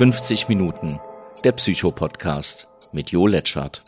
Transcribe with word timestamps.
50 0.00 0.48
Minuten, 0.48 0.98
der 1.44 1.52
Psycho-Podcast 1.52 2.68
mit 2.92 3.10
Jo 3.10 3.26
Letschert. 3.26 3.82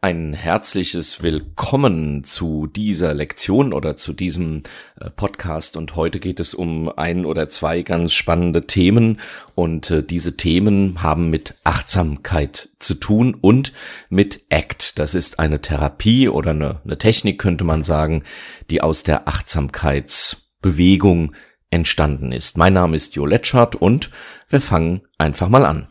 Ein 0.00 0.32
herzliches 0.32 1.22
Willkommen 1.22 2.24
zu 2.24 2.66
dieser 2.66 3.12
Lektion 3.12 3.74
oder 3.74 3.96
zu 3.96 4.14
diesem 4.14 4.62
äh, 4.98 5.10
Podcast 5.10 5.76
und 5.76 5.94
heute 5.94 6.20
geht 6.20 6.40
es 6.40 6.54
um 6.54 6.88
ein 6.88 7.26
oder 7.26 7.50
zwei 7.50 7.82
ganz 7.82 8.14
spannende 8.14 8.66
Themen 8.66 9.20
und 9.54 9.90
äh, 9.90 10.02
diese 10.02 10.38
Themen 10.38 11.02
haben 11.02 11.28
mit 11.28 11.56
Achtsamkeit 11.62 12.70
zu 12.78 12.94
tun 12.94 13.36
und 13.38 13.74
mit 14.08 14.46
ACT. 14.48 14.98
Das 14.98 15.14
ist 15.14 15.38
eine 15.38 15.60
Therapie 15.60 16.30
oder 16.30 16.52
eine, 16.52 16.80
eine 16.82 16.96
Technik 16.96 17.38
könnte 17.38 17.64
man 17.64 17.82
sagen, 17.82 18.22
die 18.70 18.80
aus 18.80 19.02
der 19.02 19.28
Achtsamkeitsbewegung 19.28 21.34
entstanden 21.74 22.32
ist. 22.32 22.56
Mein 22.56 22.72
Name 22.72 22.96
ist 22.96 23.16
Jo 23.16 23.26
Letschert 23.26 23.76
und 23.76 24.10
wir 24.48 24.60
fangen 24.60 25.02
einfach 25.18 25.48
mal 25.48 25.64
an. 25.64 25.88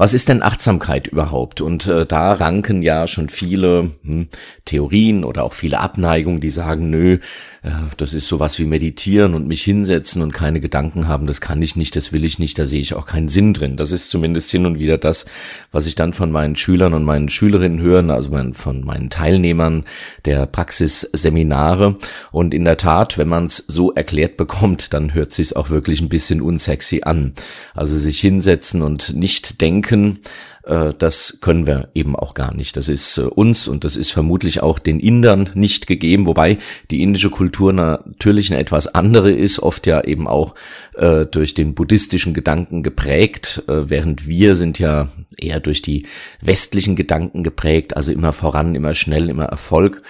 Was 0.00 0.14
ist 0.14 0.30
denn 0.30 0.42
Achtsamkeit 0.42 1.08
überhaupt? 1.08 1.60
Und 1.60 1.86
äh, 1.86 2.06
da 2.06 2.32
ranken 2.32 2.80
ja 2.80 3.06
schon 3.06 3.28
viele 3.28 3.90
hm, 4.02 4.28
Theorien 4.64 5.24
oder 5.24 5.44
auch 5.44 5.52
viele 5.52 5.78
Abneigungen, 5.78 6.40
die 6.40 6.48
sagen, 6.48 6.88
nö, 6.88 7.18
äh, 7.62 7.70
das 7.98 8.14
ist 8.14 8.26
sowas 8.26 8.58
wie 8.58 8.64
meditieren 8.64 9.34
und 9.34 9.46
mich 9.46 9.62
hinsetzen 9.62 10.22
und 10.22 10.32
keine 10.32 10.60
Gedanken 10.60 11.06
haben, 11.06 11.26
das 11.26 11.42
kann 11.42 11.60
ich 11.60 11.76
nicht, 11.76 11.96
das 11.96 12.14
will 12.14 12.24
ich 12.24 12.38
nicht, 12.38 12.58
da 12.58 12.64
sehe 12.64 12.80
ich 12.80 12.94
auch 12.94 13.04
keinen 13.04 13.28
Sinn 13.28 13.52
drin. 13.52 13.76
Das 13.76 13.92
ist 13.92 14.08
zumindest 14.08 14.50
hin 14.50 14.64
und 14.64 14.78
wieder 14.78 14.96
das, 14.96 15.26
was 15.70 15.84
ich 15.84 15.96
dann 15.96 16.14
von 16.14 16.32
meinen 16.32 16.56
Schülern 16.56 16.94
und 16.94 17.04
meinen 17.04 17.28
Schülerinnen 17.28 17.82
hören, 17.82 18.08
also 18.08 18.30
von 18.54 18.82
meinen 18.82 19.10
Teilnehmern 19.10 19.84
der 20.24 20.46
Praxisseminare. 20.46 21.98
Und 22.32 22.54
in 22.54 22.64
der 22.64 22.78
Tat, 22.78 23.18
wenn 23.18 23.28
man 23.28 23.44
es 23.44 23.58
so 23.68 23.92
erklärt 23.92 24.38
bekommt, 24.38 24.94
dann 24.94 25.12
hört 25.12 25.30
sich 25.30 25.56
auch 25.56 25.68
wirklich 25.68 26.00
ein 26.00 26.08
bisschen 26.08 26.40
unsexy 26.40 27.02
an. 27.04 27.34
Also 27.74 27.98
sich 27.98 28.18
hinsetzen 28.18 28.80
und 28.80 29.14
nicht 29.14 29.60
denken, 29.60 29.89
denken, 29.90 30.20
äh, 30.64 30.92
das 30.96 31.38
können 31.40 31.66
wir 31.66 31.88
eben 31.94 32.16
auch 32.16 32.34
gar 32.34 32.54
nicht. 32.54 32.76
Das 32.76 32.88
ist 32.88 33.18
äh, 33.18 33.22
uns 33.22 33.68
und 33.68 33.84
das 33.84 33.96
ist 33.96 34.10
vermutlich 34.10 34.62
auch 34.62 34.78
den 34.78 35.00
Indern 35.00 35.50
nicht 35.54 35.86
gegeben, 35.86 36.26
wobei 36.26 36.58
die 36.90 37.02
indische 37.02 37.30
Kultur 37.30 37.72
natürlich 37.72 38.50
eine 38.50 38.60
etwas 38.60 38.86
andere 38.94 39.30
ist, 39.30 39.60
oft 39.60 39.86
ja 39.86 40.02
eben 40.02 40.28
auch 40.28 40.54
äh, 40.94 41.26
durch 41.26 41.54
den 41.54 41.74
buddhistischen 41.74 42.34
Gedanken 42.34 42.82
geprägt, 42.82 43.62
während 43.66 44.26
wir 44.26 44.54
sind 44.54 44.78
ja 44.78 45.08
eher 45.36 45.60
durch 45.60 45.82
die 45.82 46.06
westlichen 46.40 46.96
Gedanken 46.96 47.42
geprägt, 47.42 47.96
also 47.96 48.12
immer 48.12 48.32
voran, 48.32 48.74
immer 48.74 48.94
schnell, 48.94 49.28
immer 49.28 49.44
Erfolg. 49.44 50.02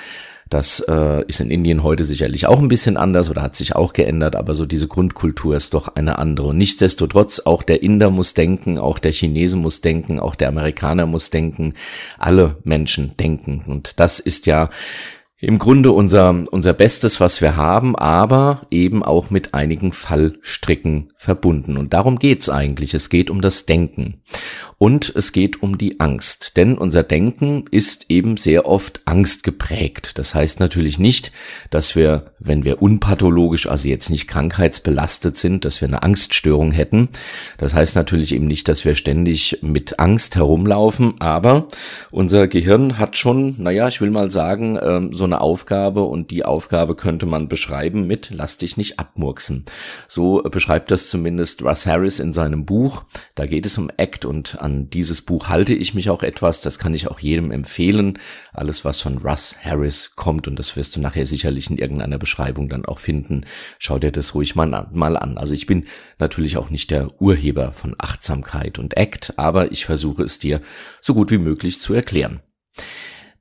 Das 0.51 0.81
äh, 0.81 1.25
ist 1.29 1.41
in 1.41 1.49
Indien 1.51 1.85
heute 1.85 2.03
sicherlich 2.03 2.47
auch 2.47 2.59
ein 2.59 2.67
bisschen 2.67 2.97
anders 2.97 3.31
oder 3.31 3.41
hat 3.41 3.55
sich 3.55 3.77
auch 3.77 3.93
geändert, 3.93 4.35
aber 4.35 4.55
so 4.55 4.67
diese 4.67 4.89
Grundkultur 4.89 5.57
ist 5.57 5.75
doch 5.75 5.95
eine 5.95 6.19
andere. 6.19 6.53
nichtsdestotrotz, 6.53 7.41
auch 7.45 7.63
der 7.63 7.85
Inder 7.85 8.11
muss 8.11 8.35
denken, 8.35 8.77
auch 8.77 8.99
der 8.99 9.13
Chinese 9.13 9.57
muss 9.57 9.81
denken, 9.81 10.19
auch 10.19 10.35
der 10.35 10.49
Amerikaner 10.49 11.07
muss 11.07 11.31
denken, 11.31 11.75
alle 12.19 12.57
Menschen 12.65 13.17
denken. 13.17 13.63
Und 13.69 14.01
das 14.01 14.19
ist 14.19 14.47
ja 14.47 14.71
im 15.39 15.59
Grunde 15.59 15.93
unser, 15.93 16.45
unser 16.51 16.75
Bestes, 16.75 17.21
was 17.21 17.41
wir 17.41 17.57
haben, 17.57 17.97
aber 17.97 18.67
eben 18.71 19.03
auch 19.03 19.31
mit 19.31 19.55
einigen 19.55 19.93
Fallstricken 19.93 21.13
verbunden. 21.17 21.77
Und 21.79 21.95
darum 21.95 22.19
geht's 22.19 22.51
eigentlich. 22.51 22.93
Es 22.93 23.09
geht 23.09 23.31
um 23.31 23.41
das 23.41 23.65
Denken. 23.65 24.21
Und 24.83 25.13
es 25.15 25.33
geht 25.33 25.63
um 25.63 25.77
die 25.77 26.01
Angst. 26.01 26.57
Denn 26.57 26.79
unser 26.79 27.03
Denken 27.03 27.67
ist 27.71 28.07
eben 28.09 28.39
sehr 28.39 28.65
oft 28.65 29.03
angstgeprägt. 29.05 30.19
Das 30.19 30.35
heißt 30.35 30.59
natürlich 30.59 30.99
nicht, 30.99 31.33
dass 31.69 31.95
wir, 31.95 32.33
wenn 32.39 32.65
wir 32.65 32.81
unpathologisch, 32.81 33.69
also 33.69 33.89
jetzt 33.89 34.09
nicht 34.09 34.27
krankheitsbelastet 34.27 35.37
sind, 35.37 35.67
dass 35.67 35.83
wir 35.83 35.89
eine 35.89 36.03
Angststörung 36.03 36.73
hätten. 36.73 37.11
Das 37.59 37.75
heißt 37.75 37.95
natürlich 37.95 38.35
eben 38.35 38.47
nicht, 38.47 38.69
dass 38.69 38.87
wir 38.87 38.95
ständig 38.95 39.59
mit 39.61 39.99
Angst 39.99 40.37
herumlaufen. 40.37 41.21
Aber 41.21 41.69
unser 42.11 42.49
Gehirn 42.49 42.99
hat 42.99 43.19
schon, 43.19 43.57
naja, 43.63 43.87
ich 43.89 44.01
will 44.01 44.11
mal 44.11 44.31
sagen, 44.31 44.79
ähm, 44.83 45.13
so 45.13 45.25
eine 45.25 45.43
Aufgabe 45.43 46.05
und 46.05 46.31
die 46.31 46.47
Aufgabe 46.47 46.97
könnte 46.97 47.27
man 47.27 47.49
beschreiben 47.49 48.07
mit 48.07 48.31
lass 48.31 48.57
dich 48.57 48.79
nicht 48.79 48.99
abmurksen. 48.99 49.67
So 50.09 50.43
beschreibt 50.43 50.91
das 50.91 51.11
zumindest 51.11 51.63
Russ 51.63 51.87
Harris 51.87 52.19
in 52.19 52.33
seinem 52.33 52.65
Buch. 52.65 53.05
Da 53.35 53.45
geht 53.45 53.67
es 53.67 53.77
um 53.77 53.91
Act 53.99 54.25
und 54.25 54.57
an 54.71 54.89
dieses 54.89 55.23
Buch 55.23 55.49
halte 55.49 55.75
ich 55.75 55.95
mich 55.95 56.11
auch 56.11 56.23
etwas. 56.23 56.61
Das 56.61 56.79
kann 56.79 56.95
ich 56.95 57.09
auch 57.09 57.19
jedem 57.19 57.51
empfehlen. 57.51 58.19
Alles, 58.53 58.85
was 58.85 59.01
von 59.01 59.19
Russ 59.19 59.57
Harris 59.63 60.15
kommt 60.15 60.47
und 60.47 60.59
das 60.59 60.77
wirst 60.77 60.95
du 60.95 61.01
nachher 61.01 61.27
sicherlich 61.27 61.69
in 61.69 61.77
irgendeiner 61.77 62.19
Beschreibung 62.19 62.69
dann 62.69 62.85
auch 62.85 62.99
finden. 62.99 63.45
Schau 63.79 63.99
dir 63.99 64.13
das 64.13 64.35
ruhig 64.35 64.55
mal. 64.55 64.71
Mal 64.93 65.17
an. 65.17 65.37
Also 65.37 65.55
ich 65.55 65.67
bin 65.67 65.87
natürlich 66.19 66.57
auch 66.57 66.71
nicht 66.71 66.91
der 66.91 67.09
Urheber 67.21 67.73
von 67.73 67.97
Achtsamkeit 67.99 68.79
und 68.79 68.97
Act, 68.97 69.35
aber 69.37 69.73
ich 69.73 69.85
versuche 69.85 70.23
es 70.23 70.39
dir 70.39 70.61
so 71.01 71.15
gut 71.15 71.33
wie 71.33 71.39
möglich 71.39 71.81
zu 71.81 71.93
erklären. 71.93 72.41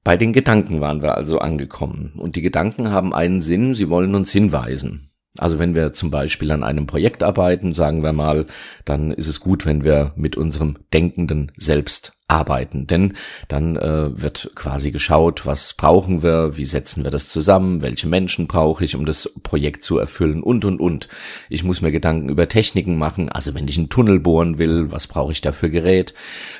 Bei 0.04 0.18
den 0.18 0.34
Gedanken 0.34 0.82
waren 0.82 1.04
wir 1.04 1.16
also 1.16 1.38
angekommen. 1.38 2.14
Und 2.18 2.36
die 2.36 2.42
Gedanken 2.42 2.90
haben 2.90 3.14
einen 3.14 3.42
Sinn, 3.42 3.76
sie 3.76 3.90
wollen 3.90 4.16
uns 4.16 4.32
hinweisen. 4.32 5.09
Also 5.38 5.60
wenn 5.60 5.76
wir 5.76 5.92
zum 5.92 6.10
Beispiel 6.10 6.52
an 6.52 6.64
einem 6.64 6.88
Projekt 6.88 7.22
arbeiten, 7.22 7.74
sagen 7.74 8.02
wir 8.02 8.14
mal, 8.14 8.48
dann 8.84 9.12
ist 9.12 9.28
es 9.28 9.40
gut, 9.40 9.66
wenn 9.66 9.84
wir 9.84 10.12
mit 10.16 10.36
unserem 10.36 10.80
denkenden 10.92 11.52
Selbst 11.56 12.14
arbeiten. 12.28 12.88
Denn 12.88 13.14
dann 13.48 13.76
äh, 13.76 14.22
wird 14.22 14.52
quasi 14.56 14.92
geschaut, 14.92 15.46
was 15.46 15.76
brauchen 15.76 16.24
wir, 16.24 16.58
wie 16.58 16.66
setzen 16.66 17.04
wir 17.04 17.12
das 17.12 17.30
zusammen, 17.30 17.82
welche 17.82 18.08
Menschen 18.08 18.48
brauche 18.48 18.84
ich, 18.84 18.96
um 18.96 19.06
das 19.06 19.32
Projekt 19.44 19.84
zu 19.84 20.00
erfüllen 20.00 20.42
und, 20.42 20.66
und, 20.66 20.80
und. 20.80 21.10
Ich 21.50 21.64
muss 21.64 21.82
mir 21.82 21.92
Gedanken 21.92 22.30
über 22.30 22.48
Techniken 22.48 22.98
machen, 22.98 23.30
also 23.30 23.54
wenn 23.54 23.68
ich 23.68 23.78
einen 23.78 23.90
Tunnel 23.90 24.20
bohren 24.20 24.58
will, 24.58 24.92
was 24.92 25.08
brauche 25.08 25.32
ich 25.32 25.42
dafür 25.42 25.70
Gerät. 25.70 26.14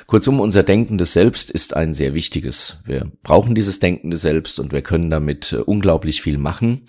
Kurzum, 0.06 0.40
unser 0.40 0.62
denkendes 0.62 1.12
Selbst 1.12 1.50
ist 1.50 1.74
ein 1.74 1.92
sehr 1.92 2.14
wichtiges. 2.14 2.82
Wir 2.84 3.10
brauchen 3.22 3.54
dieses 3.54 3.80
denkende 3.80 4.16
Selbst 4.16 4.60
und 4.60 4.72
wir 4.72 4.82
können 4.82 5.10
damit 5.10 5.52
äh, 5.52 5.56
unglaublich 5.56 6.22
viel 6.22 6.38
machen. 6.38 6.82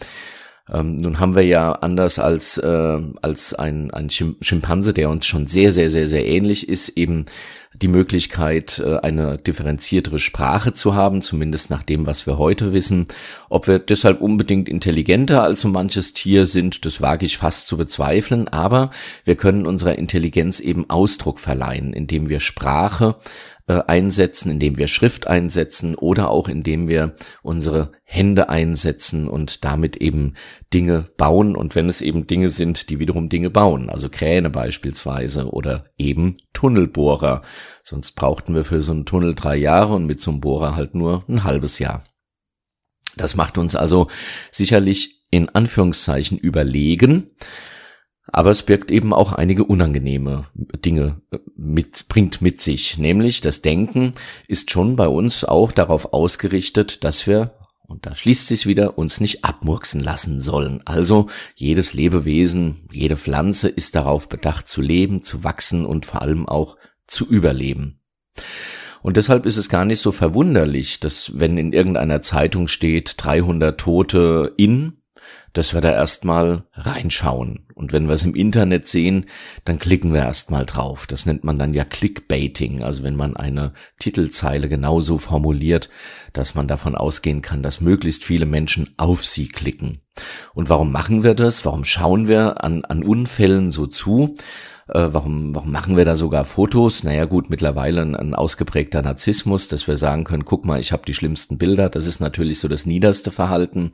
Ähm, 0.71 0.97
nun 0.97 1.19
haben 1.19 1.35
wir 1.35 1.43
ja 1.43 1.73
anders 1.73 2.17
als, 2.17 2.57
äh, 2.57 2.99
als 3.21 3.53
ein, 3.53 3.91
ein 3.91 4.09
Schimpanse, 4.09 4.93
der 4.93 5.09
uns 5.09 5.25
schon 5.25 5.47
sehr, 5.47 5.71
sehr, 5.71 5.89
sehr, 5.89 6.07
sehr 6.07 6.25
ähnlich 6.25 6.69
ist, 6.69 6.89
eben 6.89 7.25
die 7.73 7.87
Möglichkeit, 7.87 8.79
äh, 8.79 8.97
eine 8.97 9.37
differenziertere 9.37 10.19
Sprache 10.19 10.73
zu 10.73 10.93
haben, 10.93 11.21
zumindest 11.21 11.69
nach 11.69 11.83
dem, 11.83 12.05
was 12.05 12.25
wir 12.27 12.37
heute 12.37 12.73
wissen. 12.73 13.07
Ob 13.49 13.67
wir 13.67 13.79
deshalb 13.79 14.21
unbedingt 14.21 14.67
intelligenter 14.67 15.43
als 15.43 15.61
so 15.61 15.69
manches 15.69 16.13
Tier 16.13 16.45
sind, 16.45 16.85
das 16.85 17.01
wage 17.01 17.25
ich 17.25 17.37
fast 17.37 17.67
zu 17.67 17.77
bezweifeln, 17.77 18.47
aber 18.47 18.91
wir 19.23 19.35
können 19.35 19.65
unserer 19.65 19.97
Intelligenz 19.97 20.59
eben 20.59 20.89
Ausdruck 20.89 21.39
verleihen, 21.39 21.93
indem 21.93 22.29
wir 22.29 22.39
Sprache 22.39 23.15
äh, 23.67 23.81
einsetzen, 23.87 24.51
indem 24.51 24.77
wir 24.77 24.87
Schrift 24.87 25.27
einsetzen 25.27 25.95
oder 25.95 26.29
auch 26.29 26.47
indem 26.47 26.87
wir 26.87 27.15
unsere 27.41 27.91
Hände 28.03 28.49
einsetzen 28.49 29.27
und 29.27 29.63
damit 29.63 29.97
eben 29.97 30.33
Dinge 30.73 31.09
bauen 31.17 31.55
und 31.55 31.75
wenn 31.75 31.87
es 31.87 32.01
eben 32.01 32.27
Dinge 32.27 32.49
sind, 32.49 32.89
die 32.89 32.99
wiederum 32.99 33.29
Dinge 33.29 33.49
bauen, 33.49 33.89
also 33.89 34.09
Kräne 34.09 34.49
beispielsweise 34.49 35.49
oder 35.49 35.85
eben 35.97 36.37
Tunnelbohrer. 36.53 37.41
Sonst 37.83 38.13
brauchten 38.13 38.53
wir 38.53 38.63
für 38.63 38.81
so 38.81 38.91
einen 38.91 39.05
Tunnel 39.05 39.35
drei 39.35 39.55
Jahre 39.55 39.93
und 39.93 40.05
mit 40.05 40.19
so 40.19 40.31
einem 40.31 40.41
Bohrer 40.41 40.75
halt 40.75 40.95
nur 40.95 41.23
ein 41.27 41.43
halbes 41.43 41.79
Jahr. 41.79 42.03
Das 43.17 43.35
macht 43.35 43.57
uns 43.57 43.75
also 43.75 44.07
sicherlich 44.51 45.21
in 45.31 45.49
Anführungszeichen 45.49 46.37
überlegen, 46.37 47.31
aber 48.27 48.51
es 48.51 48.63
birgt 48.63 48.91
eben 48.91 49.13
auch 49.13 49.33
einige 49.33 49.63
unangenehme 49.63 50.45
Dinge 50.53 51.21
äh, 51.31 51.39
mit, 51.55 52.07
bringt 52.07 52.41
mit 52.41 52.61
sich. 52.61 52.97
Nämlich 52.97 53.41
das 53.41 53.61
Denken 53.61 54.13
ist 54.47 54.71
schon 54.71 54.95
bei 54.95 55.07
uns 55.07 55.43
auch 55.43 55.71
darauf 55.71 56.13
ausgerichtet, 56.13 57.03
dass 57.03 57.27
wir 57.27 57.55
und 57.91 58.05
da 58.05 58.15
schließt 58.15 58.47
sich 58.47 58.65
wieder, 58.65 58.97
uns 58.97 59.19
nicht 59.19 59.43
abmurksen 59.43 59.99
lassen 59.99 60.39
sollen. 60.39 60.81
Also 60.85 61.27
jedes 61.55 61.93
Lebewesen, 61.93 62.87
jede 62.89 63.17
Pflanze 63.17 63.67
ist 63.67 63.95
darauf 63.95 64.29
bedacht 64.29 64.69
zu 64.69 64.81
leben, 64.81 65.23
zu 65.23 65.43
wachsen 65.43 65.85
und 65.85 66.05
vor 66.05 66.21
allem 66.21 66.47
auch 66.47 66.77
zu 67.05 67.27
überleben. 67.27 67.99
Und 69.01 69.17
deshalb 69.17 69.45
ist 69.45 69.57
es 69.57 69.67
gar 69.67 69.83
nicht 69.83 69.99
so 69.99 70.13
verwunderlich, 70.13 71.01
dass 71.01 71.37
wenn 71.37 71.57
in 71.57 71.73
irgendeiner 71.73 72.21
Zeitung 72.21 72.69
steht 72.69 73.15
300 73.17 73.77
Tote 73.77 74.53
in 74.55 75.00
dass 75.53 75.73
wir 75.73 75.81
da 75.81 75.91
erstmal 75.91 76.63
reinschauen. 76.73 77.65
Und 77.75 77.93
wenn 77.93 78.07
wir 78.07 78.13
es 78.13 78.23
im 78.23 78.35
Internet 78.35 78.87
sehen, 78.87 79.25
dann 79.65 79.79
klicken 79.79 80.13
wir 80.13 80.21
erstmal 80.21 80.65
drauf. 80.65 81.07
Das 81.07 81.25
nennt 81.25 81.43
man 81.43 81.59
dann 81.59 81.73
ja 81.73 81.83
Clickbaiting, 81.83 82.83
also 82.83 83.03
wenn 83.03 83.15
man 83.15 83.35
eine 83.35 83.73
Titelzeile 83.99 84.69
genauso 84.69 85.17
formuliert, 85.17 85.89
dass 86.33 86.55
man 86.55 86.67
davon 86.67 86.95
ausgehen 86.95 87.41
kann, 87.41 87.63
dass 87.63 87.81
möglichst 87.81 88.23
viele 88.23 88.45
Menschen 88.45 88.93
auf 88.97 89.25
sie 89.25 89.47
klicken. 89.47 90.01
Und 90.53 90.69
warum 90.69 90.91
machen 90.91 91.23
wir 91.23 91.33
das? 91.33 91.65
Warum 91.65 91.83
schauen 91.83 92.27
wir 92.27 92.63
an, 92.63 92.85
an 92.85 93.03
Unfällen 93.03 93.71
so 93.71 93.87
zu? 93.87 94.35
Äh, 94.93 95.13
warum, 95.13 95.55
warum 95.55 95.71
machen 95.71 95.95
wir 95.95 96.03
da 96.03 96.17
sogar 96.17 96.43
Fotos? 96.43 97.03
Naja 97.03 97.23
gut, 97.23 97.49
mittlerweile 97.49 98.01
ein, 98.01 98.15
ein 98.15 98.35
ausgeprägter 98.35 99.01
Narzissmus, 99.01 99.69
dass 99.69 99.87
wir 99.87 99.95
sagen 99.95 100.25
können, 100.25 100.43
guck 100.43 100.65
mal, 100.65 100.81
ich 100.81 100.91
habe 100.91 101.03
die 101.05 101.13
schlimmsten 101.13 101.57
Bilder. 101.57 101.89
Das 101.89 102.05
ist 102.05 102.19
natürlich 102.19 102.59
so 102.59 102.67
das 102.67 102.85
niederste 102.85 103.31
Verhalten. 103.31 103.91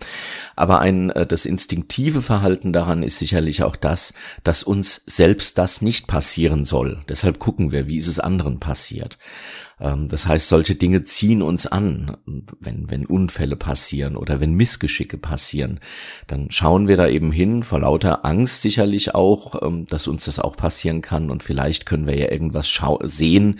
Aber 0.55 0.79
ein 0.79 1.11
äh, 1.11 1.27
das 1.27 1.45
instinktive 1.45 2.23
Verhalten 2.23 2.73
daran 2.73 3.03
ist 3.03 3.19
sicherlich 3.19 3.61
auch 3.61 3.75
das, 3.75 4.13
dass 4.44 4.63
uns 4.63 5.03
selbst 5.05 5.59
das 5.59 5.83
nicht 5.83 6.07
passieren 6.07 6.65
soll. 6.65 7.03
Deshalb 7.07 7.38
gucken 7.38 7.71
wir, 7.71 7.88
wie 7.88 7.97
ist 7.97 8.07
es 8.07 8.19
anderen 8.19 8.59
passiert. 8.59 9.19
Ähm, 9.79 10.07
das 10.07 10.27
heißt, 10.27 10.47
solche 10.50 10.75
Dinge 10.75 11.03
ziehen 11.03 11.41
uns 11.41 11.68
an, 11.68 12.18
wenn, 12.59 12.89
wenn 12.89 13.06
Unfälle 13.06 13.56
passieren 13.56 14.15
oder 14.15 14.39
wenn 14.39 14.53
Missgeschicke 14.53 15.18
passieren. 15.18 15.79
Dann 16.27 16.50
schauen 16.50 16.88
wir 16.88 16.97
da 16.97 17.07
eben 17.07 17.31
hin, 17.31 17.63
vor 17.63 17.79
lauter 17.79 18.25
Angst 18.25 18.62
sicherlich 18.62 19.13
auch, 19.15 19.62
ähm, 19.62 19.85
dass 19.85 20.07
uns 20.07 20.25
das 20.25 20.39
auch 20.39 20.57
passieren 20.57 21.01
kann 21.01 21.29
und 21.29 21.44
vielleicht 21.44 21.85
können 21.85 22.07
wir 22.07 22.18
ja 22.18 22.31
irgendwas 22.31 22.68
sehen, 23.03 23.59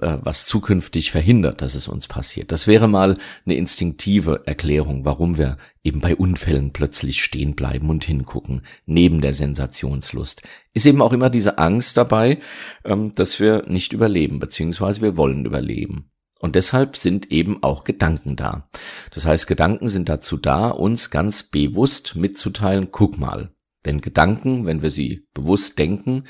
äh, 0.00 0.18
was 0.22 0.46
zukünftig 0.46 1.10
verhindert, 1.10 1.62
dass 1.62 1.74
es 1.74 1.88
uns 1.88 2.08
passiert. 2.08 2.52
Das 2.52 2.66
wäre 2.66 2.88
mal 2.88 3.18
eine 3.44 3.54
instinktive 3.54 4.42
Erklärung, 4.46 5.04
warum 5.04 5.38
wir 5.38 5.58
eben 5.84 6.00
bei 6.00 6.14
Unfällen 6.16 6.72
plötzlich 6.72 7.22
stehen 7.22 7.54
bleiben 7.54 7.90
und 7.90 8.04
hingucken, 8.04 8.62
neben 8.86 9.20
der 9.20 9.34
Sensationslust. 9.34 10.42
Ist 10.74 10.86
eben 10.86 11.02
auch 11.02 11.12
immer 11.12 11.30
diese 11.30 11.58
Angst 11.58 11.96
dabei, 11.96 12.38
ähm, 12.84 13.14
dass 13.14 13.40
wir 13.40 13.64
nicht 13.66 13.92
überleben, 13.92 14.38
beziehungsweise 14.38 15.00
wir 15.00 15.16
wollen 15.16 15.44
überleben. 15.44 16.10
Und 16.38 16.56
deshalb 16.56 16.96
sind 16.96 17.30
eben 17.30 17.62
auch 17.62 17.84
Gedanken 17.84 18.34
da. 18.34 18.68
Das 19.12 19.26
heißt, 19.26 19.46
Gedanken 19.46 19.88
sind 19.88 20.08
dazu 20.08 20.36
da, 20.36 20.70
uns 20.70 21.10
ganz 21.10 21.44
bewusst 21.44 22.16
mitzuteilen, 22.16 22.88
guck 22.90 23.18
mal. 23.18 23.54
Denn 23.84 24.00
Gedanken, 24.00 24.66
wenn 24.66 24.82
wir 24.82 24.90
sie 24.90 25.26
bewusst 25.34 25.78
denken, 25.78 26.24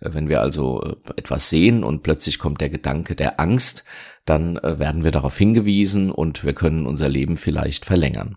äh, 0.00 0.12
wenn 0.12 0.28
wir 0.28 0.40
also 0.40 0.82
äh, 0.82 0.96
etwas 1.16 1.50
sehen 1.50 1.84
und 1.84 2.02
plötzlich 2.02 2.38
kommt 2.38 2.60
der 2.60 2.68
Gedanke 2.68 3.14
der 3.14 3.40
Angst, 3.40 3.84
dann 4.26 4.56
äh, 4.56 4.78
werden 4.78 5.04
wir 5.04 5.10
darauf 5.10 5.36
hingewiesen 5.36 6.10
und 6.10 6.44
wir 6.44 6.52
können 6.52 6.86
unser 6.86 7.08
Leben 7.08 7.36
vielleicht 7.36 7.86
verlängern. 7.86 8.36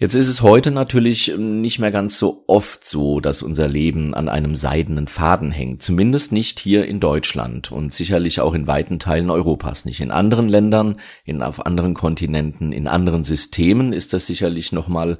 Jetzt 0.00 0.14
ist 0.14 0.28
es 0.28 0.40
heute 0.40 0.70
natürlich 0.70 1.30
nicht 1.36 1.78
mehr 1.78 1.90
ganz 1.90 2.18
so 2.18 2.42
oft 2.46 2.86
so, 2.86 3.20
dass 3.20 3.42
unser 3.42 3.68
Leben 3.68 4.14
an 4.14 4.30
einem 4.30 4.54
seidenen 4.54 5.08
Faden 5.08 5.50
hängt. 5.50 5.82
Zumindest 5.82 6.32
nicht 6.32 6.58
hier 6.58 6.86
in 6.86 7.00
Deutschland 7.00 7.70
und 7.70 7.92
sicherlich 7.92 8.40
auch 8.40 8.54
in 8.54 8.66
weiten 8.66 8.98
Teilen 8.98 9.28
Europas 9.28 9.84
nicht. 9.84 10.00
In 10.00 10.10
anderen 10.10 10.48
Ländern, 10.48 10.96
in, 11.26 11.42
auf 11.42 11.66
anderen 11.66 11.92
Kontinenten, 11.92 12.72
in 12.72 12.88
anderen 12.88 13.24
Systemen 13.24 13.92
ist 13.92 14.14
das 14.14 14.26
sicherlich 14.26 14.72
nochmal 14.72 15.18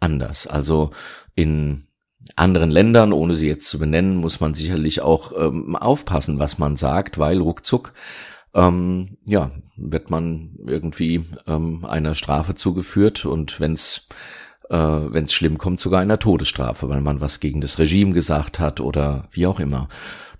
anders. 0.00 0.46
Also 0.46 0.92
in 1.34 1.82
anderen 2.34 2.70
Ländern, 2.70 3.12
ohne 3.12 3.34
sie 3.34 3.48
jetzt 3.48 3.68
zu 3.68 3.78
benennen, 3.78 4.16
muss 4.16 4.40
man 4.40 4.54
sicherlich 4.54 5.02
auch 5.02 5.32
ähm, 5.38 5.76
aufpassen, 5.76 6.38
was 6.38 6.56
man 6.56 6.76
sagt, 6.76 7.18
weil 7.18 7.38
ruckzuck 7.38 7.92
ähm, 8.54 9.16
ja, 9.26 9.50
wird 9.76 10.10
man 10.10 10.58
irgendwie 10.66 11.24
ähm, 11.46 11.84
einer 11.84 12.14
Strafe 12.14 12.54
zugeführt 12.54 13.24
und 13.24 13.60
wenn's 13.60 14.08
äh, 14.70 14.76
wenn 14.76 15.24
es 15.24 15.34
schlimm 15.34 15.58
kommt, 15.58 15.80
sogar 15.80 16.00
einer 16.00 16.18
Todesstrafe, 16.18 16.88
weil 16.88 17.00
man 17.00 17.20
was 17.20 17.40
gegen 17.40 17.60
das 17.60 17.78
Regime 17.78 18.12
gesagt 18.12 18.58
hat 18.58 18.80
oder 18.80 19.28
wie 19.30 19.46
auch 19.46 19.60
immer. 19.60 19.88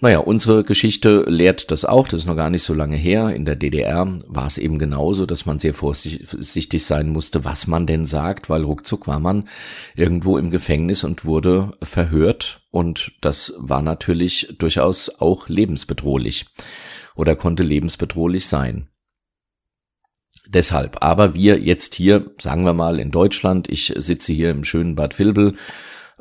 Naja, 0.01 0.19
unsere 0.19 0.65
Geschichte 0.65 1.25
lehrt 1.29 1.71
das 1.71 1.85
auch, 1.85 2.09
das 2.09 2.23
ist 2.23 2.27
noch 2.27 2.35
gar 2.35 2.51
nicht 2.51 2.65
so 2.65 2.75
lange 2.75 2.97
her. 2.97 3.29
In 3.37 3.45
der 3.45 3.55
DDR 3.55 4.09
war 4.27 4.49
es 4.49 4.59
eben 4.59 4.79
genauso, 4.79 5.27
dass 5.27 5.47
man 5.47 5.61
sehr 5.61 5.75
vorsichtig 5.75 6.85
sein 6.85 7.11
musste, 7.11 7.45
was 7.45 7.69
man 7.69 7.87
denn 7.87 8.07
sagt, 8.07 8.51
weil 8.51 8.65
ruckzuck 8.65 9.07
war 9.07 9.21
man 9.21 9.49
irgendwo 9.95 10.39
im 10.39 10.51
Gefängnis 10.51 11.05
und 11.05 11.25
wurde 11.25 11.77
verhört 11.83 12.63
und 12.73 13.13
das 13.21 13.55
war 13.59 13.81
natürlich 13.83 14.57
durchaus 14.59 15.09
auch 15.21 15.49
lebensbedrohlich 15.49 16.47
oder 17.15 17.37
konnte 17.37 17.63
lebensbedrohlich 17.63 18.47
sein. 18.47 18.89
Deshalb, 20.47 20.99
aber 21.03 21.35
wir 21.35 21.61
jetzt 21.61 21.95
hier, 21.95 22.31
sagen 22.39 22.65
wir 22.65 22.75
mal 22.75 22.99
in 23.01 23.11
Deutschland, 23.11 23.71
ich 23.71 23.95
sitze 23.97 24.33
hier 24.33 24.51
im 24.51 24.65
schönen 24.65 24.97
Bad 24.97 25.19
Vilbel, 25.19 25.55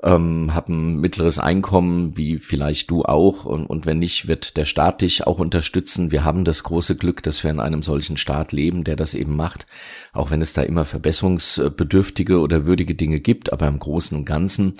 ähm, 0.03 0.53
habe 0.53 0.73
ein 0.73 0.97
mittleres 0.97 1.37
Einkommen, 1.37 2.17
wie 2.17 2.37
vielleicht 2.37 2.89
du 2.89 3.03
auch, 3.03 3.45
und, 3.45 3.65
und 3.65 3.85
wenn 3.85 3.99
nicht, 3.99 4.27
wird 4.27 4.57
der 4.57 4.65
Staat 4.65 5.01
dich 5.01 5.27
auch 5.27 5.39
unterstützen. 5.39 6.11
Wir 6.11 6.23
haben 6.23 6.43
das 6.43 6.63
große 6.63 6.95
Glück, 6.95 7.21
dass 7.23 7.43
wir 7.43 7.51
in 7.51 7.59
einem 7.59 7.83
solchen 7.83 8.17
Staat 8.17 8.51
leben, 8.51 8.83
der 8.83 8.95
das 8.95 9.13
eben 9.13 9.35
macht, 9.35 9.65
auch 10.13 10.31
wenn 10.31 10.41
es 10.41 10.53
da 10.53 10.63
immer 10.63 10.85
verbesserungsbedürftige 10.85 12.39
oder 12.39 12.65
würdige 12.65 12.95
Dinge 12.95 13.19
gibt, 13.19 13.53
aber 13.53 13.67
im 13.67 13.79
Großen 13.79 14.17
und 14.17 14.25
Ganzen 14.25 14.73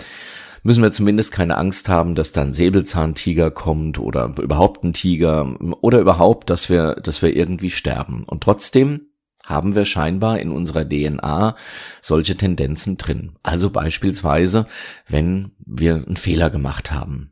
müssen 0.64 0.84
wir 0.84 0.92
zumindest 0.92 1.32
keine 1.32 1.58
Angst 1.58 1.90
haben, 1.90 2.16
dass 2.16 2.32
dann 2.32 2.54
Säbelzahntiger 2.54 3.52
kommt 3.52 4.00
oder 4.00 4.34
überhaupt 4.42 4.84
ein 4.84 4.94
Tiger 4.94 5.56
oder 5.82 6.00
überhaupt, 6.00 6.50
dass 6.50 6.70
wir, 6.70 6.96
dass 6.96 7.22
wir 7.22 7.36
irgendwie 7.36 7.70
sterben. 7.70 8.24
Und 8.26 8.44
trotzdem 8.44 9.08
haben 9.44 9.76
wir 9.76 9.86
scheinbar 9.86 10.40
in 10.40 10.52
unserer 10.52 10.88
DNA 10.88 11.56
solche 12.02 12.36
Tendenzen 12.36 12.98
drin. 12.98 13.34
Also 13.44 13.70
beispielsweise, 13.70 14.68
wenn 15.08 15.52
wir 15.66 15.96
einen 15.96 16.18
Fehler 16.18 16.50
gemacht 16.50 16.92
haben. 16.92 17.32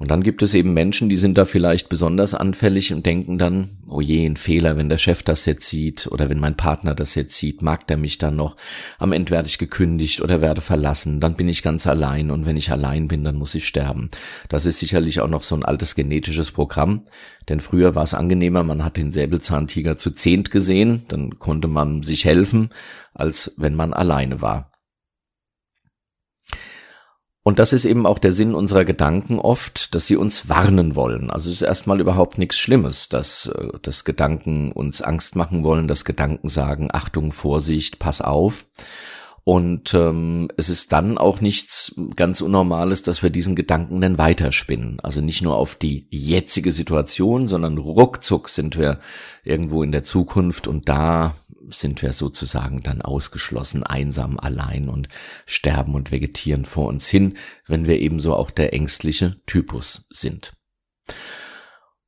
Und 0.00 0.10
dann 0.10 0.22
gibt 0.22 0.42
es 0.42 0.54
eben 0.54 0.72
Menschen, 0.72 1.10
die 1.10 1.18
sind 1.18 1.36
da 1.36 1.44
vielleicht 1.44 1.90
besonders 1.90 2.32
anfällig 2.34 2.94
und 2.94 3.04
denken 3.04 3.36
dann, 3.36 3.68
oh 3.86 4.00
je, 4.00 4.24
ein 4.24 4.36
Fehler, 4.36 4.78
wenn 4.78 4.88
der 4.88 4.96
Chef 4.96 5.22
das 5.22 5.44
jetzt 5.44 5.68
sieht 5.68 6.06
oder 6.06 6.30
wenn 6.30 6.40
mein 6.40 6.56
Partner 6.56 6.94
das 6.94 7.14
jetzt 7.14 7.36
sieht, 7.36 7.60
mag 7.60 7.86
der 7.86 7.98
mich 7.98 8.16
dann 8.16 8.34
noch. 8.34 8.56
Am 8.98 9.12
Ende 9.12 9.30
werde 9.30 9.48
ich 9.48 9.58
gekündigt 9.58 10.22
oder 10.22 10.40
werde 10.40 10.62
verlassen, 10.62 11.20
dann 11.20 11.34
bin 11.34 11.50
ich 11.50 11.62
ganz 11.62 11.86
allein 11.86 12.30
und 12.30 12.46
wenn 12.46 12.56
ich 12.56 12.70
allein 12.70 13.08
bin, 13.08 13.24
dann 13.24 13.36
muss 13.36 13.54
ich 13.54 13.66
sterben. 13.66 14.08
Das 14.48 14.64
ist 14.64 14.78
sicherlich 14.78 15.20
auch 15.20 15.28
noch 15.28 15.42
so 15.42 15.54
ein 15.54 15.66
altes 15.66 15.94
genetisches 15.94 16.50
Programm, 16.50 17.02
denn 17.50 17.60
früher 17.60 17.94
war 17.94 18.04
es 18.04 18.14
angenehmer, 18.14 18.62
man 18.62 18.82
hat 18.82 18.96
den 18.96 19.12
Säbelzahntiger 19.12 19.98
zu 19.98 20.12
zehnt 20.12 20.50
gesehen, 20.50 21.02
dann 21.08 21.38
konnte 21.38 21.68
man 21.68 22.02
sich 22.02 22.24
helfen, 22.24 22.70
als 23.12 23.52
wenn 23.58 23.74
man 23.74 23.92
alleine 23.92 24.40
war. 24.40 24.70
Und 27.42 27.58
das 27.58 27.72
ist 27.72 27.86
eben 27.86 28.06
auch 28.06 28.18
der 28.18 28.34
Sinn 28.34 28.54
unserer 28.54 28.84
Gedanken 28.84 29.38
oft, 29.38 29.94
dass 29.94 30.06
sie 30.06 30.16
uns 30.16 30.50
warnen 30.50 30.94
wollen. 30.94 31.30
Also 31.30 31.48
es 31.48 31.56
ist 31.56 31.62
erstmal 31.62 31.98
überhaupt 32.00 32.36
nichts 32.36 32.58
Schlimmes, 32.58 33.08
dass, 33.08 33.46
äh, 33.46 33.68
dass 33.80 34.04
Gedanken 34.04 34.72
uns 34.72 35.00
Angst 35.00 35.36
machen 35.36 35.64
wollen, 35.64 35.88
dass 35.88 36.04
Gedanken 36.04 36.48
sagen, 36.48 36.88
Achtung, 36.92 37.32
Vorsicht, 37.32 37.98
pass 37.98 38.20
auf. 38.20 38.66
Und 39.44 39.94
ähm, 39.94 40.48
es 40.56 40.68
ist 40.68 40.92
dann 40.92 41.16
auch 41.16 41.40
nichts 41.40 41.94
ganz 42.14 42.40
Unnormales, 42.40 43.02
dass 43.02 43.22
wir 43.22 43.30
diesen 43.30 43.56
Gedanken 43.56 44.00
dann 44.00 44.18
weiterspinnen. 44.18 45.00
Also 45.00 45.20
nicht 45.20 45.42
nur 45.42 45.56
auf 45.56 45.76
die 45.76 46.06
jetzige 46.10 46.72
Situation, 46.72 47.48
sondern 47.48 47.78
ruckzuck 47.78 48.48
sind 48.48 48.76
wir 48.76 49.00
irgendwo 49.42 49.82
in 49.82 49.92
der 49.92 50.02
Zukunft 50.02 50.68
und 50.68 50.88
da 50.88 51.34
sind 51.70 52.02
wir 52.02 52.12
sozusagen 52.12 52.82
dann 52.82 53.00
ausgeschlossen, 53.00 53.82
einsam, 53.82 54.38
allein 54.38 54.88
und 54.88 55.08
sterben 55.46 55.94
und 55.94 56.12
vegetieren 56.12 56.64
vor 56.64 56.88
uns 56.88 57.08
hin, 57.08 57.36
wenn 57.66 57.86
wir 57.86 57.98
ebenso 57.98 58.34
auch 58.34 58.50
der 58.50 58.74
ängstliche 58.74 59.40
Typus 59.46 60.06
sind. 60.10 60.52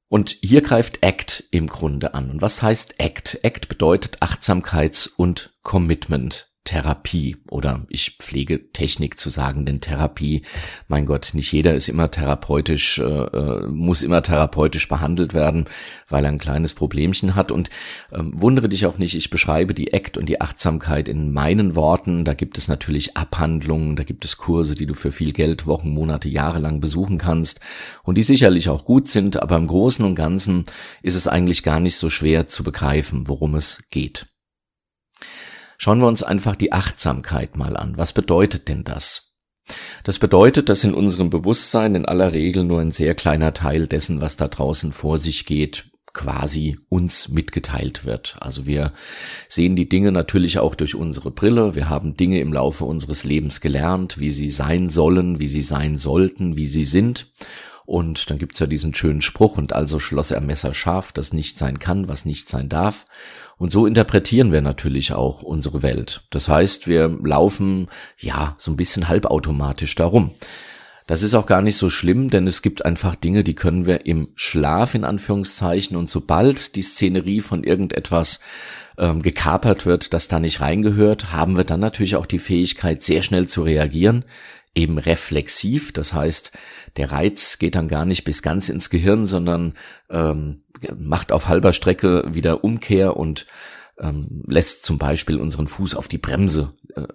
Und 0.08 0.36
hier 0.42 0.60
greift 0.60 1.02
ACT 1.02 1.44
im 1.50 1.68
Grunde 1.68 2.12
an. 2.12 2.30
Und 2.30 2.42
was 2.42 2.60
heißt 2.60 3.00
ACT? 3.00 3.40
ACT 3.42 3.68
bedeutet 3.68 4.22
Achtsamkeits- 4.22 5.08
und 5.08 5.54
Commitment 5.62 6.51
Therapie 6.64 7.36
oder 7.50 7.84
ich 7.88 8.18
pflege 8.20 8.70
Technik 8.72 9.18
zu 9.18 9.30
sagen, 9.30 9.66
denn 9.66 9.80
Therapie, 9.80 10.42
mein 10.86 11.06
Gott, 11.06 11.30
nicht 11.34 11.50
jeder 11.50 11.74
ist 11.74 11.88
immer 11.88 12.10
therapeutisch, 12.10 13.00
äh, 13.00 13.02
äh, 13.02 13.66
muss 13.66 14.04
immer 14.04 14.22
therapeutisch 14.22 14.88
behandelt 14.88 15.34
werden, 15.34 15.64
weil 16.08 16.24
er 16.24 16.30
ein 16.30 16.38
kleines 16.38 16.74
Problemchen 16.74 17.34
hat. 17.34 17.50
Und 17.50 17.68
ähm, 18.12 18.30
wundere 18.34 18.68
dich 18.68 18.86
auch 18.86 18.98
nicht, 18.98 19.16
ich 19.16 19.28
beschreibe 19.28 19.74
die 19.74 19.92
Act 19.92 20.16
und 20.16 20.28
die 20.28 20.40
Achtsamkeit 20.40 21.08
in 21.08 21.32
meinen 21.32 21.74
Worten, 21.74 22.24
da 22.24 22.34
gibt 22.34 22.56
es 22.58 22.68
natürlich 22.68 23.16
Abhandlungen, 23.16 23.96
da 23.96 24.04
gibt 24.04 24.24
es 24.24 24.36
Kurse, 24.36 24.76
die 24.76 24.86
du 24.86 24.94
für 24.94 25.10
viel 25.10 25.32
Geld 25.32 25.66
Wochen, 25.66 25.90
Monate, 25.90 26.28
Jahre 26.28 26.60
lang 26.60 26.78
besuchen 26.78 27.18
kannst 27.18 27.58
und 28.04 28.16
die 28.16 28.22
sicherlich 28.22 28.68
auch 28.68 28.84
gut 28.84 29.08
sind, 29.08 29.42
aber 29.42 29.56
im 29.56 29.66
Großen 29.66 30.04
und 30.04 30.14
Ganzen 30.14 30.64
ist 31.02 31.16
es 31.16 31.26
eigentlich 31.26 31.64
gar 31.64 31.80
nicht 31.80 31.96
so 31.96 32.08
schwer 32.08 32.46
zu 32.46 32.62
begreifen, 32.62 33.26
worum 33.26 33.56
es 33.56 33.82
geht. 33.90 34.31
Schauen 35.84 35.98
wir 35.98 36.06
uns 36.06 36.22
einfach 36.22 36.54
die 36.54 36.70
Achtsamkeit 36.70 37.56
mal 37.56 37.76
an. 37.76 37.98
Was 37.98 38.12
bedeutet 38.12 38.68
denn 38.68 38.84
das? 38.84 39.34
Das 40.04 40.20
bedeutet, 40.20 40.68
dass 40.68 40.84
in 40.84 40.94
unserem 40.94 41.28
Bewusstsein 41.28 41.96
in 41.96 42.06
aller 42.06 42.32
Regel 42.32 42.62
nur 42.62 42.80
ein 42.80 42.92
sehr 42.92 43.16
kleiner 43.16 43.52
Teil 43.52 43.88
dessen, 43.88 44.20
was 44.20 44.36
da 44.36 44.46
draußen 44.46 44.92
vor 44.92 45.18
sich 45.18 45.44
geht, 45.44 45.90
quasi 46.12 46.78
uns 46.88 47.30
mitgeteilt 47.30 48.04
wird. 48.04 48.36
Also 48.38 48.64
wir 48.64 48.92
sehen 49.48 49.74
die 49.74 49.88
Dinge 49.88 50.12
natürlich 50.12 50.60
auch 50.60 50.76
durch 50.76 50.94
unsere 50.94 51.32
Brille. 51.32 51.74
Wir 51.74 51.88
haben 51.88 52.16
Dinge 52.16 52.38
im 52.38 52.52
Laufe 52.52 52.84
unseres 52.84 53.24
Lebens 53.24 53.60
gelernt, 53.60 54.20
wie 54.20 54.30
sie 54.30 54.50
sein 54.50 54.88
sollen, 54.88 55.40
wie 55.40 55.48
sie 55.48 55.64
sein 55.64 55.98
sollten, 55.98 56.56
wie 56.56 56.68
sie 56.68 56.84
sind. 56.84 57.32
Und 57.84 58.30
dann 58.30 58.38
gibt's 58.38 58.60
ja 58.60 58.66
diesen 58.66 58.94
schönen 58.94 59.22
Spruch, 59.22 59.58
und 59.58 59.72
also 59.72 59.98
schloss 59.98 60.30
er 60.30 60.40
Messer 60.40 60.72
scharf, 60.74 61.12
das 61.12 61.32
nicht 61.32 61.58
sein 61.58 61.80
kann, 61.80 62.08
was 62.08 62.24
nicht 62.24 62.48
sein 62.48 62.68
darf. 62.68 63.04
Und 63.62 63.70
so 63.70 63.86
interpretieren 63.86 64.50
wir 64.50 64.60
natürlich 64.60 65.12
auch 65.12 65.44
unsere 65.44 65.82
Welt. 65.84 66.22
Das 66.30 66.48
heißt, 66.48 66.88
wir 66.88 67.16
laufen 67.22 67.86
ja 68.18 68.56
so 68.58 68.72
ein 68.72 68.76
bisschen 68.76 69.06
halbautomatisch 69.06 69.94
darum. 69.94 70.32
Das 71.06 71.22
ist 71.22 71.34
auch 71.34 71.46
gar 71.46 71.62
nicht 71.62 71.76
so 71.76 71.88
schlimm, 71.88 72.28
denn 72.28 72.48
es 72.48 72.62
gibt 72.62 72.84
einfach 72.84 73.14
Dinge, 73.14 73.44
die 73.44 73.54
können 73.54 73.86
wir 73.86 74.04
im 74.04 74.30
Schlaf 74.34 74.96
in 74.96 75.04
Anführungszeichen 75.04 75.96
und 75.96 76.10
sobald 76.10 76.74
die 76.74 76.82
Szenerie 76.82 77.38
von 77.38 77.62
irgendetwas 77.62 78.40
ähm, 78.98 79.22
gekapert 79.22 79.86
wird, 79.86 80.12
das 80.12 80.26
da 80.26 80.40
nicht 80.40 80.60
reingehört, 80.60 81.30
haben 81.30 81.56
wir 81.56 81.62
dann 81.62 81.78
natürlich 81.78 82.16
auch 82.16 82.26
die 82.26 82.40
Fähigkeit, 82.40 83.04
sehr 83.04 83.22
schnell 83.22 83.46
zu 83.46 83.62
reagieren, 83.62 84.24
eben 84.74 84.98
reflexiv. 84.98 85.92
Das 85.92 86.12
heißt, 86.12 86.52
der 86.96 87.12
Reiz 87.12 87.58
geht 87.58 87.74
dann 87.74 87.88
gar 87.88 88.04
nicht 88.04 88.24
bis 88.24 88.42
ganz 88.42 88.68
ins 88.68 88.90
Gehirn, 88.90 89.26
sondern 89.26 89.74
ähm, 90.10 90.62
macht 90.96 91.32
auf 91.32 91.48
halber 91.48 91.72
Strecke 91.72 92.24
wieder 92.32 92.64
Umkehr 92.64 93.16
und 93.16 93.46
ähm, 93.98 94.42
lässt 94.46 94.84
zum 94.84 94.98
Beispiel 94.98 95.38
unseren 95.38 95.68
Fuß 95.68 95.94
auf 95.94 96.08
die 96.08 96.18
Bremse 96.18 96.74
äh, 96.94 97.06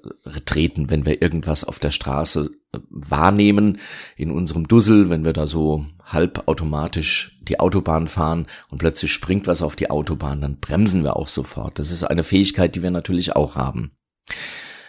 treten, 0.46 0.90
wenn 0.90 1.06
wir 1.06 1.22
irgendwas 1.22 1.64
auf 1.64 1.80
der 1.80 1.92
Straße 1.92 2.52
äh, 2.72 2.80
wahrnehmen, 2.90 3.80
in 4.16 4.32
unserem 4.32 4.68
Dussel, 4.68 5.10
wenn 5.10 5.26
wir 5.26 5.34
da 5.34 5.48
so 5.48 5.86
halbautomatisch 6.04 7.40
die 7.42 7.60
Autobahn 7.60 8.08
fahren 8.08 8.48
und 8.70 8.78
plötzlich 8.78 9.12
springt 9.12 9.48
was 9.48 9.62
auf 9.62 9.76
die 9.76 9.90
Autobahn, 9.90 10.42
dann 10.42 10.60
bremsen 10.60 11.04
wir 11.04 11.16
auch 11.16 11.28
sofort. 11.28 11.80
Das 11.80 11.92
ist 11.92 12.04
eine 12.04 12.24
Fähigkeit, 12.24 12.76
die 12.76 12.84
wir 12.84 12.92
natürlich 12.92 13.36
auch 13.36 13.56
haben. 13.56 13.92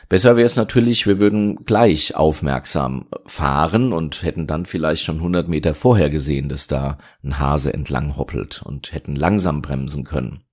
Besser 0.08 0.36
wäre 0.36 0.46
es 0.46 0.56
natürlich, 0.56 1.06
wir 1.06 1.20
würden 1.20 1.64
gleich 1.66 2.14
aufmerksam 2.14 3.08
fahren 3.26 3.92
und 3.92 4.22
hätten 4.22 4.46
dann 4.46 4.64
vielleicht 4.64 5.02
schon 5.02 5.16
100 5.16 5.48
Meter 5.48 5.74
vorher 5.74 6.08
gesehen, 6.08 6.48
dass 6.48 6.66
da 6.66 6.96
ein 7.22 7.38
Hase 7.38 7.74
entlang 7.74 8.16
hoppelt 8.16 8.62
und 8.62 8.92
hätten 8.92 9.14
langsam 9.14 9.60
bremsen 9.60 10.04
können. 10.04 10.44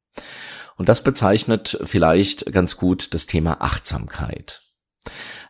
Und 0.78 0.90
das 0.90 1.04
bezeichnet 1.04 1.80
vielleicht 1.84 2.52
ganz 2.52 2.76
gut 2.76 3.14
das 3.14 3.28
Thema 3.28 3.62
Achtsamkeit. 3.62 4.62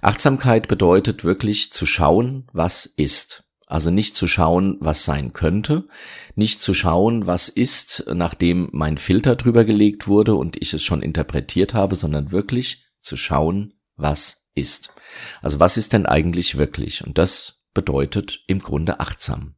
Achtsamkeit 0.01 0.67
bedeutet 0.67 1.23
wirklich 1.23 1.71
zu 1.71 1.87
schauen, 1.87 2.47
was 2.53 2.85
ist. 2.85 3.43
Also 3.65 3.89
nicht 3.89 4.15
zu 4.15 4.27
schauen, 4.27 4.77
was 4.79 5.05
sein 5.05 5.33
könnte, 5.33 5.87
nicht 6.35 6.61
zu 6.61 6.75
schauen, 6.75 7.25
was 7.25 7.49
ist, 7.49 8.05
nachdem 8.13 8.69
mein 8.71 8.99
Filter 8.99 9.35
drüber 9.35 9.65
gelegt 9.65 10.07
wurde 10.07 10.35
und 10.35 10.61
ich 10.61 10.75
es 10.75 10.83
schon 10.83 11.01
interpretiert 11.01 11.73
habe, 11.73 11.95
sondern 11.95 12.31
wirklich 12.31 12.85
zu 13.01 13.17
schauen, 13.17 13.73
was 13.95 14.49
ist. 14.55 14.93
Also 15.41 15.59
was 15.59 15.77
ist 15.77 15.93
denn 15.93 16.05
eigentlich 16.05 16.57
wirklich? 16.57 17.05
Und 17.05 17.17
das 17.17 17.61
bedeutet 17.73 18.39
im 18.47 18.59
Grunde 18.59 18.99
achtsam. 18.99 19.55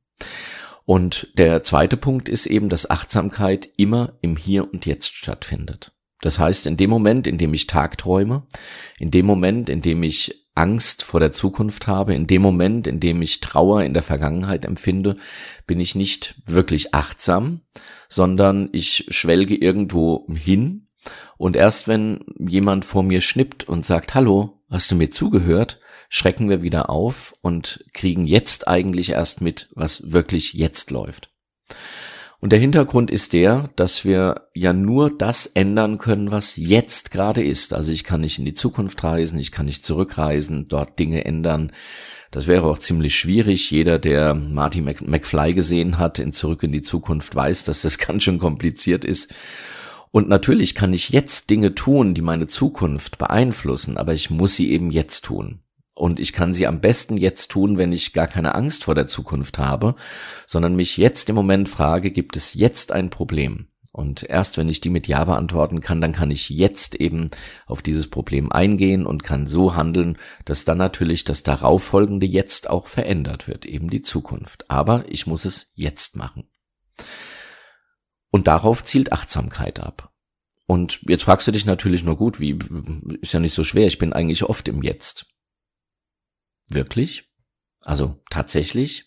Und 0.85 1.27
der 1.37 1.63
zweite 1.63 1.97
Punkt 1.97 2.29
ist 2.29 2.45
eben, 2.45 2.69
dass 2.69 2.89
Achtsamkeit 2.89 3.69
immer 3.77 4.17
im 4.21 4.37
Hier 4.37 4.71
und 4.71 4.85
Jetzt 4.85 5.15
stattfindet. 5.15 5.91
Das 6.21 6.39
heißt, 6.39 6.65
in 6.65 6.77
dem 6.77 6.89
Moment, 6.89 7.27
in 7.27 7.37
dem 7.37 7.53
ich 7.53 7.67
tagträume, 7.67 8.47
in 8.97 9.11
dem 9.11 9.25
Moment, 9.25 9.69
in 9.69 9.81
dem 9.81 10.01
ich 10.01 10.47
Angst 10.55 11.03
vor 11.03 11.19
der 11.19 11.31
Zukunft 11.31 11.85
habe, 11.85 12.15
in 12.15 12.25
dem 12.25 12.41
Moment, 12.41 12.87
in 12.87 12.99
dem 12.99 13.21
ich 13.21 13.41
Trauer 13.41 13.83
in 13.83 13.93
der 13.93 14.01
Vergangenheit 14.01 14.65
empfinde, 14.65 15.17
bin 15.67 15.79
ich 15.79 15.93
nicht 15.93 16.41
wirklich 16.45 16.95
achtsam, 16.95 17.61
sondern 18.09 18.69
ich 18.71 19.05
schwelge 19.09 19.55
irgendwo 19.55 20.25
hin 20.33 20.86
und 21.37 21.55
erst 21.55 21.87
wenn 21.87 22.25
jemand 22.39 22.85
vor 22.85 23.03
mir 23.03 23.21
schnippt 23.21 23.67
und 23.67 23.85
sagt, 23.85 24.15
hallo, 24.15 24.61
hast 24.69 24.91
du 24.91 24.95
mir 24.95 25.09
zugehört, 25.09 25.79
schrecken 26.09 26.49
wir 26.49 26.61
wieder 26.61 26.89
auf 26.89 27.35
und 27.41 27.85
kriegen 27.93 28.25
jetzt 28.25 28.67
eigentlich 28.67 29.09
erst 29.09 29.41
mit, 29.41 29.69
was 29.73 30.11
wirklich 30.11 30.53
jetzt 30.53 30.91
läuft. 30.91 31.29
Und 32.39 32.51
der 32.51 32.59
Hintergrund 32.59 33.09
ist 33.09 33.33
der, 33.33 33.71
dass 33.75 34.05
wir 34.05 34.47
ja 34.53 34.71
nur 34.71 35.09
das 35.09 35.47
ändern 35.47 35.97
können, 35.97 36.29
was 36.29 36.55
jetzt 36.55 37.09
gerade 37.09 37.43
ist. 37.43 37.73
Also 37.73 37.91
ich 37.91 38.03
kann 38.03 38.21
nicht 38.21 38.37
in 38.37 38.45
die 38.45 38.53
Zukunft 38.53 39.03
reisen, 39.03 39.39
ich 39.39 39.51
kann 39.51 39.65
nicht 39.65 39.83
zurückreisen, 39.83 40.67
dort 40.67 40.99
Dinge 40.99 41.25
ändern. 41.25 41.71
Das 42.29 42.45
wäre 42.45 42.67
auch 42.67 42.77
ziemlich 42.77 43.15
schwierig. 43.15 43.71
Jeder, 43.71 43.97
der 43.97 44.35
Marty 44.35 44.81
McFly 44.81 45.53
gesehen 45.55 45.97
hat 45.97 46.19
in 46.19 46.31
Zurück 46.31 46.61
in 46.61 46.71
die 46.71 46.83
Zukunft, 46.83 47.35
weiß, 47.35 47.63
dass 47.63 47.81
das 47.81 47.97
ganz 47.97 48.23
schön 48.23 48.37
kompliziert 48.37 49.03
ist. 49.03 49.33
Und 50.11 50.29
natürlich 50.29 50.75
kann 50.75 50.93
ich 50.93 51.09
jetzt 51.09 51.49
Dinge 51.49 51.75
tun, 51.75 52.13
die 52.13 52.21
meine 52.21 52.47
Zukunft 52.47 53.17
beeinflussen, 53.17 53.97
aber 53.97 54.13
ich 54.13 54.29
muss 54.29 54.55
sie 54.55 54.71
eben 54.71 54.91
jetzt 54.91 55.25
tun. 55.25 55.59
Und 55.95 56.19
ich 56.19 56.31
kann 56.31 56.53
sie 56.53 56.67
am 56.67 56.79
besten 56.79 57.17
jetzt 57.17 57.49
tun, 57.49 57.77
wenn 57.77 57.91
ich 57.91 58.13
gar 58.13 58.27
keine 58.27 58.53
Angst 58.53 58.83
vor 58.83 58.93
der 58.93 59.07
Zukunft 59.07 59.57
habe, 59.57 59.95
sondern 60.45 60.75
mich 60.75 60.97
jetzt 60.97 61.27
im 61.29 61.35
Moment 61.35 61.69
frage, 61.69 62.11
gibt 62.11 62.35
es 62.37 62.53
jetzt 62.53 62.91
ein 62.91 63.09
Problem? 63.09 63.67
Und 63.97 64.21
erst 64.21 64.57
wenn 64.57 64.69
ich 64.69 64.79
die 64.79 64.91
mit 64.91 65.07
Ja 65.07 65.25
beantworten 65.25 65.81
kann, 65.81 66.01
dann 66.01 66.11
kann 66.11 66.29
ich 66.29 66.49
jetzt 66.49 66.93
eben 66.93 67.31
auf 67.65 67.81
dieses 67.81 68.11
Problem 68.11 68.51
eingehen 68.51 69.07
und 69.07 69.23
kann 69.23 69.47
so 69.47 69.75
handeln, 69.75 70.19
dass 70.45 70.65
dann 70.65 70.77
natürlich 70.77 71.23
das 71.23 71.41
darauffolgende 71.41 72.27
Jetzt 72.27 72.69
auch 72.69 72.85
verändert 72.85 73.47
wird, 73.47 73.65
eben 73.65 73.89
die 73.89 74.03
Zukunft. 74.03 74.69
Aber 74.69 75.05
ich 75.07 75.25
muss 75.25 75.45
es 75.45 75.71
jetzt 75.73 76.15
machen. 76.15 76.47
Und 78.31 78.47
darauf 78.47 78.83
zielt 78.83 79.11
Achtsamkeit 79.11 79.79
ab. 79.79 80.13
Und 80.65 80.99
jetzt 81.07 81.23
fragst 81.23 81.47
du 81.47 81.51
dich 81.51 81.65
natürlich 81.65 82.03
nur 82.03 82.17
gut, 82.17 82.39
wie, 82.39 82.59
ist 83.21 83.33
ja 83.33 83.39
nicht 83.39 83.53
so 83.53 83.63
schwer, 83.63 83.87
ich 83.87 83.97
bin 83.97 84.11
eigentlich 84.11 84.43
oft 84.43 84.67
im 84.67 84.83
Jetzt. 84.83 85.25
Wirklich? 86.67 87.31
Also 87.81 88.21
tatsächlich? 88.29 89.05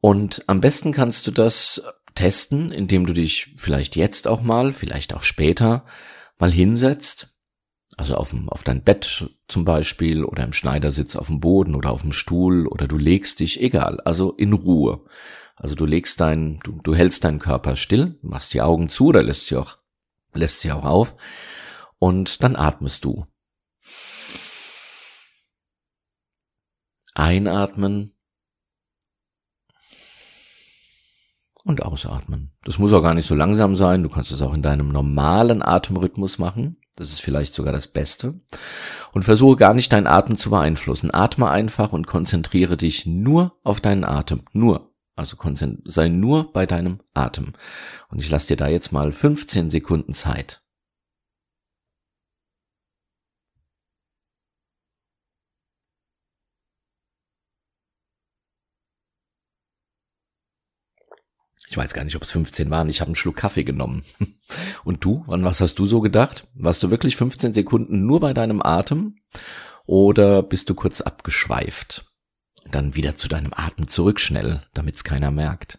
Und 0.00 0.44
am 0.46 0.60
besten 0.60 0.92
kannst 0.92 1.26
du 1.26 1.30
das 1.30 1.82
testen, 2.14 2.70
indem 2.70 3.06
du 3.06 3.12
dich 3.12 3.54
vielleicht 3.56 3.96
jetzt 3.96 4.28
auch 4.28 4.42
mal, 4.42 4.72
vielleicht 4.72 5.14
auch 5.14 5.22
später 5.22 5.86
mal 6.38 6.52
hinsetzt. 6.52 7.32
Also 7.96 8.14
auf, 8.14 8.34
auf 8.48 8.62
dein 8.62 8.82
Bett 8.82 9.30
zum 9.48 9.64
Beispiel 9.64 10.22
oder 10.22 10.44
im 10.44 10.52
Schneidersitz 10.52 11.16
auf 11.16 11.28
dem 11.28 11.40
Boden 11.40 11.74
oder 11.74 11.90
auf 11.90 12.02
dem 12.02 12.12
Stuhl 12.12 12.66
oder 12.66 12.86
du 12.86 12.98
legst 12.98 13.40
dich, 13.40 13.62
egal, 13.62 14.00
also 14.00 14.32
in 14.32 14.52
Ruhe. 14.52 15.04
Also 15.56 15.74
du 15.74 15.86
legst 15.86 16.20
dein, 16.20 16.60
du, 16.62 16.80
du 16.82 16.94
hältst 16.94 17.24
deinen 17.24 17.38
Körper 17.38 17.76
still, 17.76 18.18
machst 18.22 18.54
die 18.54 18.62
Augen 18.62 18.88
zu 18.88 19.06
oder 19.06 19.22
lässt 19.22 19.48
sie 19.48 19.56
auch, 19.56 19.78
lässt 20.34 20.60
sie 20.60 20.70
auch 20.70 20.84
auf 20.84 21.16
und 21.98 22.42
dann 22.42 22.56
atmest 22.56 23.04
du. 23.04 23.26
Einatmen 27.14 28.12
und 31.64 31.82
ausatmen. 31.82 32.52
Das 32.64 32.78
muss 32.78 32.92
auch 32.92 33.02
gar 33.02 33.14
nicht 33.14 33.26
so 33.26 33.34
langsam 33.34 33.74
sein. 33.74 34.02
Du 34.02 34.10
kannst 34.10 34.30
es 34.30 34.42
auch 34.42 34.52
in 34.54 34.62
deinem 34.62 34.88
normalen 34.88 35.62
Atemrhythmus 35.62 36.38
machen. 36.38 36.76
Das 36.94 37.10
ist 37.10 37.20
vielleicht 37.20 37.54
sogar 37.54 37.72
das 37.72 37.88
Beste. 37.88 38.40
Und 39.12 39.24
versuche 39.24 39.56
gar 39.56 39.74
nicht 39.74 39.92
deinen 39.92 40.06
Atem 40.06 40.36
zu 40.36 40.50
beeinflussen. 40.50 41.12
Atme 41.12 41.48
einfach 41.48 41.92
und 41.92 42.06
konzentriere 42.06 42.76
dich 42.76 43.06
nur 43.06 43.58
auf 43.64 43.80
deinen 43.80 44.04
Atem. 44.04 44.42
Nur. 44.52 44.95
Also 45.16 45.36
sei 45.84 46.08
nur 46.08 46.52
bei 46.52 46.66
deinem 46.66 47.00
Atem. 47.14 47.54
Und 48.08 48.22
ich 48.22 48.28
lasse 48.28 48.48
dir 48.48 48.56
da 48.56 48.68
jetzt 48.68 48.92
mal 48.92 49.12
15 49.12 49.70
Sekunden 49.70 50.12
Zeit. 50.12 50.62
Ich 61.68 61.76
weiß 61.76 61.94
gar 61.94 62.04
nicht, 62.04 62.16
ob 62.16 62.22
es 62.22 62.30
15 62.30 62.70
waren. 62.70 62.88
Ich 62.88 63.00
habe 63.00 63.08
einen 63.08 63.16
Schluck 63.16 63.36
Kaffee 63.36 63.64
genommen. 63.64 64.02
Und 64.84 65.04
du? 65.04 65.24
Wann 65.26 65.44
was 65.44 65.60
hast 65.60 65.78
du 65.78 65.86
so 65.86 66.00
gedacht? 66.00 66.46
Warst 66.54 66.82
du 66.82 66.90
wirklich 66.90 67.16
15 67.16 67.54
Sekunden 67.54 68.06
nur 68.06 68.20
bei 68.20 68.32
deinem 68.32 68.62
Atem? 68.62 69.16
Oder 69.86 70.42
bist 70.42 70.70
du 70.70 70.74
kurz 70.74 71.00
abgeschweift? 71.00 72.05
Dann 72.70 72.94
wieder 72.94 73.16
zu 73.16 73.28
deinem 73.28 73.52
Atem 73.54 73.88
zurück 73.88 74.20
schnell, 74.20 74.62
damit's 74.74 75.04
keiner 75.04 75.30
merkt. 75.30 75.78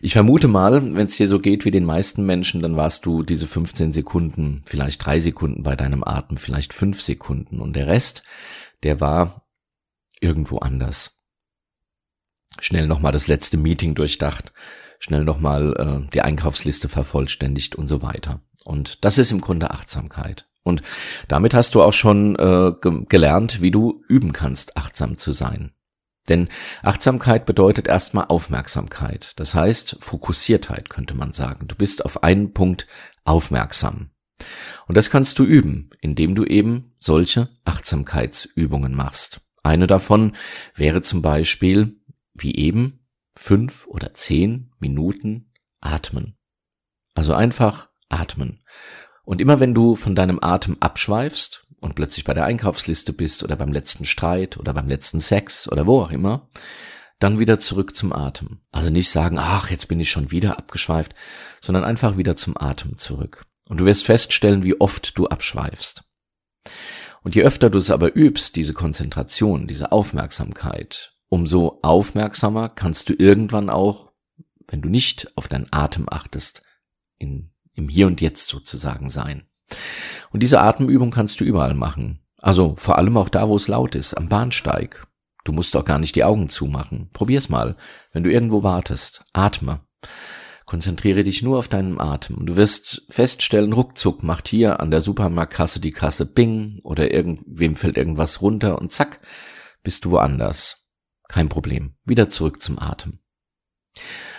Ich 0.00 0.12
vermute 0.12 0.48
mal, 0.48 0.94
wenn 0.94 1.06
es 1.06 1.16
dir 1.16 1.28
so 1.28 1.38
geht 1.38 1.64
wie 1.64 1.70
den 1.70 1.84
meisten 1.84 2.24
Menschen, 2.24 2.62
dann 2.62 2.76
warst 2.76 3.04
du 3.06 3.22
diese 3.22 3.46
15 3.46 3.92
Sekunden, 3.92 4.62
vielleicht 4.66 5.04
drei 5.04 5.20
Sekunden 5.20 5.62
bei 5.62 5.76
deinem 5.76 6.02
Atem, 6.04 6.36
vielleicht 6.36 6.72
fünf 6.72 7.00
Sekunden. 7.00 7.60
Und 7.60 7.74
der 7.74 7.86
Rest, 7.86 8.22
der 8.82 9.00
war 9.00 9.46
irgendwo 10.20 10.58
anders. 10.58 11.20
Schnell 12.60 12.86
nochmal 12.86 13.12
das 13.12 13.26
letzte 13.26 13.56
Meeting 13.56 13.94
durchdacht 13.94 14.52
schnell 15.04 15.24
nochmal 15.24 15.74
äh, 15.76 16.10
die 16.12 16.22
Einkaufsliste 16.22 16.88
vervollständigt 16.88 17.76
und 17.76 17.88
so 17.88 18.00
weiter. 18.00 18.40
Und 18.64 19.04
das 19.04 19.18
ist 19.18 19.32
im 19.32 19.42
Grunde 19.42 19.70
Achtsamkeit. 19.70 20.48
Und 20.62 20.82
damit 21.28 21.52
hast 21.52 21.74
du 21.74 21.82
auch 21.82 21.92
schon 21.92 22.36
äh, 22.36 22.72
ge 22.80 23.04
gelernt, 23.06 23.60
wie 23.60 23.70
du 23.70 24.02
üben 24.08 24.32
kannst, 24.32 24.78
achtsam 24.78 25.18
zu 25.18 25.32
sein. 25.32 25.72
Denn 26.28 26.48
Achtsamkeit 26.82 27.44
bedeutet 27.46 27.86
erstmal 27.86 28.26
Aufmerksamkeit. 28.28 29.32
Das 29.36 29.54
heißt 29.54 29.98
Fokussiertheit, 30.00 30.88
könnte 30.88 31.14
man 31.14 31.32
sagen. 31.32 31.68
Du 31.68 31.74
bist 31.74 32.04
auf 32.04 32.22
einen 32.22 32.52
Punkt 32.52 32.86
aufmerksam. 33.24 34.10
Und 34.86 34.96
das 34.96 35.10
kannst 35.10 35.38
du 35.38 35.44
üben, 35.44 35.90
indem 36.00 36.34
du 36.34 36.44
eben 36.44 36.94
solche 36.98 37.50
Achtsamkeitsübungen 37.64 38.94
machst. 38.94 39.40
Eine 39.62 39.86
davon 39.86 40.36
wäre 40.74 41.02
zum 41.02 41.22
Beispiel, 41.22 41.96
wie 42.34 42.54
eben, 42.54 43.06
fünf 43.36 43.86
oder 43.86 44.14
zehn 44.14 44.70
Minuten 44.78 45.52
atmen. 45.80 46.36
Also 47.14 47.34
einfach 47.34 47.88
atmen. 48.08 48.62
Und 49.24 49.40
immer 49.40 49.60
wenn 49.60 49.74
du 49.74 49.94
von 49.94 50.14
deinem 50.14 50.38
Atem 50.42 50.76
abschweifst 50.80 51.63
und 51.84 51.96
plötzlich 51.96 52.24
bei 52.24 52.32
der 52.32 52.46
Einkaufsliste 52.46 53.12
bist 53.12 53.42
oder 53.42 53.56
beim 53.56 53.70
letzten 53.70 54.06
Streit 54.06 54.56
oder 54.56 54.72
beim 54.72 54.88
letzten 54.88 55.20
Sex 55.20 55.70
oder 55.70 55.86
wo 55.86 56.00
auch 56.00 56.10
immer, 56.10 56.48
dann 57.18 57.38
wieder 57.38 57.60
zurück 57.60 57.94
zum 57.94 58.14
Atem. 58.14 58.62
Also 58.72 58.88
nicht 58.88 59.10
sagen, 59.10 59.36
ach, 59.38 59.70
jetzt 59.70 59.86
bin 59.86 60.00
ich 60.00 60.10
schon 60.10 60.30
wieder 60.30 60.58
abgeschweift, 60.58 61.14
sondern 61.60 61.84
einfach 61.84 62.16
wieder 62.16 62.36
zum 62.36 62.56
Atem 62.56 62.96
zurück. 62.96 63.44
Und 63.68 63.82
du 63.82 63.84
wirst 63.84 64.06
feststellen, 64.06 64.62
wie 64.62 64.80
oft 64.80 65.18
du 65.18 65.26
abschweifst. 65.26 66.04
Und 67.22 67.34
je 67.34 67.42
öfter 67.42 67.68
du 67.68 67.78
es 67.78 67.90
aber 67.90 68.16
übst, 68.16 68.56
diese 68.56 68.72
Konzentration, 68.72 69.66
diese 69.66 69.92
Aufmerksamkeit, 69.92 71.14
umso 71.28 71.80
aufmerksamer 71.82 72.70
kannst 72.70 73.10
du 73.10 73.12
irgendwann 73.12 73.68
auch, 73.68 74.10
wenn 74.68 74.80
du 74.80 74.88
nicht 74.88 75.36
auf 75.36 75.48
deinen 75.48 75.70
Atem 75.70 76.06
achtest, 76.10 76.62
in, 77.18 77.52
im 77.74 77.90
Hier 77.90 78.06
und 78.06 78.22
Jetzt 78.22 78.48
sozusagen 78.48 79.10
sein. 79.10 79.46
Und 80.34 80.42
diese 80.42 80.60
Atemübung 80.60 81.12
kannst 81.12 81.40
du 81.40 81.44
überall 81.44 81.74
machen. 81.74 82.18
Also 82.42 82.74
vor 82.76 82.98
allem 82.98 83.16
auch 83.16 83.28
da, 83.28 83.48
wo 83.48 83.54
es 83.54 83.68
laut 83.68 83.94
ist, 83.94 84.14
am 84.14 84.28
Bahnsteig. 84.28 85.06
Du 85.44 85.52
musst 85.52 85.76
auch 85.76 85.84
gar 85.84 86.00
nicht 86.00 86.16
die 86.16 86.24
Augen 86.24 86.48
zumachen. 86.48 87.08
Probier's 87.12 87.48
mal. 87.48 87.76
Wenn 88.12 88.24
du 88.24 88.32
irgendwo 88.32 88.64
wartest, 88.64 89.24
atme. 89.32 89.78
Konzentriere 90.66 91.22
dich 91.22 91.42
nur 91.44 91.56
auf 91.56 91.68
deinen 91.68 92.00
Atem. 92.00 92.46
Du 92.46 92.56
wirst 92.56 93.06
feststellen, 93.10 93.72
ruckzuck 93.72 94.24
macht 94.24 94.48
hier 94.48 94.80
an 94.80 94.90
der 94.90 95.02
Supermarktkasse 95.02 95.78
die 95.78 95.92
Kasse 95.92 96.26
Bing 96.26 96.80
oder 96.82 97.12
irgendwem 97.12 97.76
fällt 97.76 97.96
irgendwas 97.96 98.42
runter 98.42 98.80
und 98.80 98.90
zack, 98.90 99.20
bist 99.84 100.04
du 100.04 100.10
woanders. 100.10 100.90
Kein 101.28 101.48
Problem. 101.48 101.94
Wieder 102.04 102.28
zurück 102.28 102.60
zum 102.60 102.80
Atem. 102.80 103.20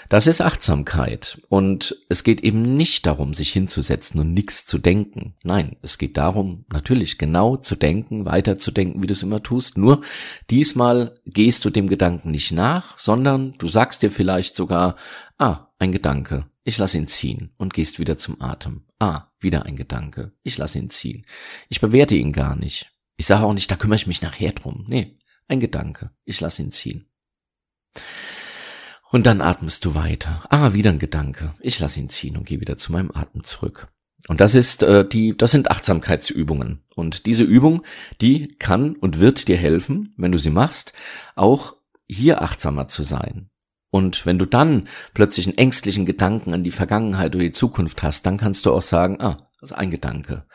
Das 0.09 0.27
ist 0.27 0.41
Achtsamkeit. 0.41 1.41
Und 1.49 1.97
es 2.09 2.23
geht 2.23 2.41
eben 2.41 2.77
nicht 2.77 3.05
darum, 3.05 3.33
sich 3.33 3.51
hinzusetzen 3.51 4.19
und 4.19 4.33
nichts 4.33 4.65
zu 4.65 4.77
denken. 4.77 5.35
Nein, 5.43 5.77
es 5.81 5.97
geht 5.97 6.17
darum, 6.17 6.65
natürlich 6.71 7.17
genau 7.17 7.57
zu 7.57 7.75
denken, 7.75 8.25
weiterzudenken, 8.25 9.01
wie 9.01 9.07
du 9.07 9.13
es 9.13 9.23
immer 9.23 9.41
tust. 9.41 9.77
Nur 9.77 10.01
diesmal 10.49 11.19
gehst 11.25 11.65
du 11.65 11.69
dem 11.69 11.87
Gedanken 11.87 12.31
nicht 12.31 12.51
nach, 12.51 12.99
sondern 12.99 13.53
du 13.57 13.67
sagst 13.67 14.03
dir 14.03 14.11
vielleicht 14.11 14.55
sogar, 14.55 14.95
ah, 15.37 15.67
ein 15.79 15.91
Gedanke, 15.91 16.45
ich 16.63 16.77
lass 16.77 16.95
ihn 16.95 17.07
ziehen 17.07 17.51
und 17.57 17.73
gehst 17.73 17.99
wieder 17.99 18.17
zum 18.17 18.41
Atem. 18.41 18.85
Ah, 18.99 19.27
wieder 19.39 19.65
ein 19.65 19.75
Gedanke, 19.75 20.33
ich 20.43 20.57
lass 20.57 20.75
ihn 20.75 20.89
ziehen. 20.89 21.25
Ich 21.69 21.81
bewerte 21.81 22.15
ihn 22.15 22.31
gar 22.31 22.55
nicht. 22.55 22.91
Ich 23.17 23.25
sage 23.25 23.43
auch 23.43 23.53
nicht, 23.53 23.71
da 23.71 23.75
kümmere 23.75 23.97
ich 23.97 24.07
mich 24.07 24.21
nachher 24.21 24.51
drum. 24.51 24.85
Nee, 24.87 25.17
ein 25.47 25.59
Gedanke, 25.59 26.11
ich 26.25 26.41
lass 26.41 26.59
ihn 26.59 26.71
ziehen. 26.71 27.07
Und 29.11 29.25
dann 29.25 29.41
atmest 29.41 29.85
du 29.85 29.95
weiter. 29.95 30.43
Ah, 30.49 30.73
wieder 30.73 30.89
ein 30.89 30.99
Gedanke. 30.99 31.53
Ich 31.59 31.79
lass 31.79 31.97
ihn 31.97 32.09
ziehen 32.09 32.37
und 32.37 32.45
gehe 32.45 32.59
wieder 32.59 32.77
zu 32.77 32.91
meinem 32.91 33.11
Atem 33.13 33.43
zurück. 33.43 33.87
Und 34.27 34.41
das 34.41 34.55
ist 34.55 34.83
äh, 34.83 35.07
die, 35.07 35.37
das 35.37 35.51
sind 35.51 35.69
Achtsamkeitsübungen. 35.69 36.83
Und 36.95 37.25
diese 37.25 37.43
Übung, 37.43 37.83
die 38.21 38.55
kann 38.55 38.95
und 38.95 39.19
wird 39.19 39.47
dir 39.47 39.57
helfen, 39.57 40.13
wenn 40.17 40.31
du 40.31 40.39
sie 40.39 40.49
machst, 40.49 40.93
auch 41.35 41.75
hier 42.07 42.41
achtsamer 42.41 42.87
zu 42.87 43.03
sein. 43.03 43.49
Und 43.91 44.25
wenn 44.25 44.39
du 44.39 44.45
dann 44.45 44.89
plötzlich 45.13 45.47
einen 45.47 45.57
ängstlichen 45.57 46.05
Gedanken 46.05 46.53
an 46.53 46.63
die 46.63 46.71
Vergangenheit 46.71 47.35
oder 47.35 47.45
die 47.45 47.51
Zukunft 47.51 48.03
hast, 48.03 48.25
dann 48.25 48.37
kannst 48.37 48.65
du 48.65 48.73
auch 48.73 48.81
sagen, 48.81 49.21
ah, 49.21 49.49
das 49.65 49.71
ist 49.71 49.77
ein 49.77 49.91
Gedanke 49.91 50.45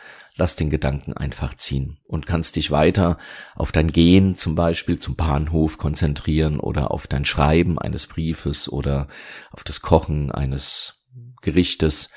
lass 0.40 0.56
den 0.56 0.70
Gedanken 0.70 1.12
einfach 1.12 1.54
ziehen 1.54 1.98
und 2.06 2.26
kannst 2.26 2.56
dich 2.56 2.70
weiter 2.70 3.18
auf 3.54 3.72
dein 3.72 3.92
Gehen 3.92 4.36
zum 4.36 4.54
Beispiel 4.54 4.98
zum 4.98 5.14
Bahnhof 5.14 5.78
konzentrieren 5.78 6.58
oder 6.58 6.90
auf 6.90 7.06
dein 7.06 7.26
Schreiben 7.26 7.78
eines 7.78 8.06
Briefes 8.06 8.72
oder 8.72 9.06
auf 9.52 9.62
das 9.64 9.82
Kochen 9.82 10.32
eines 10.32 11.04
Gerichtes, 11.42 12.08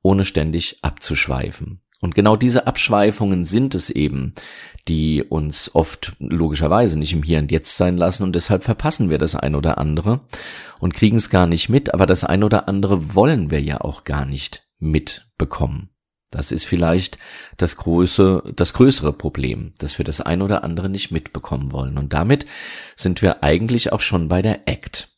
ohne 0.00 0.24
ständig 0.24 0.78
abzuschweifen. 0.82 1.80
Und 2.00 2.14
genau 2.14 2.36
diese 2.36 2.66
Abschweifungen 2.66 3.44
sind 3.44 3.74
es 3.74 3.90
eben, 3.90 4.34
die 4.88 5.22
uns 5.22 5.74
oft 5.74 6.14
logischerweise 6.18 6.98
nicht 6.98 7.12
im 7.12 7.22
Hier 7.22 7.38
und 7.38 7.52
Jetzt 7.52 7.76
sein 7.76 7.96
lassen 7.96 8.22
und 8.24 8.34
deshalb 8.34 8.64
verpassen 8.64 9.10
wir 9.10 9.18
das 9.18 9.36
ein 9.36 9.54
oder 9.54 9.78
andere 9.78 10.20
und 10.80 10.94
kriegen 10.94 11.16
es 11.16 11.30
gar 11.30 11.46
nicht 11.46 11.68
mit, 11.68 11.94
aber 11.94 12.06
das 12.06 12.24
ein 12.24 12.42
oder 12.42 12.68
andere 12.68 13.14
wollen 13.14 13.50
wir 13.50 13.60
ja 13.60 13.80
auch 13.80 14.04
gar 14.04 14.24
nicht 14.24 14.66
mitbekommen. 14.78 15.91
Das 16.32 16.50
ist 16.50 16.64
vielleicht 16.64 17.18
das 17.58 17.76
große, 17.76 18.42
das 18.56 18.72
größere 18.72 19.12
Problem, 19.12 19.74
dass 19.78 19.98
wir 19.98 20.04
das 20.04 20.20
ein 20.20 20.42
oder 20.42 20.64
andere 20.64 20.88
nicht 20.88 21.12
mitbekommen 21.12 21.70
wollen. 21.70 21.98
Und 21.98 22.14
damit 22.14 22.46
sind 22.96 23.22
wir 23.22 23.44
eigentlich 23.44 23.92
auch 23.92 24.00
schon 24.00 24.28
bei 24.28 24.42
der 24.42 24.62
ACT. 24.66 25.08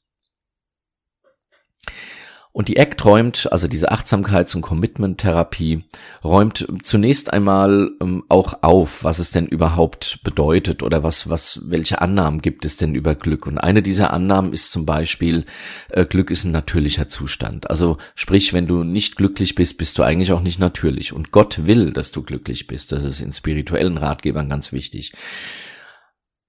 Und 2.54 2.68
die 2.68 2.78
ACT 2.78 3.04
räumt, 3.04 3.48
also 3.50 3.66
diese 3.66 3.90
Achtsamkeits- 3.90 4.54
und 4.54 4.62
Commitment-Therapie, 4.62 5.82
räumt 6.22 6.68
zunächst 6.84 7.32
einmal 7.32 7.90
ähm, 8.00 8.22
auch 8.28 8.62
auf, 8.62 9.02
was 9.02 9.18
es 9.18 9.32
denn 9.32 9.48
überhaupt 9.48 10.20
bedeutet 10.22 10.84
oder 10.84 11.02
was, 11.02 11.28
was, 11.28 11.62
welche 11.64 12.00
Annahmen 12.00 12.42
gibt 12.42 12.64
es 12.64 12.76
denn 12.76 12.94
über 12.94 13.16
Glück. 13.16 13.48
Und 13.48 13.58
eine 13.58 13.82
dieser 13.82 14.12
Annahmen 14.12 14.52
ist 14.52 14.70
zum 14.70 14.86
Beispiel, 14.86 15.46
äh, 15.88 16.06
Glück 16.06 16.30
ist 16.30 16.44
ein 16.44 16.52
natürlicher 16.52 17.08
Zustand. 17.08 17.68
Also 17.70 17.96
sprich, 18.14 18.52
wenn 18.52 18.68
du 18.68 18.84
nicht 18.84 19.16
glücklich 19.16 19.56
bist, 19.56 19.76
bist 19.76 19.98
du 19.98 20.04
eigentlich 20.04 20.30
auch 20.30 20.40
nicht 20.40 20.60
natürlich. 20.60 21.12
Und 21.12 21.32
Gott 21.32 21.66
will, 21.66 21.92
dass 21.92 22.12
du 22.12 22.22
glücklich 22.22 22.68
bist. 22.68 22.92
Das 22.92 23.02
ist 23.02 23.20
in 23.20 23.32
spirituellen 23.32 23.98
Ratgebern 23.98 24.48
ganz 24.48 24.70
wichtig. 24.70 25.12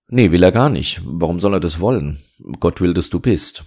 Nee, 0.07 0.29
will 0.29 0.43
er 0.43 0.51
gar 0.51 0.69
nicht. 0.69 1.01
Warum 1.03 1.39
soll 1.39 1.55
er 1.55 1.59
das 1.59 1.79
wollen? 1.79 2.19
Gott 2.59 2.79
will, 2.79 2.93
dass 2.93 3.09
du 3.09 3.19
bist. 3.19 3.63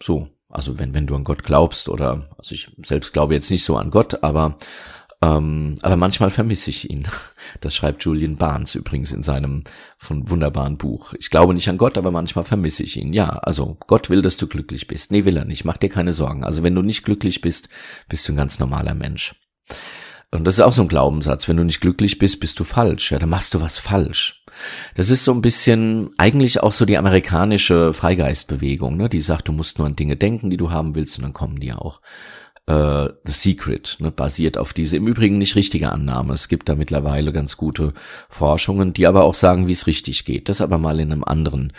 So, 0.00 0.28
also 0.48 0.78
wenn, 0.78 0.94
wenn 0.94 1.06
du 1.06 1.14
an 1.14 1.24
Gott 1.24 1.42
glaubst 1.42 1.88
oder, 1.88 2.28
also 2.38 2.54
ich 2.54 2.70
selbst 2.84 3.12
glaube 3.12 3.34
jetzt 3.34 3.50
nicht 3.50 3.64
so 3.64 3.76
an 3.76 3.90
Gott, 3.90 4.22
aber, 4.22 4.56
ähm, 5.20 5.76
aber 5.82 5.96
manchmal 5.96 6.30
vermisse 6.30 6.70
ich 6.70 6.90
ihn. 6.90 7.06
Das 7.62 7.74
schreibt 7.74 8.04
Julian 8.04 8.36
Barnes 8.36 8.74
übrigens 8.74 9.10
in 9.10 9.22
seinem 9.22 9.64
von 9.96 10.28
wunderbaren 10.28 10.76
Buch. 10.76 11.14
Ich 11.18 11.30
glaube 11.30 11.54
nicht 11.54 11.68
an 11.70 11.78
Gott, 11.78 11.96
aber 11.96 12.10
manchmal 12.10 12.44
vermisse 12.44 12.82
ich 12.82 12.98
ihn. 12.98 13.14
Ja, 13.14 13.30
also 13.30 13.78
Gott 13.86 14.10
will, 14.10 14.20
dass 14.20 14.36
du 14.36 14.46
glücklich 14.46 14.86
bist. 14.86 15.10
Nee, 15.10 15.24
will 15.24 15.38
er 15.38 15.46
nicht. 15.46 15.64
Mach 15.64 15.78
dir 15.78 15.88
keine 15.88 16.12
Sorgen. 16.12 16.44
Also 16.44 16.62
wenn 16.62 16.74
du 16.74 16.82
nicht 16.82 17.04
glücklich 17.04 17.40
bist, 17.40 17.70
bist 18.06 18.28
du 18.28 18.34
ein 18.34 18.36
ganz 18.36 18.58
normaler 18.58 18.92
Mensch. 18.92 19.34
Und 20.30 20.44
das 20.44 20.54
ist 20.54 20.60
auch 20.60 20.74
so 20.74 20.82
ein 20.82 20.88
Glaubenssatz. 20.88 21.48
Wenn 21.48 21.56
du 21.56 21.64
nicht 21.64 21.80
glücklich 21.80 22.18
bist, 22.18 22.40
bist 22.40 22.60
du 22.60 22.64
falsch. 22.64 23.12
Ja, 23.12 23.18
dann 23.18 23.30
machst 23.30 23.54
du 23.54 23.60
was 23.60 23.78
falsch. 23.78 24.44
Das 24.94 25.08
ist 25.08 25.24
so 25.24 25.32
ein 25.32 25.40
bisschen 25.40 26.10
eigentlich 26.18 26.62
auch 26.62 26.72
so 26.72 26.84
die 26.84 26.98
amerikanische 26.98 27.94
Freigeistbewegung, 27.94 28.96
ne? 28.96 29.08
die 29.08 29.20
sagt, 29.20 29.48
du 29.48 29.52
musst 29.52 29.78
nur 29.78 29.86
an 29.86 29.96
Dinge 29.96 30.16
denken, 30.16 30.50
die 30.50 30.56
du 30.56 30.70
haben 30.70 30.94
willst, 30.94 31.18
und 31.18 31.22
dann 31.22 31.32
kommen 31.32 31.60
die 31.60 31.72
auch. 31.72 32.00
Äh, 32.66 33.08
The 33.24 33.32
Secret, 33.32 33.96
ne, 34.00 34.10
basiert 34.10 34.58
auf 34.58 34.74
diese 34.74 34.98
im 34.98 35.06
Übrigen 35.06 35.38
nicht 35.38 35.56
richtige 35.56 35.90
Annahme. 35.90 36.34
Es 36.34 36.48
gibt 36.48 36.68
da 36.68 36.74
mittlerweile 36.74 37.32
ganz 37.32 37.56
gute 37.56 37.94
Forschungen, 38.28 38.92
die 38.92 39.06
aber 39.06 39.24
auch 39.24 39.34
sagen, 39.34 39.68
wie 39.68 39.72
es 39.72 39.86
richtig 39.86 40.26
geht. 40.26 40.50
Das 40.50 40.60
aber 40.60 40.76
mal 40.76 41.00
in 41.00 41.12
einem 41.12 41.24
anderen 41.24 41.72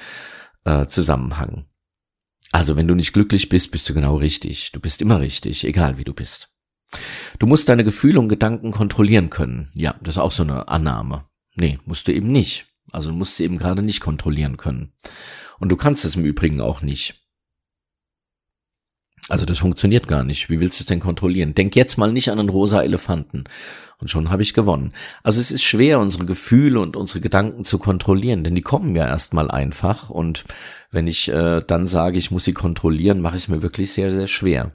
äh, 0.63 0.87
Zusammenhang. 0.87 1.65
Also 2.51 2.75
wenn 2.75 2.87
du 2.87 2.95
nicht 2.95 3.13
glücklich 3.13 3.49
bist, 3.49 3.69
bist 3.69 3.87
du 3.87 3.93
genau 3.93 4.15
richtig. 4.15 4.71
Du 4.71 4.79
bist 4.79 5.03
immer 5.03 5.19
richtig, 5.19 5.63
egal 5.65 5.99
wie 5.99 6.03
du 6.03 6.13
bist. 6.13 6.49
Du 7.37 7.45
musst 7.45 7.69
deine 7.69 7.83
Gefühle 7.83 8.19
und 8.19 8.29
Gedanken 8.29 8.71
kontrollieren 8.71 9.29
können. 9.29 9.69
Ja, 9.75 9.95
das 10.01 10.15
ist 10.15 10.21
auch 10.21 10.31
so 10.31 10.43
eine 10.43 10.67
Annahme. 10.67 11.23
Nee, 11.55 11.77
musst 11.85 12.07
du 12.07 12.13
eben 12.13 12.31
nicht. 12.31 12.67
Also 12.91 13.11
musst 13.11 13.39
du 13.39 13.43
eben 13.43 13.57
gerade 13.57 13.81
nicht 13.81 14.01
kontrollieren 14.01 14.57
können. 14.57 14.93
Und 15.59 15.69
du 15.69 15.75
kannst 15.75 16.05
es 16.05 16.15
im 16.15 16.25
Übrigen 16.25 16.61
auch 16.61 16.81
nicht. 16.81 17.15
Also 19.27 19.45
das 19.45 19.59
funktioniert 19.59 20.07
gar 20.07 20.23
nicht. 20.23 20.49
Wie 20.49 20.59
willst 20.59 20.79
du 20.79 20.83
es 20.83 20.87
denn 20.87 20.99
kontrollieren? 20.99 21.53
Denk 21.53 21.75
jetzt 21.75 21.97
mal 21.97 22.11
nicht 22.11 22.31
an 22.31 22.39
einen 22.39 22.49
rosa 22.49 22.81
Elefanten. 22.81 23.43
Und 23.99 24.09
schon 24.09 24.29
habe 24.29 24.41
ich 24.41 24.53
gewonnen. 24.53 24.93
Also 25.23 25.39
es 25.39 25.51
ist 25.51 25.63
schwer, 25.63 25.99
unsere 25.99 26.25
Gefühle 26.25 26.79
und 26.79 26.95
unsere 26.95 27.19
Gedanken 27.19 27.65
zu 27.65 27.77
kontrollieren, 27.77 28.43
denn 28.43 28.55
die 28.55 28.61
kommen 28.61 28.95
ja 28.95 29.05
erstmal 29.05 29.51
einfach. 29.51 30.09
Und 30.09 30.45
wenn 30.89 31.05
ich 31.05 31.27
äh, 31.29 31.61
dann 31.61 31.85
sage, 31.85 32.17
ich 32.17 32.31
muss 32.31 32.45
sie 32.45 32.53
kontrollieren, 32.53 33.21
mache 33.21 33.37
ich 33.37 33.43
es 33.43 33.47
mir 33.49 33.61
wirklich 33.61 33.91
sehr, 33.91 34.09
sehr 34.09 34.27
schwer. 34.27 34.71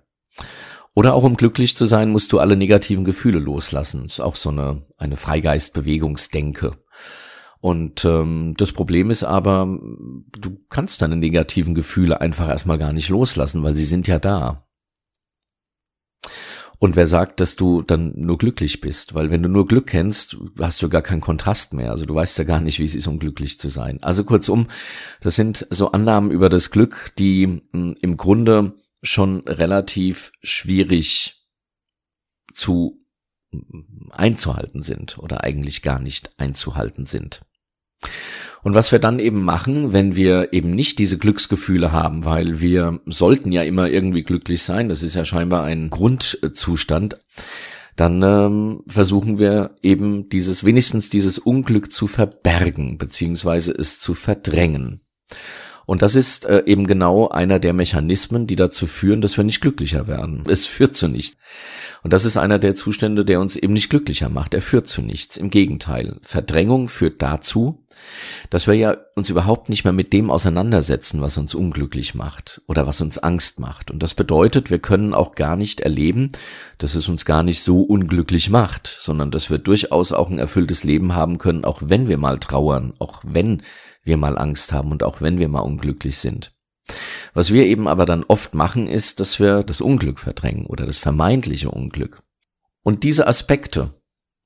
Oder 0.94 1.14
auch 1.14 1.24
um 1.24 1.37
glücklich 1.37 1.76
zu 1.76 1.87
sein, 1.87 2.11
musst 2.11 2.33
du 2.33 2.38
alle 2.38 2.57
negativen 2.57 3.04
Gefühle 3.04 3.40
loslassen. 3.40 4.04
Ist 4.04 4.20
auch 4.20 4.37
so 4.37 4.50
eine, 4.50 4.83
eine 4.96 5.16
Freigeistbewegungsdenke. 5.16 6.78
Und 7.61 8.04
ähm, 8.04 8.54
das 8.57 8.72
Problem 8.72 9.11
ist 9.11 9.24
aber, 9.24 9.66
du 9.66 10.59
kannst 10.68 11.02
deine 11.02 11.16
negativen 11.16 11.74
Gefühle 11.74 12.20
einfach 12.20 12.48
erstmal 12.48 12.78
gar 12.78 12.92
nicht 12.92 13.09
loslassen, 13.09 13.62
weil 13.62 13.74
sie 13.74 13.87
sind 13.87 14.07
ja 14.07 14.18
da. 14.18 14.64
Und 16.78 16.96
wer 16.96 17.07
sagt, 17.07 17.40
dass 17.40 17.57
du 17.57 17.80
dann 17.80 18.12
nur 18.14 18.37
glücklich 18.37 18.83
bist? 18.83 19.14
Weil 19.14 19.30
wenn 19.30 19.42
du 19.42 19.48
nur 19.48 19.66
Glück 19.66 19.87
kennst, 19.87 20.37
hast 20.61 20.83
du 20.83 20.90
gar 20.90 21.00
keinen 21.00 21.22
Kontrast 21.22 21.72
mehr. 21.72 21.90
Also 21.90 22.04
du 22.04 22.14
weißt 22.14 22.37
ja 22.37 22.44
gar 22.44 22.61
nicht, 22.61 22.78
wie 22.78 22.85
es 22.85 22.94
ist, 22.94 23.07
um 23.07 23.18
glücklich 23.18 23.59
zu 23.59 23.70
sein. 23.70 24.02
Also 24.02 24.24
kurzum, 24.24 24.66
das 25.22 25.35
sind 25.35 25.66
so 25.70 25.92
Annahmen 25.92 26.30
über 26.30 26.50
das 26.50 26.70
Glück, 26.70 27.12
die 27.18 27.46
mh, 27.46 27.62
hm, 27.72 27.94
im 28.02 28.16
Grunde 28.18 28.74
schon 29.05 29.40
relativ 29.47 30.33
schwierig 30.43 31.45
zu 32.53 33.05
einzuhalten 34.11 34.83
sind 34.83 35.19
oder 35.19 35.45
eigentlich 35.45 35.83
gar 35.83 36.01
nicht 36.01 36.33
einzuhalten 36.38 37.07
sind. 37.07 37.43
Und 38.62 38.75
was 38.75 38.93
wir 38.93 38.99
dann 38.99 39.19
eben 39.19 39.43
machen, 39.43 39.93
wenn 39.93 40.17
wir 40.17 40.53
eben 40.53 40.71
nicht 40.71 40.99
diese 40.99 41.19
Glücksgefühle 41.19 41.93
haben, 41.93 42.25
weil 42.25 42.61
wir 42.61 43.01
sollten 43.05 43.53
ja 43.53 43.62
immer 43.62 43.88
irgendwie 43.90 44.23
glücklich 44.23 44.62
sein, 44.62 44.88
das 44.88 45.03
ist 45.03 45.14
ja 45.14 45.25
scheinbar 45.25 45.64
ein 45.64 45.90
Grundzustand, 45.90 47.21
dann 47.95 48.23
ähm, 48.23 48.83
versuchen 48.88 49.38
wir 49.38 49.77
eben 49.83 50.31
dieses, 50.31 50.64
wenigstens 50.64 51.11
dieses 51.11 51.38
Unglück 51.38 51.93
zu 51.93 52.07
verbergen, 52.07 52.97
beziehungsweise 52.99 53.73
es 53.73 54.01
zu 54.01 54.14
verdrängen. 54.14 55.03
Und 55.87 56.03
das 56.03 56.14
ist 56.14 56.44
äh, 56.47 56.62
eben 56.66 56.87
genau 56.87 57.29
einer 57.29 57.59
der 57.59 57.73
Mechanismen, 57.73 58.47
die 58.47 58.57
dazu 58.57 58.87
führen, 58.87 59.20
dass 59.20 59.37
wir 59.37 59.44
nicht 59.44 59.61
glücklicher 59.61 60.07
werden. 60.07 60.44
Es 60.49 60.66
führt 60.66 60.97
zu 60.97 61.09
nichts. 61.09 61.37
Und 62.03 62.12
das 62.12 62.25
ist 62.25 62.37
einer 62.37 62.59
der 62.59 62.75
Zustände, 62.75 63.25
der 63.25 63.40
uns 63.40 63.57
eben 63.57 63.73
nicht 63.73 63.88
glücklicher 63.88 64.29
macht. 64.29 64.55
Er 64.55 64.62
führt 64.62 64.88
zu 64.88 65.03
nichts. 65.03 65.37
Im 65.37 65.51
Gegenteil. 65.51 66.18
Verdrängung 66.23 66.88
führt 66.88 67.23
dazu, 67.23 67.85
dass 68.51 68.66
wir 68.66 68.75
ja 68.75 68.97
uns 69.14 69.31
überhaupt 69.31 69.68
nicht 69.68 69.85
mehr 69.85 69.92
mit 69.92 70.12
dem 70.12 70.31
auseinandersetzen, 70.31 71.20
was 71.20 71.38
uns 71.38 71.55
unglücklich 71.55 72.14
macht 72.14 72.61
oder 72.66 72.87
was 72.87 73.01
uns 73.01 73.18
Angst 73.18 73.61
macht. 73.61 73.90
Und 73.90 74.03
das 74.03 74.14
bedeutet, 74.14 74.70
wir 74.70 74.79
können 74.79 75.14
auch 75.14 75.35
gar 75.35 75.57
nicht 75.57 75.81
erleben, 75.81 76.33
dass 76.79 76.94
es 76.94 77.09
uns 77.09 77.25
gar 77.25 77.42
nicht 77.42 77.62
so 77.62 77.83
unglücklich 77.83 78.51
macht, 78.51 78.94
sondern 78.99 79.31
dass 79.31 79.51
wir 79.51 79.59
durchaus 79.59 80.12
auch 80.12 80.31
ein 80.31 80.38
erfülltes 80.38 80.85
Leben 80.85 81.14
haben 81.14 81.38
können, 81.38 81.64
auch 81.64 81.81
wenn 81.85 82.09
wir 82.09 82.18
mal 82.18 82.38
trauern, 82.38 82.94
auch 82.99 83.23
wenn 83.25 83.62
wir 84.05 84.17
mal 84.17 84.38
Angst 84.38 84.73
haben 84.73 84.93
und 84.93 85.03
auch 85.03 85.21
wenn 85.21 85.38
wir 85.38 85.49
mal 85.49 85.61
unglücklich 85.61 86.19
sind. 86.19 86.53
Was 87.33 87.51
wir 87.51 87.64
eben 87.64 87.88
aber 87.88 88.07
dann 88.07 88.25
oft 88.25 88.55
machen, 88.55 88.87
ist, 88.87 89.21
dass 89.21 89.40
wir 89.40 89.62
das 89.62 89.81
Unglück 89.81 90.21
verdrängen 90.21 90.67
oder 90.67 90.87
das 90.87 90.99
vermeintliche 90.99 91.71
Unglück. 91.71 92.23
Und 92.83 93.03
diese 93.03 93.27
Aspekte, 93.27 93.90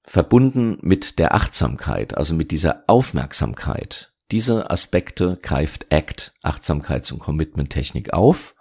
verbunden 0.05 0.79
mit 0.81 1.19
der 1.19 1.35
Achtsamkeit, 1.35 2.17
also 2.17 2.35
mit 2.35 2.51
dieser 2.51 2.85
Aufmerksamkeit, 2.87 4.13
diese 4.31 4.71
Aspekte 4.71 5.39
greift 5.43 5.87
ACT, 5.93 6.33
Achtsamkeits- 6.43 7.13
und 7.13 7.19
Commitment-Technik 7.19 8.13
auf 8.13 8.55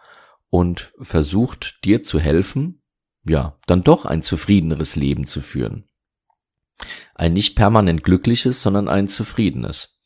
und 0.49 0.93
versucht 0.99 1.83
dir 1.83 2.03
zu 2.03 2.19
helfen, 2.19 2.81
ja, 3.25 3.57
dann 3.65 3.83
doch 3.83 4.05
ein 4.05 4.21
zufriedeneres 4.21 4.95
Leben 4.95 5.25
zu 5.25 5.41
führen. 5.41 5.85
Ein 7.15 7.33
nicht 7.33 7.55
permanent 7.55 8.03
glückliches, 8.03 8.61
sondern 8.61 8.87
ein 8.87 9.07
zufriedenes. 9.07 10.01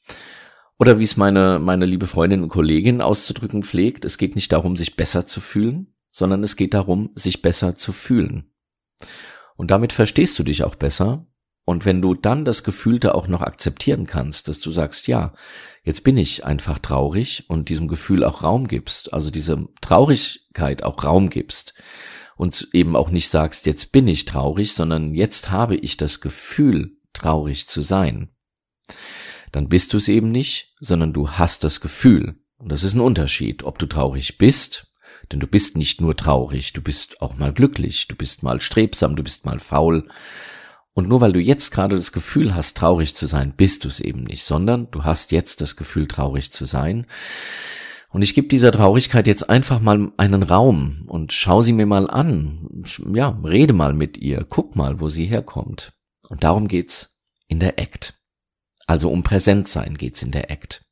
Oder 0.81 0.97
wie 0.97 1.03
es 1.03 1.15
meine, 1.15 1.59
meine 1.59 1.85
liebe 1.85 2.07
Freundin 2.07 2.41
und 2.41 2.49
Kollegin 2.49 3.01
auszudrücken 3.01 3.61
pflegt, 3.61 4.03
es 4.03 4.17
geht 4.17 4.33
nicht 4.35 4.51
darum, 4.51 4.75
sich 4.75 4.95
besser 4.95 5.27
zu 5.27 5.39
fühlen, 5.39 5.93
sondern 6.11 6.41
es 6.41 6.55
geht 6.55 6.73
darum, 6.73 7.11
sich 7.13 7.43
besser 7.43 7.75
zu 7.75 7.91
fühlen. 7.91 8.51
Und 9.55 9.69
damit 9.69 9.93
verstehst 9.93 10.39
du 10.39 10.43
dich 10.43 10.63
auch 10.63 10.73
besser. 10.73 11.27
Und 11.65 11.85
wenn 11.85 12.01
du 12.01 12.15
dann 12.15 12.45
das 12.45 12.63
Gefühlte 12.63 13.13
auch 13.13 13.27
noch 13.27 13.43
akzeptieren 13.43 14.07
kannst, 14.07 14.47
dass 14.47 14.59
du 14.59 14.71
sagst, 14.71 15.05
ja, 15.05 15.35
jetzt 15.83 16.03
bin 16.03 16.17
ich 16.17 16.45
einfach 16.45 16.79
traurig 16.79 17.45
und 17.47 17.69
diesem 17.69 17.87
Gefühl 17.87 18.23
auch 18.23 18.41
Raum 18.41 18.67
gibst, 18.67 19.13
also 19.13 19.29
diese 19.29 19.67
Traurigkeit 19.81 20.81
auch 20.81 21.03
Raum 21.03 21.29
gibst 21.29 21.75
und 22.37 22.69
eben 22.73 22.95
auch 22.95 23.11
nicht 23.11 23.29
sagst, 23.29 23.67
jetzt 23.67 23.91
bin 23.91 24.07
ich 24.07 24.25
traurig, 24.25 24.73
sondern 24.73 25.13
jetzt 25.13 25.51
habe 25.51 25.75
ich 25.75 25.97
das 25.97 26.21
Gefühl, 26.21 26.97
traurig 27.13 27.67
zu 27.67 27.83
sein 27.83 28.31
dann 29.51 29.69
bist 29.69 29.93
du 29.93 29.97
es 29.97 30.07
eben 30.07 30.31
nicht, 30.31 30.73
sondern 30.79 31.13
du 31.13 31.31
hast 31.31 31.63
das 31.63 31.81
Gefühl. 31.81 32.35
Und 32.57 32.71
das 32.71 32.83
ist 32.83 32.93
ein 32.93 33.01
Unterschied, 33.01 33.63
ob 33.63 33.79
du 33.79 33.85
traurig 33.85 34.37
bist, 34.37 34.87
denn 35.31 35.39
du 35.39 35.47
bist 35.47 35.77
nicht 35.77 36.01
nur 36.01 36.15
traurig, 36.15 36.73
du 36.73 36.81
bist 36.81 37.21
auch 37.21 37.37
mal 37.37 37.53
glücklich, 37.53 38.07
du 38.07 38.15
bist 38.15 38.43
mal 38.43 38.61
strebsam, 38.61 39.15
du 39.15 39.23
bist 39.23 39.45
mal 39.45 39.59
faul. 39.59 40.07
Und 40.93 41.07
nur 41.07 41.21
weil 41.21 41.33
du 41.33 41.39
jetzt 41.39 41.71
gerade 41.71 41.95
das 41.95 42.11
Gefühl 42.11 42.53
hast, 42.53 42.77
traurig 42.77 43.15
zu 43.15 43.25
sein, 43.25 43.53
bist 43.55 43.83
du 43.83 43.87
es 43.87 43.99
eben 43.99 44.23
nicht, 44.23 44.43
sondern 44.43 44.91
du 44.91 45.03
hast 45.03 45.31
jetzt 45.31 45.61
das 45.61 45.75
Gefühl, 45.75 46.07
traurig 46.07 46.51
zu 46.51 46.65
sein. 46.65 47.07
Und 48.09 48.23
ich 48.23 48.33
gebe 48.33 48.49
dieser 48.49 48.73
Traurigkeit 48.73 49.25
jetzt 49.25 49.49
einfach 49.49 49.79
mal 49.79 50.11
einen 50.17 50.43
Raum 50.43 51.05
und 51.07 51.31
schau 51.31 51.61
sie 51.61 51.71
mir 51.71 51.85
mal 51.85 52.09
an. 52.09 52.83
Ja, 53.13 53.39
rede 53.43 53.71
mal 53.71 53.93
mit 53.93 54.17
ihr, 54.17 54.45
guck 54.47 54.75
mal, 54.75 54.99
wo 54.99 55.07
sie 55.07 55.25
herkommt. 55.25 55.93
Und 56.27 56.43
darum 56.43 56.67
geht's 56.67 57.17
in 57.47 57.61
der 57.61 57.79
Act. 57.79 58.20
Also 58.91 59.09
um 59.09 59.23
Präsentsein 59.23 59.95
geht's 59.97 60.21
in 60.21 60.31
der 60.31 60.51
Act. 60.51 60.83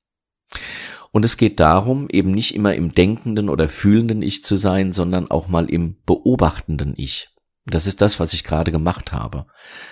Und 1.11 1.25
es 1.25 1.35
geht 1.35 1.59
darum, 1.59 2.07
eben 2.09 2.31
nicht 2.31 2.55
immer 2.55 2.73
im 2.73 2.93
denkenden 2.95 3.49
oder 3.49 3.67
fühlenden 3.67 4.21
Ich 4.21 4.41
zu 4.45 4.55
sein, 4.55 4.93
sondern 4.93 5.29
auch 5.29 5.49
mal 5.49 5.69
im 5.69 6.01
beobachtenden 6.05 6.93
Ich. 6.95 7.27
Das 7.65 7.87
ist 7.87 7.99
das, 7.99 8.17
was 8.17 8.31
ich 8.31 8.45
gerade 8.45 8.71
gemacht 8.71 9.11
habe. 9.11 9.47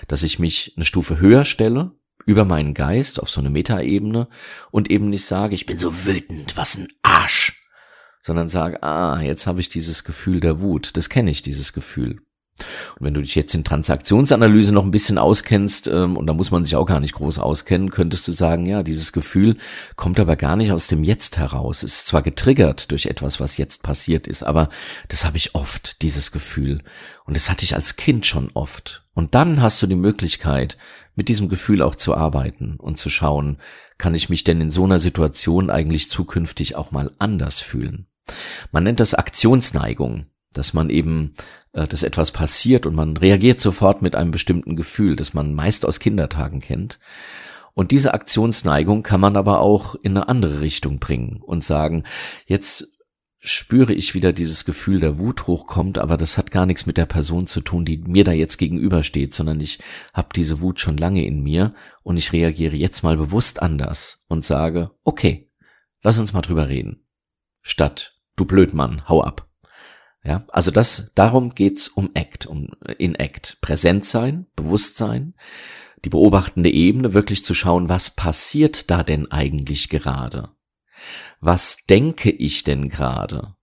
Dass 0.07 0.23
ich 0.23 0.39
mich 0.39 0.71
eine 0.77 0.85
Stufe 0.85 1.19
höher 1.19 1.43
stelle, 1.43 1.99
über 2.25 2.45
meinen 2.45 2.73
Geist, 2.73 3.21
auf 3.21 3.29
so 3.29 3.41
eine 3.41 3.49
Metaebene, 3.49 4.29
und 4.71 4.89
eben 4.89 5.09
nicht 5.09 5.25
sage, 5.25 5.53
ich 5.53 5.65
bin 5.65 5.77
so 5.77 6.05
wütend, 6.05 6.55
was 6.55 6.77
ein 6.77 6.87
Arsch, 7.03 7.61
sondern 8.21 8.47
sage, 8.47 8.83
ah, 8.83 9.19
jetzt 9.19 9.47
habe 9.47 9.59
ich 9.59 9.67
dieses 9.67 10.05
Gefühl 10.05 10.39
der 10.39 10.61
Wut, 10.61 10.95
das 10.95 11.09
kenne 11.09 11.29
ich, 11.29 11.41
dieses 11.41 11.73
Gefühl. 11.73 12.21
Und 12.99 13.05
wenn 13.05 13.13
du 13.13 13.21
dich 13.21 13.35
jetzt 13.35 13.53
in 13.53 13.63
Transaktionsanalyse 13.63 14.73
noch 14.73 14.83
ein 14.83 14.91
bisschen 14.91 15.17
auskennst, 15.17 15.87
ähm, 15.87 16.17
und 16.17 16.27
da 16.27 16.33
muss 16.33 16.51
man 16.51 16.63
sich 16.63 16.75
auch 16.75 16.85
gar 16.85 16.99
nicht 16.99 17.13
groß 17.13 17.39
auskennen, 17.39 17.91
könntest 17.91 18.27
du 18.27 18.31
sagen, 18.31 18.65
ja, 18.65 18.83
dieses 18.83 19.11
Gefühl 19.11 19.57
kommt 19.95 20.19
aber 20.19 20.35
gar 20.35 20.55
nicht 20.55 20.71
aus 20.71 20.87
dem 20.87 21.03
Jetzt 21.03 21.37
heraus. 21.37 21.83
Es 21.83 21.93
ist 21.93 22.07
zwar 22.07 22.21
getriggert 22.21 22.91
durch 22.91 23.05
etwas, 23.05 23.39
was 23.39 23.57
jetzt 23.57 23.83
passiert 23.83 24.27
ist, 24.27 24.43
aber 24.43 24.69
das 25.07 25.25
habe 25.25 25.37
ich 25.37 25.55
oft, 25.55 26.01
dieses 26.01 26.31
Gefühl. 26.31 26.81
Und 27.25 27.35
das 27.35 27.49
hatte 27.49 27.63
ich 27.63 27.75
als 27.75 27.95
Kind 27.95 28.25
schon 28.25 28.49
oft. 28.53 29.05
Und 29.13 29.35
dann 29.35 29.61
hast 29.61 29.81
du 29.81 29.87
die 29.87 29.95
Möglichkeit, 29.95 30.77
mit 31.15 31.29
diesem 31.29 31.49
Gefühl 31.49 31.81
auch 31.81 31.95
zu 31.95 32.15
arbeiten 32.15 32.75
und 32.77 32.97
zu 32.97 33.09
schauen, 33.09 33.57
kann 33.97 34.13
ich 34.13 34.29
mich 34.29 34.43
denn 34.43 34.61
in 34.61 34.69
so 34.69 34.83
einer 34.83 34.99
Situation 34.99 35.71
eigentlich 35.71 36.09
zukünftig 36.09 36.75
auch 36.75 36.91
mal 36.91 37.11
anders 37.17 37.59
fühlen? 37.59 38.05
Man 38.71 38.83
nennt 38.83 38.99
das 38.99 39.15
Aktionsneigung 39.15 40.27
dass 40.57 40.73
man 40.73 40.89
eben, 40.89 41.33
dass 41.85 42.03
etwas 42.03 42.31
passiert 42.31 42.85
und 42.85 42.95
man 42.95 43.17
reagiert 43.17 43.59
sofort 43.59 44.01
mit 44.01 44.15
einem 44.15 44.31
bestimmten 44.31 44.75
Gefühl, 44.75 45.15
das 45.15 45.33
man 45.33 45.53
meist 45.53 45.85
aus 45.85 45.99
Kindertagen 45.99 46.61
kennt. 46.61 46.99
Und 47.73 47.91
diese 47.91 48.15
Aktionsneigung 48.15 49.03
kann 49.03 49.21
man 49.21 49.35
aber 49.35 49.59
auch 49.59 49.93
in 49.93 50.17
eine 50.17 50.29
andere 50.29 50.61
Richtung 50.61 50.97
bringen 50.97 51.43
und 51.43 51.63
sagen, 51.63 52.05
jetzt 52.47 52.97
spüre 53.39 53.93
ich 53.93 54.15
wieder 54.15 54.33
dieses 54.33 54.65
Gefühl 54.65 54.99
der 54.99 55.19
Wut 55.19 55.45
hochkommt, 55.45 55.99
aber 55.99 56.17
das 56.17 56.37
hat 56.37 56.49
gar 56.49 56.65
nichts 56.65 56.85
mit 56.87 56.97
der 56.97 57.05
Person 57.05 57.45
zu 57.45 57.61
tun, 57.61 57.85
die 57.85 57.97
mir 57.99 58.23
da 58.23 58.31
jetzt 58.31 58.57
gegenübersteht, 58.57 59.35
sondern 59.35 59.59
ich 59.59 59.79
habe 60.13 60.29
diese 60.35 60.61
Wut 60.61 60.79
schon 60.79 60.97
lange 60.97 61.23
in 61.25 61.43
mir 61.43 61.75
und 62.01 62.17
ich 62.17 62.33
reagiere 62.33 62.75
jetzt 62.75 63.03
mal 63.03 63.15
bewusst 63.15 63.61
anders 63.61 64.23
und 64.27 64.43
sage, 64.43 64.91
okay, 65.03 65.51
lass 66.01 66.17
uns 66.17 66.33
mal 66.33 66.41
drüber 66.41 66.69
reden. 66.69 67.05
Statt, 67.61 68.17
du 68.35 68.45
Blödmann, 68.45 69.07
hau 69.07 69.21
ab. 69.21 69.46
Ja, 70.27 70.43
also 70.49 70.71
das, 70.71 71.13
darum 71.15 71.55
geht's 71.55 71.87
um 71.87 72.11
Act, 72.13 72.47
um 72.47 72.71
in 72.97 73.15
Act. 73.15 73.59
Präsent 73.61 74.03
sein, 74.03 74.45
Bewusstsein, 74.57 75.35
die 76.03 76.09
beobachtende 76.09 76.69
Ebene, 76.69 77.13
wirklich 77.13 77.45
zu 77.45 77.53
schauen, 77.53 77.87
was 77.87 78.09
passiert 78.09 78.91
da 78.91 79.03
denn 79.03 79.31
eigentlich 79.31 79.87
gerade? 79.87 80.49
Was 81.39 81.85
denke 81.89 82.29
ich 82.29 82.63
denn 82.63 82.89
gerade? 82.89 83.55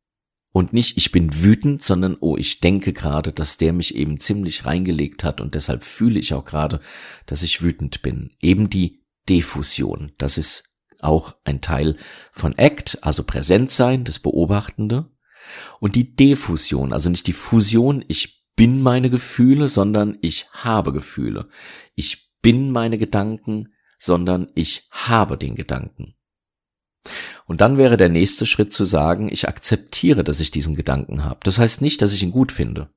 Und 0.53 0.72
nicht, 0.72 0.96
ich 0.96 1.12
bin 1.12 1.42
wütend, 1.42 1.83
sondern, 1.83 2.16
oh, 2.18 2.38
ich 2.38 2.61
denke 2.61 2.94
gerade, 2.94 3.33
dass 3.33 3.59
der 3.59 3.74
mich 3.74 3.94
eben 3.94 4.18
ziemlich 4.18 4.64
reingelegt 4.64 5.22
hat 5.22 5.42
und 5.42 5.55
deshalb 5.55 5.85
fühle 5.85 6.18
ich 6.18 6.33
auch 6.33 6.46
gerade, 6.46 6.81
dass 7.27 7.42
ich 7.42 7.61
wütend 7.61 8.00
bin. 8.00 8.31
Eben 8.40 8.70
die 8.70 9.05
Diffusion. 9.29 10.12
Das 10.16 10.38
ist 10.38 10.74
auch 11.00 11.37
ein 11.44 11.61
Teil 11.61 11.98
von 12.33 12.57
Act, 12.57 13.03
also 13.03 13.22
präsent 13.22 13.70
sein, 13.70 14.05
das 14.05 14.18
Beobachtende. 14.18 15.11
Und 15.80 15.96
die 15.96 16.14
Defusion, 16.14 16.92
also 16.92 17.10
nicht 17.10 17.26
die 17.26 17.32
Fusion, 17.32 18.04
ich 18.08 18.44
bin 18.56 18.82
meine 18.82 19.10
Gefühle, 19.10 19.68
sondern 19.68 20.18
ich 20.20 20.46
habe 20.52 20.92
Gefühle. 20.92 21.48
Ich 21.94 22.30
bin 22.40 22.70
meine 22.70 22.98
Gedanken, 22.98 23.72
sondern 23.98 24.48
ich 24.54 24.88
habe 24.90 25.38
den 25.38 25.54
Gedanken. 25.54 26.14
Und 27.46 27.60
dann 27.60 27.76
wäre 27.76 27.96
der 27.96 28.08
nächste 28.08 28.46
Schritt 28.46 28.72
zu 28.72 28.84
sagen, 28.84 29.28
ich 29.30 29.48
akzeptiere, 29.48 30.24
dass 30.24 30.40
ich 30.40 30.50
diesen 30.50 30.74
Gedanken 30.74 31.24
habe. 31.24 31.40
Das 31.44 31.58
heißt 31.58 31.82
nicht, 31.82 32.00
dass 32.00 32.12
ich 32.12 32.22
ihn 32.22 32.30
gut 32.30 32.52
finde. 32.52 32.90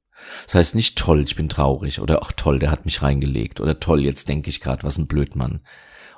Das 0.45 0.55
heißt 0.55 0.75
nicht 0.75 0.97
toll, 0.97 1.23
ich 1.23 1.35
bin 1.35 1.49
traurig 1.49 1.99
oder 1.99 2.21
ach 2.21 2.31
toll, 2.31 2.59
der 2.59 2.71
hat 2.71 2.85
mich 2.85 3.01
reingelegt 3.01 3.59
oder 3.59 3.79
toll, 3.79 4.03
jetzt 4.03 4.27
denke 4.27 4.49
ich 4.49 4.61
gerade, 4.61 4.83
was 4.83 4.97
ein 4.97 5.07
Blödmann 5.07 5.61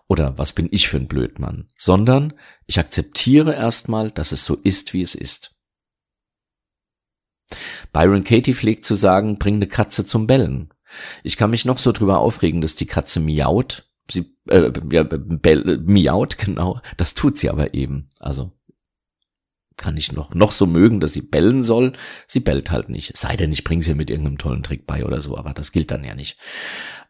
oder 0.08 0.38
was 0.38 0.54
bin 0.54 0.68
ich 0.72 0.88
für 0.88 0.98
ein 0.98 1.08
Blödmann, 1.08 1.70
sondern 1.78 2.34
ich 2.66 2.80
akzeptiere 2.80 3.54
erstmal, 3.54 4.10
dass 4.10 4.32
es 4.32 4.46
so 4.46 4.56
ist, 4.56 4.94
wie 4.94 5.02
es 5.02 5.16
ist. 5.16 5.56
Byron 7.94 8.24
Katie 8.24 8.54
pflegt 8.54 8.86
zu 8.86 8.96
sagen, 8.96 9.40
bring 9.40 9.56
eine 9.56 9.68
Katze 9.68 10.06
zum 10.06 10.28
Bellen. 10.28 10.70
Ich 11.24 11.38
kann 11.38 11.52
mich 11.52 11.66
noch 11.66 11.78
so 11.78 11.92
drüber 11.92 12.20
aufregen, 12.20 12.62
dass 12.62 12.76
die 12.76 12.86
Katze 12.88 13.20
miaut. 13.20 13.88
Sie 14.12 14.36
äh, 14.50 14.72
ja, 14.92 15.04
bell, 15.04 15.80
miaut, 15.86 16.38
genau. 16.38 16.82
Das 16.98 17.14
tut 17.14 17.38
sie 17.38 17.50
aber 17.50 17.74
eben. 17.74 18.10
Also 18.20 18.52
kann 19.78 19.98
ich 19.98 20.12
noch, 20.12 20.34
noch 20.34 20.52
so 20.52 20.66
mögen, 20.66 21.00
dass 21.00 21.14
sie 21.14 21.22
bellen 21.22 21.64
soll. 21.64 21.94
Sie 22.28 22.42
bellt 22.42 22.70
halt 22.70 22.90
nicht. 22.90 23.16
Sei 23.18 23.38
denn, 23.38 23.52
ich 23.52 23.64
bringe 23.64 23.82
sie 23.82 23.94
mit 23.94 24.10
irgendeinem 24.10 24.38
tollen 24.38 24.64
Trick 24.64 24.86
bei 24.86 25.06
oder 25.06 25.22
so, 25.22 25.38
aber 25.38 25.54
das 25.54 25.72
gilt 25.72 25.92
dann 25.92 26.04
ja 26.04 26.16
nicht. 26.16 26.38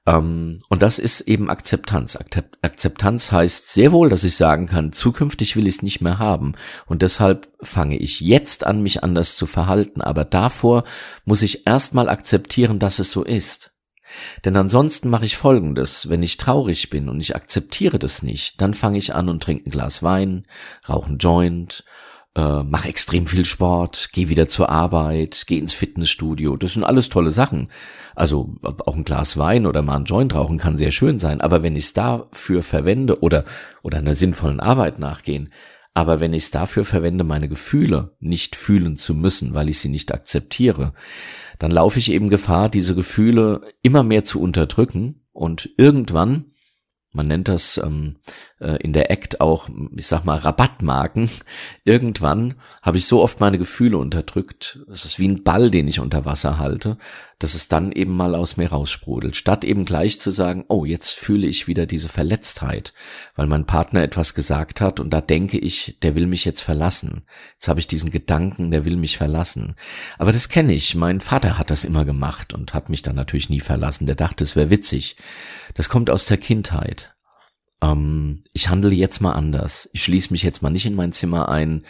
Ähm, 0.10 0.60
und 0.70 0.82
das 0.82 0.98
ist 0.98 1.22
eben 1.22 1.50
Akzeptanz. 1.50 2.18
Akzeptanz 2.62 3.32
heißt 3.32 3.68
sehr 3.72 3.92
wohl, 3.92 4.10
dass 4.10 4.24
ich 4.24 4.36
sagen 4.36 4.68
kann, 4.68 4.92
zukünftig 4.92 5.56
will 5.56 5.68
ich 5.68 5.76
es 5.76 5.82
nicht 5.84 6.02
mehr 6.02 6.18
haben. 6.18 6.56
Und 6.88 7.04
deshalb 7.04 7.48
fange 7.62 7.98
ich 7.98 8.20
jetzt 8.20 8.66
an, 8.66 8.82
mich 8.82 9.04
anders 9.04 9.36
zu 9.36 9.46
verhalten. 9.46 10.02
Aber 10.02 10.26
davor 10.26 10.84
muss 11.26 11.44
ich 11.44 11.68
erstmal 11.68 12.10
akzeptieren, 12.10 12.80
dass 12.80 13.00
es 13.00 13.12
so 13.12 13.24
ist. 13.24 13.72
Denn 14.44 14.56
ansonsten 14.56 15.10
mache 15.10 15.26
ich 15.26 15.38
Folgendes. 15.38 16.10
Wenn 16.10 16.24
ich 16.24 16.38
traurig 16.38 16.90
bin 16.90 17.10
und 17.10 17.20
ich 17.20 17.36
akzeptiere 17.36 18.00
das 18.00 18.24
nicht, 18.24 18.60
dann 18.60 18.74
fange 18.74 18.98
ich 18.98 19.14
an 19.14 19.30
und 19.30 19.44
trinke 19.44 19.70
ein 19.70 19.72
Glas 19.72 20.02
Wein, 20.02 20.48
rauche 20.88 21.10
einen 21.10 21.20
Joint, 21.20 21.84
äh, 22.40 22.64
mache 22.64 22.88
extrem 22.88 23.28
viel 23.28 23.44
Sport, 23.44 24.10
gehe 24.14 24.30
wieder 24.30 24.48
zur 24.48 24.70
Arbeit, 24.70 25.44
gehe 25.46 25.60
ins 25.60 25.74
Fitnessstudio. 25.74 26.56
Das 26.56 26.74
sind 26.74 26.86
alles 26.86 27.10
tolle 27.10 27.32
Sachen. 27.32 27.70
Also 28.16 28.56
auch 28.62 28.96
ein 28.96 29.04
Glas 29.04 29.38
Wein 29.38 29.66
oder 29.66 29.82
mal 29.82 29.98
ein 29.98 30.06
Joint 30.06 30.34
rauchen 30.34 30.58
kann 30.58 30.78
sehr 30.78 30.92
schön 30.92 31.20
sein. 31.20 31.42
Aber 31.42 31.64
wenn 31.64 31.76
ich 31.76 31.86
es 31.86 31.94
dafür 31.94 32.64
verwende 32.64 33.22
oder, 33.22 33.44
oder 33.84 33.98
einer 33.98 34.14
sinnvollen 34.14 34.62
Arbeit 34.62 35.00
nachgehen, 35.00 35.52
aber 35.94 36.22
wenn 36.22 36.34
ich 36.34 36.44
es 36.44 36.52
dafür 36.52 36.86
verwende, 36.86 37.26
meine 37.26 37.50
Gefühle 37.50 38.16
nicht 38.20 38.56
fühlen 38.56 38.98
zu 38.98 39.14
müssen, 39.14 39.54
weil 39.54 39.68
ich 39.68 39.80
sie 39.80 39.90
nicht 39.90 40.14
akzeptiere, 40.14 40.94
dann 41.58 41.72
laufe 41.72 42.00
ich 42.00 42.10
eben 42.12 42.30
Gefahr, 42.30 42.70
diese 42.70 42.96
Gefühle 42.96 43.62
immer 43.82 44.04
mehr 44.04 44.24
zu 44.24 44.40
unterdrücken 44.40 45.26
und 45.34 45.70
irgendwann 45.78 46.46
man 47.12 47.28
nennt 47.28 47.48
das 47.48 47.78
ähm, 47.84 48.18
äh, 48.60 48.78
in 48.78 48.94
der 48.94 49.12
Act 49.12 49.42
auch, 49.42 49.70
ich 49.96 50.08
sag 50.08 50.26
mal, 50.26 50.38
Rabattmarken. 50.38 51.30
Irgendwann 51.84 52.56
habe 52.82 52.98
ich 52.98 53.06
so 53.06 53.22
oft 53.22 53.40
meine 53.40 53.58
Gefühle 53.58 53.98
unterdrückt, 53.98 54.80
es 54.92 55.06
ist 55.06 55.20
wie 55.20 55.28
ein 55.28 55.44
Ball, 55.44 55.72
den 55.72 55.88
ich 55.88 56.00
unter 56.00 56.26
Wasser 56.26 56.58
halte, 56.58 56.98
dass 57.40 57.54
es 57.54 57.70
dann 57.70 57.92
eben 57.92 58.16
mal 58.16 58.36
aus 58.36 58.58
mir 58.58 58.70
raussprudelt. 58.70 59.36
Statt 59.36 59.64
eben 59.64 59.86
gleich 59.86 60.20
zu 60.20 60.32
sagen, 60.32 60.66
oh, 60.68 60.84
jetzt 60.84 61.12
fühle 61.12 61.48
ich 61.48 61.68
wieder 61.68 61.86
diese 61.86 62.10
Verletztheit, 62.10 62.94
weil 63.36 63.48
mein 63.48 63.66
Partner 63.66 64.04
etwas 64.04 64.34
gesagt 64.34 64.82
hat 64.82 65.00
und 65.00 65.12
da 65.12 65.22
denke 65.22 65.58
ich, 65.58 65.98
der 66.02 66.16
will 66.16 66.28
mich 66.28 66.44
jetzt 66.44 66.62
verlassen. 66.62 67.22
Jetzt 67.54 67.70
habe 67.70 67.80
ich 67.80 67.88
diesen 67.88 68.12
Gedanken, 68.12 68.72
der 68.72 68.84
will 68.84 68.98
mich 68.98 69.18
verlassen. 69.18 69.76
Aber 70.18 70.34
das 70.34 70.50
kenne 70.50 70.74
ich. 70.74 70.96
Mein 70.96 71.22
Vater 71.22 71.58
hat 71.58 71.70
das 71.70 71.86
immer 71.86 72.04
gemacht 72.04 72.54
und 72.54 72.74
hat 72.74 72.90
mich 72.90 73.02
dann 73.02 73.16
natürlich 73.16 73.50
nie 73.50 73.62
verlassen. 73.62 74.06
Der 74.06 74.16
dachte, 74.16 74.44
es 74.44 74.56
wäre 74.58 74.70
witzig. 74.70 75.16
Das 75.76 75.88
kommt 75.88 76.10
aus 76.10 76.26
der 76.26 76.38
Kindheit 76.38 77.14
ähm, 77.82 78.44
ich 78.54 78.70
handle 78.70 78.94
jetzt 78.94 79.22
mal 79.22 79.34
anders. 79.34 79.90
Ich 79.94 80.04
schließe 80.04 80.32
mich 80.32 80.44
jetzt 80.44 80.62
mal 80.62 80.70
nicht 80.70 80.86
in 80.86 80.96
mein 80.96 81.12
Zimmer 81.12 81.50
ein, 81.50 81.84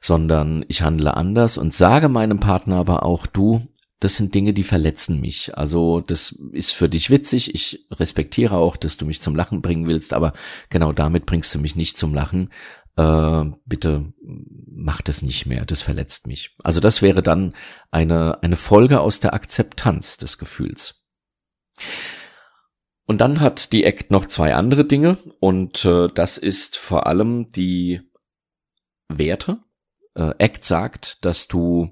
sondern 0.00 0.64
ich 0.68 0.82
handle 0.82 1.16
anders 1.16 1.58
und 1.58 1.74
sage 1.74 2.08
meinem 2.08 2.40
Partner 2.40 2.76
aber 2.76 3.02
auch, 3.02 3.26
du, 3.26 3.66
das 4.00 4.16
sind 4.16 4.34
Dinge, 4.34 4.52
die 4.52 4.64
verletzen 4.64 5.20
mich. 5.20 5.56
Also 5.58 6.00
das 6.00 6.30
ist 6.52 6.72
für 6.72 6.88
dich 6.88 7.10
witzig. 7.10 7.54
Ich 7.54 7.86
respektiere 7.90 8.56
auch, 8.56 8.76
dass 8.76 8.96
du 8.96 9.04
mich 9.04 9.20
zum 9.20 9.34
Lachen 9.34 9.60
bringen 9.60 9.86
willst, 9.88 10.12
aber 10.12 10.34
genau 10.70 10.92
damit 10.92 11.26
bringst 11.26 11.54
du 11.54 11.58
mich 11.58 11.74
nicht 11.74 11.98
zum 11.98 12.14
Lachen. 12.14 12.50
Äh, 12.96 13.44
bitte 13.66 14.12
mach 14.22 15.02
das 15.02 15.22
nicht 15.22 15.46
mehr. 15.46 15.64
Das 15.64 15.82
verletzt 15.82 16.28
mich. 16.28 16.56
Also 16.62 16.80
das 16.80 17.02
wäre 17.02 17.22
dann 17.22 17.54
eine, 17.90 18.42
eine 18.42 18.56
Folge 18.56 19.00
aus 19.00 19.18
der 19.18 19.34
Akzeptanz 19.34 20.16
des 20.16 20.38
Gefühls. 20.38 21.04
Und 23.08 23.22
dann 23.22 23.40
hat 23.40 23.72
die 23.72 23.84
Act 23.84 24.10
noch 24.10 24.26
zwei 24.26 24.54
andere 24.54 24.84
Dinge 24.84 25.16
und 25.40 25.82
äh, 25.86 26.08
das 26.14 26.36
ist 26.36 26.76
vor 26.76 27.06
allem 27.06 27.50
die 27.50 28.02
Werte. 29.08 29.60
Äh, 30.14 30.34
Act 30.36 30.62
sagt, 30.66 31.24
dass 31.24 31.48
du 31.48 31.90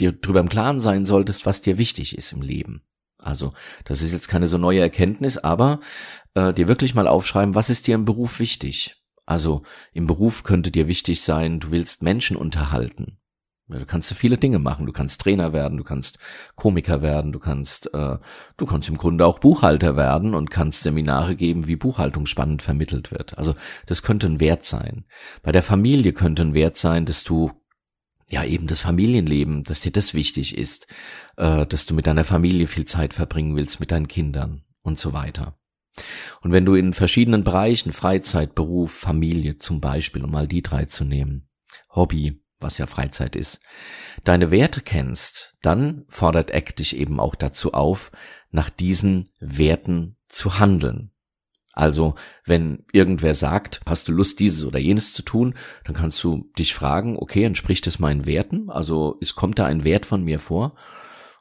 dir 0.00 0.12
darüber 0.12 0.40
im 0.40 0.48
Klaren 0.48 0.80
sein 0.80 1.04
solltest, 1.04 1.44
was 1.44 1.60
dir 1.60 1.76
wichtig 1.76 2.16
ist 2.16 2.32
im 2.32 2.40
Leben. 2.40 2.82
Also 3.18 3.52
das 3.84 4.00
ist 4.00 4.12
jetzt 4.12 4.28
keine 4.28 4.46
so 4.46 4.56
neue 4.56 4.80
Erkenntnis, 4.80 5.36
aber 5.36 5.80
äh, 6.32 6.54
dir 6.54 6.68
wirklich 6.68 6.94
mal 6.94 7.06
aufschreiben, 7.06 7.54
was 7.54 7.68
ist 7.68 7.86
dir 7.86 7.94
im 7.94 8.06
Beruf 8.06 8.40
wichtig. 8.40 8.96
Also 9.26 9.62
im 9.92 10.06
Beruf 10.06 10.42
könnte 10.42 10.70
dir 10.70 10.88
wichtig 10.88 11.20
sein, 11.20 11.60
du 11.60 11.70
willst 11.70 12.02
Menschen 12.02 12.38
unterhalten. 12.38 13.18
Du 13.66 13.86
kannst 13.86 14.12
viele 14.12 14.36
Dinge 14.36 14.58
machen. 14.58 14.84
Du 14.84 14.92
kannst 14.92 15.20
Trainer 15.22 15.54
werden, 15.54 15.78
du 15.78 15.84
kannst 15.84 16.18
Komiker 16.54 17.00
werden, 17.00 17.32
du 17.32 17.38
kannst, 17.38 17.92
äh, 17.94 18.18
du 18.56 18.66
kannst 18.66 18.88
im 18.90 18.98
Grunde 18.98 19.24
auch 19.24 19.38
Buchhalter 19.38 19.96
werden 19.96 20.34
und 20.34 20.50
kannst 20.50 20.82
Seminare 20.82 21.34
geben, 21.34 21.66
wie 21.66 21.76
Buchhaltung 21.76 22.26
spannend 22.26 22.60
vermittelt 22.60 23.10
wird. 23.10 23.38
Also 23.38 23.54
das 23.86 24.02
könnte 24.02 24.26
ein 24.26 24.40
Wert 24.40 24.64
sein. 24.64 25.06
Bei 25.42 25.50
der 25.50 25.62
Familie 25.62 26.12
könnte 26.12 26.42
ein 26.42 26.54
Wert 26.54 26.76
sein, 26.76 27.06
dass 27.06 27.24
du 27.24 27.52
ja 28.28 28.44
eben 28.44 28.66
das 28.66 28.80
Familienleben, 28.80 29.64
dass 29.64 29.80
dir 29.80 29.92
das 29.92 30.12
wichtig 30.12 30.58
ist, 30.58 30.86
äh, 31.38 31.66
dass 31.66 31.86
du 31.86 31.94
mit 31.94 32.06
deiner 32.06 32.24
Familie 32.24 32.66
viel 32.66 32.84
Zeit 32.84 33.14
verbringen 33.14 33.56
willst, 33.56 33.80
mit 33.80 33.90
deinen 33.92 34.08
Kindern 34.08 34.64
und 34.82 34.98
so 34.98 35.14
weiter. 35.14 35.58
Und 36.42 36.52
wenn 36.52 36.66
du 36.66 36.74
in 36.74 36.92
verschiedenen 36.92 37.44
Bereichen, 37.44 37.92
Freizeit, 37.92 38.54
Beruf, 38.54 38.92
Familie 38.92 39.56
zum 39.56 39.80
Beispiel, 39.80 40.24
um 40.24 40.32
mal 40.32 40.48
die 40.48 40.62
drei 40.62 40.84
zu 40.84 41.04
nehmen, 41.04 41.48
Hobby, 41.94 42.43
was 42.64 42.78
ja 42.78 42.88
Freizeit 42.88 43.36
ist, 43.36 43.60
deine 44.24 44.50
Werte 44.50 44.80
kennst, 44.80 45.54
dann 45.62 46.04
fordert 46.08 46.50
Eck 46.50 46.74
dich 46.74 46.96
eben 46.96 47.20
auch 47.20 47.36
dazu 47.36 47.74
auf, 47.74 48.10
nach 48.50 48.70
diesen 48.70 49.28
Werten 49.38 50.16
zu 50.28 50.58
handeln. 50.58 51.12
Also, 51.72 52.14
wenn 52.44 52.84
irgendwer 52.92 53.34
sagt, 53.34 53.80
hast 53.84 54.06
du 54.08 54.12
Lust, 54.12 54.38
dieses 54.38 54.64
oder 54.64 54.78
jenes 54.78 55.12
zu 55.12 55.22
tun, 55.22 55.54
dann 55.84 55.94
kannst 55.94 56.22
du 56.22 56.50
dich 56.56 56.72
fragen, 56.72 57.16
okay, 57.16 57.42
entspricht 57.42 57.86
es 57.88 57.98
meinen 57.98 58.26
Werten? 58.26 58.70
Also, 58.70 59.18
es 59.20 59.34
kommt 59.34 59.58
da 59.58 59.66
ein 59.66 59.82
Wert 59.82 60.06
von 60.06 60.22
mir 60.22 60.38
vor? 60.38 60.76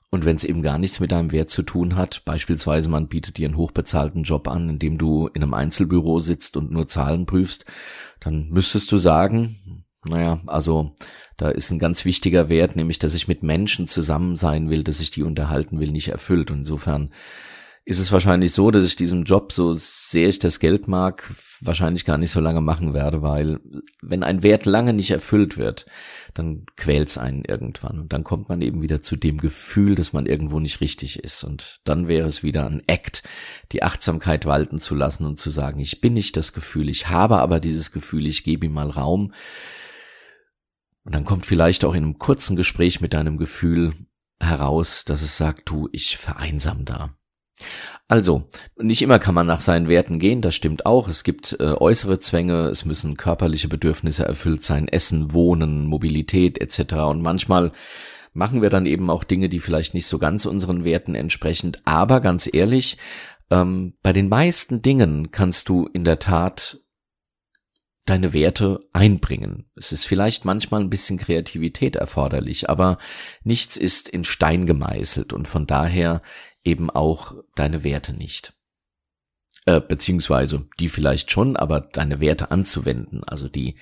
Und 0.09 0.25
wenn 0.25 0.35
es 0.35 0.43
eben 0.43 0.61
gar 0.61 0.77
nichts 0.77 0.99
mit 0.99 1.11
deinem 1.11 1.31
Wert 1.31 1.49
zu 1.49 1.63
tun 1.63 1.95
hat, 1.95 2.23
beispielsweise 2.25 2.87
man 2.89 3.07
bietet 3.07 3.37
dir 3.37 3.47
einen 3.47 3.57
hochbezahlten 3.57 4.23
Job 4.23 4.47
an, 4.47 4.69
in 4.69 4.79
dem 4.79 4.99
du 4.99 5.27
in 5.27 5.41
einem 5.41 5.55
Einzelbüro 5.55 6.19
sitzt 6.19 6.55
und 6.57 6.71
nur 6.71 6.87
Zahlen 6.87 7.25
prüfst, 7.25 7.65
dann 8.19 8.49
müsstest 8.49 8.91
du 8.91 8.97
sagen, 8.97 9.82
naja, 10.05 10.39
also 10.47 10.95
da 11.37 11.49
ist 11.49 11.71
ein 11.71 11.79
ganz 11.79 12.05
wichtiger 12.05 12.49
Wert, 12.49 12.75
nämlich 12.75 12.99
dass 12.99 13.13
ich 13.13 13.27
mit 13.27 13.43
Menschen 13.43 13.87
zusammen 13.87 14.35
sein 14.35 14.69
will, 14.69 14.83
dass 14.83 14.99
ich 14.99 15.11
die 15.11 15.23
unterhalten 15.23 15.79
will, 15.79 15.91
nicht 15.91 16.09
erfüllt. 16.09 16.51
Und 16.51 16.59
insofern 16.59 17.11
ist 17.85 17.99
es 17.99 18.11
wahrscheinlich 18.13 18.53
so, 18.53 18.71
dass 18.71 18.85
ich 18.85 18.95
diesen 18.95 19.25
Job, 19.25 19.51
so 19.51 19.73
sehr 19.73 20.29
ich 20.29 20.39
das 20.39 20.59
Geld 20.59 20.87
mag, 20.87 21.29
wahrscheinlich 21.59 22.05
gar 22.05 22.17
nicht 22.17 22.31
so 22.31 22.39
lange 22.39 22.61
machen 22.61 22.93
werde, 22.93 23.21
weil 23.21 23.59
wenn 24.01 24.23
ein 24.23 24.41
Wert 24.41 24.65
lange 24.65 24.93
nicht 24.93 25.11
erfüllt 25.11 25.57
wird, 25.57 25.85
dann 26.33 26.65
quält's 26.77 27.17
einen 27.17 27.43
irgendwann. 27.43 27.99
Und 27.99 28.13
dann 28.13 28.23
kommt 28.23 28.47
man 28.47 28.61
eben 28.61 28.81
wieder 28.81 29.01
zu 29.01 29.17
dem 29.17 29.37
Gefühl, 29.37 29.95
dass 29.95 30.13
man 30.13 30.25
irgendwo 30.27 30.59
nicht 30.59 30.79
richtig 30.79 31.19
ist. 31.19 31.43
Und 31.43 31.81
dann 31.83 32.07
wäre 32.07 32.27
es 32.27 32.41
wieder 32.41 32.65
ein 32.65 32.83
Act, 32.87 33.23
die 33.73 33.83
Achtsamkeit 33.83 34.45
walten 34.45 34.79
zu 34.79 34.95
lassen 34.95 35.25
und 35.25 35.37
zu 35.37 35.49
sagen, 35.49 35.79
ich 35.79 35.99
bin 35.99 36.13
nicht 36.13 36.37
das 36.37 36.53
Gefühl, 36.53 36.87
ich 36.87 37.09
habe 37.09 37.39
aber 37.39 37.59
dieses 37.59 37.91
Gefühl, 37.91 38.27
ich 38.27 38.45
gebe 38.45 38.65
ihm 38.65 38.73
mal 38.73 38.89
Raum 38.89 39.33
und 41.05 41.13
dann 41.13 41.25
kommt 41.25 41.45
vielleicht 41.45 41.85
auch 41.85 41.93
in 41.93 42.03
einem 42.03 42.19
kurzen 42.19 42.55
Gespräch 42.55 43.01
mit 43.01 43.13
deinem 43.13 43.37
Gefühl 43.37 43.93
heraus, 44.39 45.05
dass 45.05 45.21
es 45.21 45.37
sagt, 45.37 45.69
du, 45.69 45.89
ich 45.91 46.17
vereinsam 46.17 46.85
da. 46.85 47.11
Also, 48.07 48.43
nicht 48.77 49.01
immer 49.01 49.19
kann 49.19 49.35
man 49.35 49.47
nach 49.47 49.61
seinen 49.61 49.87
Werten 49.87 50.19
gehen, 50.19 50.41
das 50.41 50.55
stimmt 50.55 50.85
auch. 50.85 51.07
Es 51.07 51.23
gibt 51.23 51.55
äh, 51.59 51.73
äußere 51.73 52.19
Zwänge, 52.19 52.67
es 52.67 52.85
müssen 52.85 53.17
körperliche 53.17 53.67
Bedürfnisse 53.67 54.25
erfüllt 54.25 54.63
sein, 54.63 54.87
Essen, 54.87 55.33
Wohnen, 55.33 55.85
Mobilität 55.85 56.59
etc. 56.59 56.95
Und 56.95 57.21
manchmal 57.21 57.71
machen 58.33 58.61
wir 58.61 58.69
dann 58.69 58.85
eben 58.85 59.09
auch 59.09 59.23
Dinge, 59.23 59.49
die 59.49 59.59
vielleicht 59.59 59.93
nicht 59.93 60.07
so 60.07 60.19
ganz 60.19 60.45
unseren 60.45 60.83
Werten 60.83 61.15
entsprechen. 61.15 61.77
Aber 61.85 62.19
ganz 62.19 62.49
ehrlich, 62.51 62.97
ähm, 63.49 63.93
bei 64.01 64.13
den 64.13 64.29
meisten 64.29 64.81
Dingen 64.81 65.31
kannst 65.31 65.69
du 65.69 65.87
in 65.93 66.03
der 66.03 66.19
Tat 66.19 66.82
deine 68.05 68.33
Werte 68.33 68.81
einbringen. 68.91 69.65
Es 69.75 69.91
ist 69.91 70.05
vielleicht 70.05 70.45
manchmal 70.45 70.81
ein 70.81 70.89
bisschen 70.89 71.17
Kreativität 71.17 71.95
erforderlich, 71.95 72.69
aber 72.69 72.97
nichts 73.43 73.77
ist 73.77 74.09
in 74.09 74.25
Stein 74.25 74.65
gemeißelt 74.65 75.31
und 75.31 75.47
von 75.47 75.67
daher 75.67 76.21
eben 76.63 76.89
auch 76.89 77.35
deine 77.55 77.83
Werte 77.83 78.13
nicht. 78.13 78.53
Äh, 79.65 79.79
beziehungsweise 79.79 80.67
die 80.79 80.89
vielleicht 80.89 81.31
schon, 81.31 81.55
aber 81.55 81.79
deine 81.79 82.19
Werte 82.19 82.51
anzuwenden, 82.51 83.23
also 83.23 83.47
die, 83.47 83.75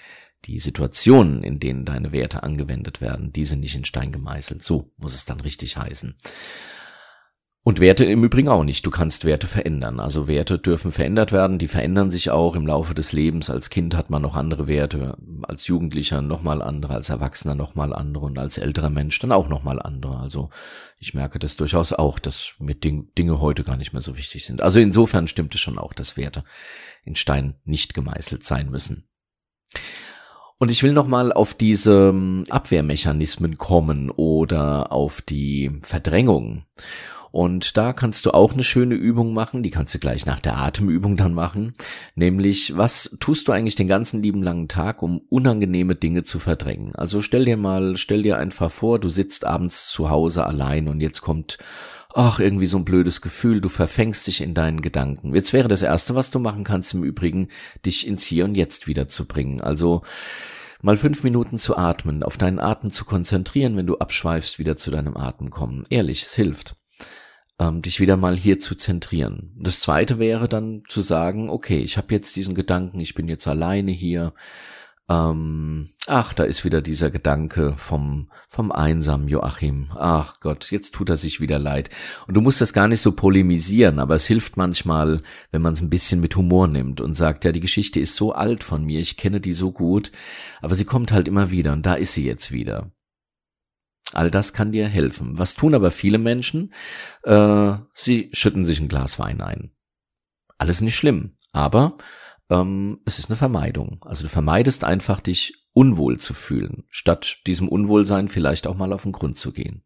die 0.46 0.60
Situationen, 0.60 1.44
in 1.44 1.60
denen 1.60 1.86
deine 1.86 2.12
Werte 2.12 2.44
angewendet 2.44 3.02
werden, 3.02 3.34
die 3.34 3.46
sind 3.46 3.62
nicht 3.62 3.76
in 3.76 3.86
Stein 3.86 4.12
gemeißelt. 4.12 4.64
So 4.64 4.92
muss 4.98 5.16
es 5.16 5.26
dann 5.26 5.42
richtig 5.42 5.78
heißen. 5.78 6.16
Und 7.64 7.80
Werte 7.80 8.06
im 8.06 8.24
Übrigen 8.24 8.48
auch 8.48 8.64
nicht. 8.64 8.88
Du 8.88 8.90
kannst 8.90 9.24
Werte 9.24 9.46
verändern. 9.46 10.00
Also 10.00 10.28
Werte 10.28 10.58
dürfen 10.58 10.92
verändert 10.92 11.32
werden. 11.32 11.60
Die 11.60 11.68
verändern 11.68 12.10
sich 12.10 12.32
auch 12.32 12.56
im 12.56 12.66
Laufe 12.66 12.96
des 12.96 13.12
Lebens. 13.12 13.52
Als 13.52 13.70
Kind 13.70 13.96
hat 13.96 14.10
man 14.10 14.24
noch 14.24 14.36
andere 14.36 14.66
Werte, 14.66 15.16
als 15.44 15.68
Jugendlicher 15.68 16.24
nochmal 16.24 16.64
andere, 16.64 16.96
als 16.96 17.12
Erwachsener 17.12 17.54
nochmal 17.54 17.94
andere 17.94 18.26
und 18.26 18.40
als 18.40 18.58
älterer 18.58 18.90
Mensch 18.90 19.20
dann 19.20 19.32
auch 19.32 19.48
nochmal 19.48 19.80
andere. 19.80 20.18
Also 20.18 20.50
ich 20.98 21.14
merke 21.14 21.38
das 21.38 21.56
durchaus 21.56 21.94
auch, 21.94 22.18
dass 22.18 22.56
mir 22.58 22.74
Dinge 22.74 23.40
heute 23.40 23.64
gar 23.64 23.78
nicht 23.78 23.94
mehr 23.94 24.02
so 24.02 24.18
wichtig 24.18 24.44
sind. 24.44 24.64
Also 24.64 24.80
insofern 24.80 25.28
stimmt 25.28 25.54
es 25.54 25.62
schon 25.62 25.78
auch, 25.78 25.94
dass 25.94 26.18
Werte 26.18 26.44
in 27.04 27.16
Stein 27.16 27.60
nicht 27.64 27.94
gemeißelt 27.94 28.44
sein 28.44 28.72
müssen. 28.72 29.08
Und 30.58 30.72
ich 30.72 30.82
will 30.82 30.94
nochmal 30.94 31.32
auf 31.32 31.54
diese 31.54 32.10
ähm, 32.10 32.44
Abwehrmechanismen 32.50 33.60
kommen 33.60 34.10
oder 34.10 34.92
auf 34.92 35.22
die 35.22 35.80
Verdrängung. 35.84 36.66
Und 37.32 37.78
da 37.78 37.94
kannst 37.94 38.26
du 38.26 38.32
auch 38.32 38.54
eine 38.54 38.64
schöne 38.64 38.96
Übung 38.96 39.34
machen, 39.34 39.64
die 39.64 39.70
kannst 39.70 39.94
du 39.96 40.00
gleich 40.00 40.26
nach 40.26 40.40
der 40.40 40.58
Atemübung 40.58 41.16
dann 41.16 41.34
machen. 41.34 41.74
Nämlich, 42.16 42.76
was 42.76 43.16
tust 43.20 43.48
du 43.48 43.54
eigentlich 43.54 43.76
den 43.76 43.88
ganzen 43.88 44.22
lieben 44.22 44.44
langen 44.44 44.68
Tag, 44.68 45.02
um 45.02 45.22
unangenehme 45.30 45.96
Dinge 45.96 46.24
zu 46.24 46.40
verdrängen? 46.40 46.94
Also 46.94 47.22
stell 47.22 47.46
dir 47.46 47.58
mal, 47.58 47.96
stell 47.96 48.24
dir 48.24 48.38
einfach 48.38 48.70
vor, 48.70 49.00
du 49.00 49.08
sitzt 49.10 49.46
abends 49.46 49.90
zu 49.90 50.10
Hause 50.10 50.46
allein 50.46 50.90
und 50.90 51.00
jetzt 51.00 51.22
kommt 51.22 51.58
ach, 52.14 52.40
irgendwie 52.40 52.66
so 52.66 52.78
ein 52.78 52.84
blödes 52.84 53.22
Gefühl, 53.22 53.62
du 53.62 53.70
verfängst 53.70 54.28
dich 54.28 54.42
in 54.42 54.54
deinen 54.54 54.82
Gedanken. 54.82 55.34
Jetzt 55.34 55.54
wäre 55.54 55.70
das 55.70 55.82
Erste, 55.82 56.14
was 56.14 56.30
du 56.30 56.40
machen 56.40 56.66
kannst, 56.66 56.94
im 56.94 57.06
Übrigen, 57.06 57.48
dich 57.86 58.06
ins 58.06 58.26
Hier 58.26 58.44
und 58.44 58.56
Jetzt 58.56 58.88
wiederzubringen. 58.88 59.62
Also 59.62 60.02
mal 60.82 60.98
fünf 60.98 61.24
Minuten 61.24 61.58
zu 61.58 61.78
atmen, 61.78 62.24
auf 62.24 62.36
deinen 62.36 62.60
Atem 62.60 62.92
zu 62.92 63.06
konzentrieren, 63.06 63.78
wenn 63.78 63.88
du 63.88 63.98
abschweifst, 63.98 64.60
wieder 64.60 64.76
zu 64.76 64.92
deinem 64.92 65.16
Atem 65.16 65.50
kommen. 65.52 65.86
Ehrlich, 65.90 66.24
es 66.24 66.36
hilft 66.36 66.76
ähm, 67.62 67.82
dich 67.82 68.00
wieder 68.00 68.18
mal 68.18 68.36
hier 68.36 68.58
zu 68.58 68.76
zentrieren. 68.76 69.52
Das 69.56 69.82
zweite 69.82 70.18
wäre 70.18 70.50
dann 70.50 70.84
zu 70.88 71.02
sagen, 71.02 71.50
okay, 71.50 71.80
ich 71.80 71.98
habe 71.98 72.14
jetzt 72.14 72.36
diesen 72.36 72.56
Gedanken, 72.56 73.00
ich 73.00 73.14
bin 73.14 73.28
jetzt 73.28 73.48
alleine 73.48 73.92
hier. 73.92 74.34
Ähm, 75.08 75.90
ach, 76.08 76.34
da 76.34 76.44
ist 76.44 76.66
wieder 76.66 76.82
dieser 76.82 77.12
Gedanke 77.12 77.74
vom, 77.78 78.32
vom 78.50 78.72
einsamen 78.72 79.28
Joachim. 79.28 79.92
Ach 79.96 80.40
Gott, 80.40 80.72
jetzt 80.72 80.96
tut 80.96 81.10
er 81.10 81.18
sich 81.18 81.40
wieder 81.40 81.60
leid. 81.60 81.90
Und 82.28 82.36
du 82.36 82.42
musst 82.42 82.62
das 82.62 82.74
gar 82.74 82.88
nicht 82.88 83.02
so 83.02 83.12
polemisieren, 83.12 84.00
aber 84.00 84.16
es 84.16 84.26
hilft 84.26 84.58
manchmal, 84.58 85.22
wenn 85.52 85.62
man 85.62 85.74
es 85.74 85.82
ein 85.82 85.90
bisschen 85.90 86.20
mit 86.20 86.36
Humor 86.36 86.68
nimmt 86.68 87.00
und 87.00 87.14
sagt, 87.14 87.46
ja, 87.46 87.52
die 87.52 87.60
Geschichte 87.60 88.00
ist 88.00 88.16
so 88.16 88.32
alt 88.34 88.64
von 88.64 88.84
mir, 88.84 89.00
ich 89.00 89.18
kenne 89.18 89.40
die 89.40 89.54
so 89.54 89.72
gut, 89.72 90.12
aber 90.62 90.76
sie 90.76 90.86
kommt 90.86 91.12
halt 91.12 91.28
immer 91.28 91.52
wieder 91.52 91.74
und 91.74 91.86
da 91.86 91.94
ist 91.94 92.14
sie 92.14 92.26
jetzt 92.26 92.52
wieder. 92.52 92.92
All 94.14 94.30
das 94.30 94.54
kann 94.54 94.72
dir 94.72 94.88
helfen. 94.88 95.38
Was 95.38 95.56
tun 95.56 95.74
aber 95.74 95.92
viele 95.92 96.18
Menschen? 96.18 96.74
Äh, 97.24 97.74
sie 97.94 98.30
schütten 98.34 98.66
sich 98.66 98.80
ein 98.80 98.90
Glas 98.90 99.20
Wein 99.20 99.42
ein. 99.42 99.72
Alles 100.58 100.82
nicht 100.82 100.96
schlimm, 100.96 101.32
aber 101.54 101.98
ähm, 102.50 103.00
es 103.06 103.20
ist 103.20 103.30
eine 103.30 103.38
Vermeidung. 103.38 104.00
Also 104.06 104.24
du 104.24 104.30
vermeidest 104.30 104.84
einfach, 104.84 105.22
dich 105.22 105.54
unwohl 105.74 106.20
zu 106.20 106.34
fühlen, 106.34 106.84
statt 106.90 107.40
diesem 107.48 107.70
Unwohlsein 107.70 108.28
vielleicht 108.28 108.68
auch 108.68 108.76
mal 108.76 108.94
auf 108.94 109.04
den 109.04 109.14
Grund 109.14 109.38
zu 109.38 109.54
gehen. 109.54 109.84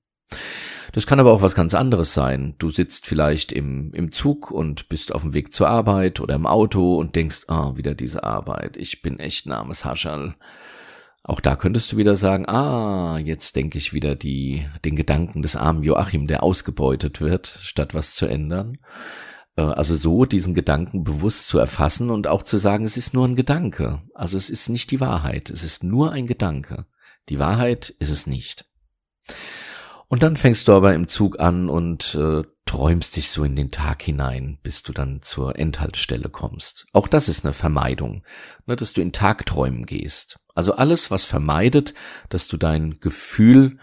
Das 0.91 1.05
kann 1.05 1.19
aber 1.19 1.33
auch 1.33 1.41
was 1.41 1.55
ganz 1.55 1.73
anderes 1.73 2.13
sein. 2.13 2.55
Du 2.57 2.69
sitzt 2.69 3.05
vielleicht 3.05 3.51
im, 3.51 3.93
im 3.93 4.11
Zug 4.11 4.49
und 4.49 4.89
bist 4.89 5.13
auf 5.13 5.23
dem 5.23 5.33
Weg 5.33 5.53
zur 5.53 5.67
Arbeit 5.67 6.19
oder 6.19 6.35
im 6.35 6.47
Auto 6.47 6.95
und 6.95 7.15
denkst, 7.15 7.43
ah, 7.47 7.69
oh, 7.69 7.77
wieder 7.77 7.95
diese 7.95 8.23
Arbeit. 8.23 8.77
Ich 8.77 9.01
bin 9.01 9.19
echt 9.19 9.45
Names 9.45 9.85
Haschall. 9.85 10.35
Auch 11.27 11.39
da 11.39 11.55
könntest 11.55 11.91
du 11.91 11.97
wieder 11.97 12.15
sagen, 12.15 12.47
ah, 12.47 13.17
jetzt 13.17 13.55
denke 13.55 13.79
ich 13.79 13.93
wieder 13.93 14.15
die, 14.15 14.67
den 14.85 14.95
Gedanken 14.95 15.41
des 15.41 15.55
armen 15.55 15.81
Joachim, 15.81 16.27
der 16.27 16.43
ausgebeutet 16.43 17.19
wird, 17.19 17.47
statt 17.61 17.95
was 17.95 18.13
zu 18.13 18.27
ändern. 18.27 18.77
Äh, 19.57 19.63
also 19.63 19.95
so 19.95 20.25
diesen 20.25 20.53
Gedanken 20.53 21.03
bewusst 21.03 21.47
zu 21.47 21.57
erfassen 21.57 22.11
und 22.11 22.27
auch 22.27 22.43
zu 22.43 22.59
sagen, 22.59 22.85
es 22.85 22.95
ist 22.95 23.15
nur 23.15 23.27
ein 23.27 23.35
Gedanke. 23.35 24.03
Also 24.13 24.37
es 24.37 24.51
ist 24.51 24.69
nicht 24.69 24.91
die 24.91 24.99
Wahrheit, 24.99 25.49
es 25.49 25.63
ist 25.63 25.83
nur 25.83 26.11
ein 26.11 26.27
Gedanke. 26.27 26.85
Die 27.29 27.39
Wahrheit 27.39 27.89
ist 27.97 28.11
es 28.11 28.27
nicht. 28.27 28.65
Und 30.07 30.21
dann 30.21 30.37
fängst 30.37 30.67
du 30.67 30.73
aber 30.73 30.93
im 30.93 31.07
Zug 31.07 31.39
an 31.39 31.69
und 31.69 32.13
äh, 32.13 32.43
träumst 32.65 33.15
dich 33.15 33.31
so 33.31 33.43
in 33.43 33.55
den 33.55 33.71
Tag 33.71 34.03
hinein, 34.03 34.59
bis 34.61 34.83
du 34.83 34.93
dann 34.93 35.23
zur 35.23 35.57
Endhaltestelle 35.57 36.29
kommst. 36.29 36.85
Auch 36.93 37.07
das 37.07 37.29
ist 37.29 37.45
eine 37.45 37.53
Vermeidung, 37.53 38.23
ne, 38.67 38.75
dass 38.75 38.93
du 38.93 39.01
in 39.01 39.11
Tagträumen 39.11 39.87
gehst. 39.87 40.37
Also 40.55 40.73
alles, 40.73 41.11
was 41.11 41.25
vermeidet, 41.25 41.93
dass 42.29 42.47
du 42.47 42.57
dein 42.57 42.99
Gefühl, 42.99 43.77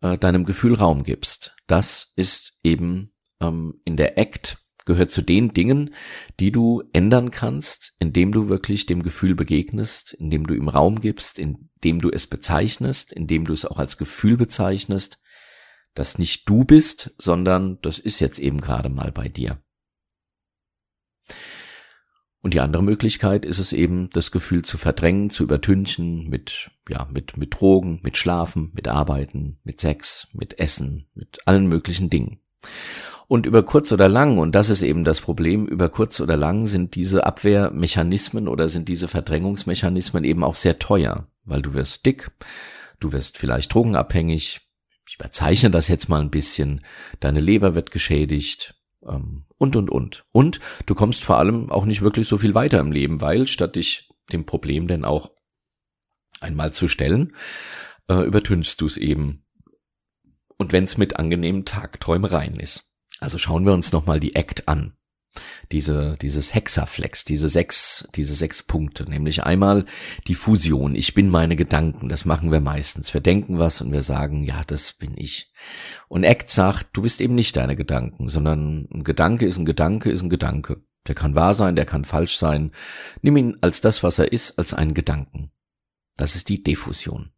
äh, 0.00 0.16
deinem 0.16 0.44
Gefühl 0.44 0.74
Raum 0.74 1.02
gibst, 1.02 1.54
das 1.66 2.12
ist 2.16 2.54
eben 2.62 3.12
ähm, 3.40 3.80
in 3.84 3.96
der 3.96 4.16
Act 4.16 4.58
gehört 4.86 5.10
zu 5.10 5.20
den 5.20 5.52
Dingen, 5.52 5.92
die 6.38 6.52
du 6.52 6.84
ändern 6.92 7.32
kannst, 7.32 7.94
indem 7.98 8.30
du 8.30 8.48
wirklich 8.48 8.86
dem 8.86 9.02
Gefühl 9.02 9.34
begegnest, 9.34 10.14
indem 10.14 10.46
du 10.46 10.54
ihm 10.54 10.68
Raum 10.68 11.00
gibst, 11.00 11.40
indem 11.40 12.00
du 12.00 12.08
es 12.08 12.28
bezeichnest, 12.28 13.12
indem 13.12 13.44
du 13.44 13.52
es 13.52 13.64
auch 13.66 13.78
als 13.78 13.98
Gefühl 13.98 14.36
bezeichnest, 14.36 15.18
das 15.94 16.18
nicht 16.18 16.48
du 16.48 16.64
bist, 16.64 17.14
sondern 17.18 17.80
das 17.82 17.98
ist 17.98 18.20
jetzt 18.20 18.38
eben 18.38 18.60
gerade 18.60 18.88
mal 18.88 19.10
bei 19.10 19.28
dir. 19.28 19.60
Und 22.46 22.54
die 22.54 22.60
andere 22.60 22.84
Möglichkeit 22.84 23.44
ist 23.44 23.58
es 23.58 23.72
eben, 23.72 24.08
das 24.10 24.30
Gefühl 24.30 24.62
zu 24.62 24.78
verdrängen, 24.78 25.30
zu 25.30 25.42
übertünchen 25.42 26.28
mit, 26.28 26.70
ja, 26.88 27.08
mit, 27.12 27.36
mit 27.36 27.58
Drogen, 27.58 27.98
mit 28.04 28.16
Schlafen, 28.16 28.70
mit 28.72 28.86
Arbeiten, 28.86 29.58
mit 29.64 29.80
Sex, 29.80 30.28
mit 30.32 30.60
Essen, 30.60 31.08
mit 31.16 31.40
allen 31.44 31.66
möglichen 31.66 32.08
Dingen. 32.08 32.38
Und 33.26 33.46
über 33.46 33.64
kurz 33.64 33.90
oder 33.90 34.08
lang, 34.08 34.38
und 34.38 34.54
das 34.54 34.70
ist 34.70 34.82
eben 34.82 35.02
das 35.02 35.20
Problem, 35.20 35.66
über 35.66 35.88
kurz 35.88 36.20
oder 36.20 36.36
lang 36.36 36.68
sind 36.68 36.94
diese 36.94 37.26
Abwehrmechanismen 37.26 38.46
oder 38.46 38.68
sind 38.68 38.86
diese 38.86 39.08
Verdrängungsmechanismen 39.08 40.22
eben 40.22 40.44
auch 40.44 40.54
sehr 40.54 40.78
teuer, 40.78 41.26
weil 41.46 41.62
du 41.62 41.74
wirst 41.74 42.06
dick, 42.06 42.30
du 43.00 43.10
wirst 43.10 43.38
vielleicht 43.38 43.74
drogenabhängig, 43.74 44.60
ich 45.08 45.14
überzeichne 45.16 45.72
das 45.72 45.88
jetzt 45.88 46.08
mal 46.08 46.20
ein 46.20 46.30
bisschen, 46.30 46.82
deine 47.18 47.40
Leber 47.40 47.74
wird 47.74 47.90
geschädigt, 47.90 48.76
und, 49.58 49.76
und, 49.76 49.90
und. 49.90 50.24
Und 50.32 50.60
du 50.86 50.94
kommst 50.94 51.24
vor 51.24 51.38
allem 51.38 51.70
auch 51.70 51.84
nicht 51.84 52.02
wirklich 52.02 52.28
so 52.28 52.38
viel 52.38 52.54
weiter 52.54 52.80
im 52.80 52.92
Leben, 52.92 53.20
weil 53.20 53.46
statt 53.46 53.76
dich 53.76 54.08
dem 54.32 54.44
Problem 54.44 54.88
denn 54.88 55.04
auch 55.04 55.30
einmal 56.40 56.72
zu 56.72 56.88
stellen, 56.88 57.34
äh, 58.08 58.22
übertünchst 58.22 58.80
du 58.80 58.86
es 58.86 58.96
eben. 58.96 59.44
Und 60.58 60.72
wenn 60.72 60.84
es 60.84 60.96
mit 60.96 61.16
angenehmen 61.16 61.64
Tagträumereien 61.64 62.58
ist. 62.58 62.92
Also 63.20 63.38
schauen 63.38 63.64
wir 63.64 63.72
uns 63.72 63.92
nochmal 63.92 64.20
die 64.20 64.34
Act 64.34 64.68
an 64.68 64.96
diese, 65.72 66.16
dieses 66.20 66.54
Hexaflex, 66.54 67.24
diese 67.24 67.48
sechs, 67.48 68.08
diese 68.14 68.34
sechs 68.34 68.62
Punkte, 68.62 69.04
nämlich 69.04 69.44
einmal 69.44 69.84
die 70.26 70.34
Fusion. 70.34 70.94
Ich 70.94 71.14
bin 71.14 71.28
meine 71.30 71.56
Gedanken. 71.56 72.08
Das 72.08 72.24
machen 72.24 72.52
wir 72.52 72.60
meistens. 72.60 73.12
Wir 73.14 73.20
denken 73.20 73.58
was 73.58 73.80
und 73.80 73.92
wir 73.92 74.02
sagen, 74.02 74.42
ja, 74.42 74.62
das 74.66 74.92
bin 74.92 75.14
ich. 75.16 75.52
Und 76.08 76.24
Act 76.24 76.50
sagt, 76.50 76.88
du 76.92 77.02
bist 77.02 77.20
eben 77.20 77.34
nicht 77.34 77.56
deine 77.56 77.76
Gedanken, 77.76 78.28
sondern 78.28 78.88
ein 78.92 79.04
Gedanke 79.04 79.46
ist 79.46 79.58
ein 79.58 79.64
Gedanke 79.64 80.10
ist 80.10 80.22
ein 80.22 80.30
Gedanke. 80.30 80.82
Der 81.06 81.14
kann 81.14 81.34
wahr 81.34 81.54
sein, 81.54 81.76
der 81.76 81.86
kann 81.86 82.04
falsch 82.04 82.36
sein. 82.36 82.72
Nimm 83.22 83.36
ihn 83.36 83.56
als 83.60 83.80
das, 83.80 84.02
was 84.02 84.18
er 84.18 84.32
ist, 84.32 84.58
als 84.58 84.74
einen 84.74 84.94
Gedanken. 84.94 85.52
Das 86.16 86.34
ist 86.34 86.48
die 86.48 86.62
Diffusion. 86.62 87.30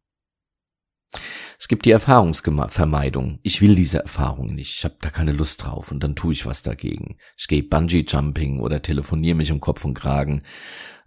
Es 1.59 1.67
gibt 1.67 1.85
die 1.85 1.91
Erfahrungsvermeidung. 1.91 3.39
Ich 3.43 3.61
will 3.61 3.75
diese 3.75 3.99
Erfahrung 3.99 4.55
nicht. 4.55 4.77
Ich 4.77 4.85
habe 4.85 4.95
da 5.01 5.09
keine 5.09 5.33
Lust 5.33 5.61
drauf 5.61 5.91
und 5.91 6.01
dann 6.01 6.15
tue 6.15 6.31
ich 6.31 6.45
was 6.45 6.63
dagegen. 6.63 7.17
Ich 7.37 7.47
gehe 7.47 7.63
Bungee-Jumping 7.63 8.61
oder 8.61 8.81
telefoniere 8.81 9.35
mich 9.35 9.51
um 9.51 9.59
Kopf 9.59 9.83
und 9.83 9.93
Kragen, 9.93 10.43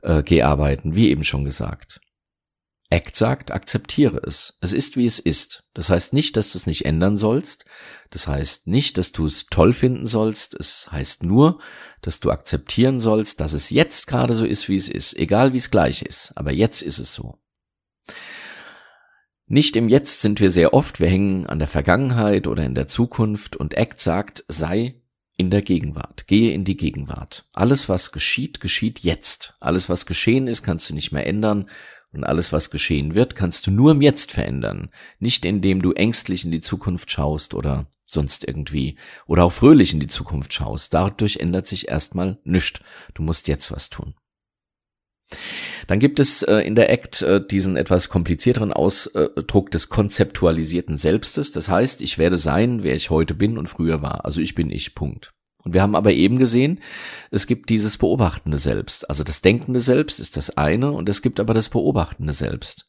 äh, 0.02 0.22
gehe 0.22 0.46
arbeiten, 0.46 0.94
wie 0.94 1.08
eben 1.08 1.24
schon 1.24 1.46
gesagt. 1.46 2.02
Act 2.90 3.16
sagt, 3.16 3.50
akzeptiere 3.50 4.20
es. 4.26 4.58
Es 4.60 4.74
ist, 4.74 4.98
wie 4.98 5.06
es 5.06 5.18
ist. 5.18 5.64
Das 5.72 5.88
heißt 5.88 6.12
nicht, 6.12 6.36
dass 6.36 6.52
du 6.52 6.58
es 6.58 6.66
nicht 6.66 6.84
ändern 6.84 7.16
sollst. 7.16 7.64
Das 8.10 8.28
heißt 8.28 8.66
nicht, 8.66 8.98
dass 8.98 9.12
du 9.12 9.24
es 9.24 9.46
toll 9.46 9.72
finden 9.72 10.06
sollst. 10.06 10.54
Es 10.54 10.92
heißt 10.92 11.22
nur, 11.22 11.62
dass 12.02 12.20
du 12.20 12.30
akzeptieren 12.30 13.00
sollst, 13.00 13.40
dass 13.40 13.54
es 13.54 13.70
jetzt 13.70 14.06
gerade 14.06 14.34
so 14.34 14.44
ist, 14.44 14.68
wie 14.68 14.76
es 14.76 14.90
ist. 14.90 15.16
Egal, 15.16 15.54
wie 15.54 15.58
es 15.58 15.70
gleich 15.70 16.02
ist. 16.02 16.32
Aber 16.36 16.52
jetzt 16.52 16.82
ist 16.82 16.98
es 16.98 17.14
so. 17.14 17.38
Nicht 19.52 19.76
im 19.76 19.90
Jetzt 19.90 20.22
sind 20.22 20.40
wir 20.40 20.50
sehr 20.50 20.72
oft, 20.72 20.98
wir 20.98 21.08
hängen 21.08 21.46
an 21.46 21.58
der 21.58 21.68
Vergangenheit 21.68 22.46
oder 22.46 22.64
in 22.64 22.74
der 22.74 22.86
Zukunft 22.86 23.54
und 23.54 23.76
ACT 23.76 24.00
sagt, 24.00 24.44
sei 24.48 24.94
in 25.36 25.50
der 25.50 25.60
Gegenwart, 25.60 26.26
gehe 26.26 26.54
in 26.54 26.64
die 26.64 26.78
Gegenwart. 26.78 27.46
Alles, 27.52 27.86
was 27.86 28.12
geschieht, 28.12 28.60
geschieht 28.60 29.00
jetzt. 29.00 29.52
Alles, 29.60 29.90
was 29.90 30.06
geschehen 30.06 30.46
ist, 30.46 30.62
kannst 30.62 30.88
du 30.88 30.94
nicht 30.94 31.12
mehr 31.12 31.26
ändern 31.26 31.68
und 32.12 32.24
alles, 32.24 32.50
was 32.54 32.70
geschehen 32.70 33.14
wird, 33.14 33.34
kannst 33.34 33.66
du 33.66 33.70
nur 33.70 33.90
im 33.92 34.00
Jetzt 34.00 34.32
verändern. 34.32 34.88
Nicht 35.18 35.44
indem 35.44 35.82
du 35.82 35.92
ängstlich 35.92 36.46
in 36.46 36.50
die 36.50 36.62
Zukunft 36.62 37.10
schaust 37.10 37.52
oder 37.52 37.92
sonst 38.06 38.48
irgendwie 38.48 38.96
oder 39.26 39.44
auch 39.44 39.52
fröhlich 39.52 39.92
in 39.92 40.00
die 40.00 40.06
Zukunft 40.06 40.54
schaust. 40.54 40.94
Dadurch 40.94 41.36
ändert 41.40 41.66
sich 41.66 41.88
erstmal 41.88 42.38
nichts. 42.44 42.80
Du 43.12 43.22
musst 43.22 43.48
jetzt 43.48 43.70
was 43.70 43.90
tun. 43.90 44.14
Dann 45.86 45.98
gibt 45.98 46.20
es 46.20 46.42
äh, 46.42 46.58
in 46.58 46.74
der 46.74 46.90
ACT 46.90 47.22
äh, 47.22 47.40
diesen 47.46 47.76
etwas 47.76 48.08
komplizierteren 48.08 48.72
Ausdruck 48.72 49.70
des 49.70 49.88
konzeptualisierten 49.88 50.96
Selbstes. 50.96 51.52
Das 51.52 51.68
heißt, 51.68 52.02
ich 52.02 52.18
werde 52.18 52.36
sein, 52.36 52.82
wer 52.82 52.94
ich 52.94 53.10
heute 53.10 53.34
bin 53.34 53.58
und 53.58 53.68
früher 53.68 54.02
war. 54.02 54.24
Also 54.24 54.40
ich 54.40 54.54
bin 54.54 54.70
ich, 54.70 54.94
Punkt. 54.94 55.32
Und 55.64 55.74
wir 55.74 55.82
haben 55.82 55.94
aber 55.94 56.12
eben 56.12 56.38
gesehen, 56.38 56.80
es 57.30 57.46
gibt 57.46 57.70
dieses 57.70 57.96
beobachtende 57.96 58.58
Selbst. 58.58 59.08
Also 59.08 59.22
das 59.22 59.42
denkende 59.42 59.80
Selbst 59.80 60.18
ist 60.18 60.36
das 60.36 60.56
eine 60.56 60.90
und 60.90 61.08
es 61.08 61.22
gibt 61.22 61.38
aber 61.38 61.54
das 61.54 61.68
beobachtende 61.68 62.32
Selbst. 62.32 62.88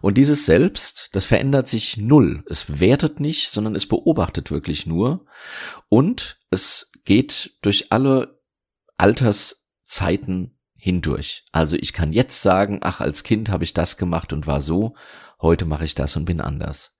Und 0.00 0.18
dieses 0.18 0.46
Selbst, 0.46 1.10
das 1.12 1.24
verändert 1.24 1.66
sich 1.66 1.96
null. 1.96 2.44
Es 2.48 2.80
wertet 2.80 3.18
nicht, 3.18 3.50
sondern 3.50 3.74
es 3.74 3.86
beobachtet 3.86 4.50
wirklich 4.50 4.86
nur. 4.86 5.26
Und 5.88 6.38
es 6.50 6.92
geht 7.04 7.56
durch 7.62 7.90
alle 7.90 8.40
Alterszeiten 8.96 10.58
hindurch. 10.82 11.44
Also 11.52 11.76
ich 11.76 11.92
kann 11.92 12.12
jetzt 12.12 12.42
sagen, 12.42 12.80
ach, 12.82 13.00
als 13.00 13.22
Kind 13.22 13.50
habe 13.50 13.62
ich 13.62 13.72
das 13.72 13.96
gemacht 13.96 14.32
und 14.32 14.48
war 14.48 14.60
so, 14.60 14.96
heute 15.40 15.64
mache 15.64 15.84
ich 15.84 15.94
das 15.94 16.16
und 16.16 16.24
bin 16.24 16.40
anders. 16.40 16.96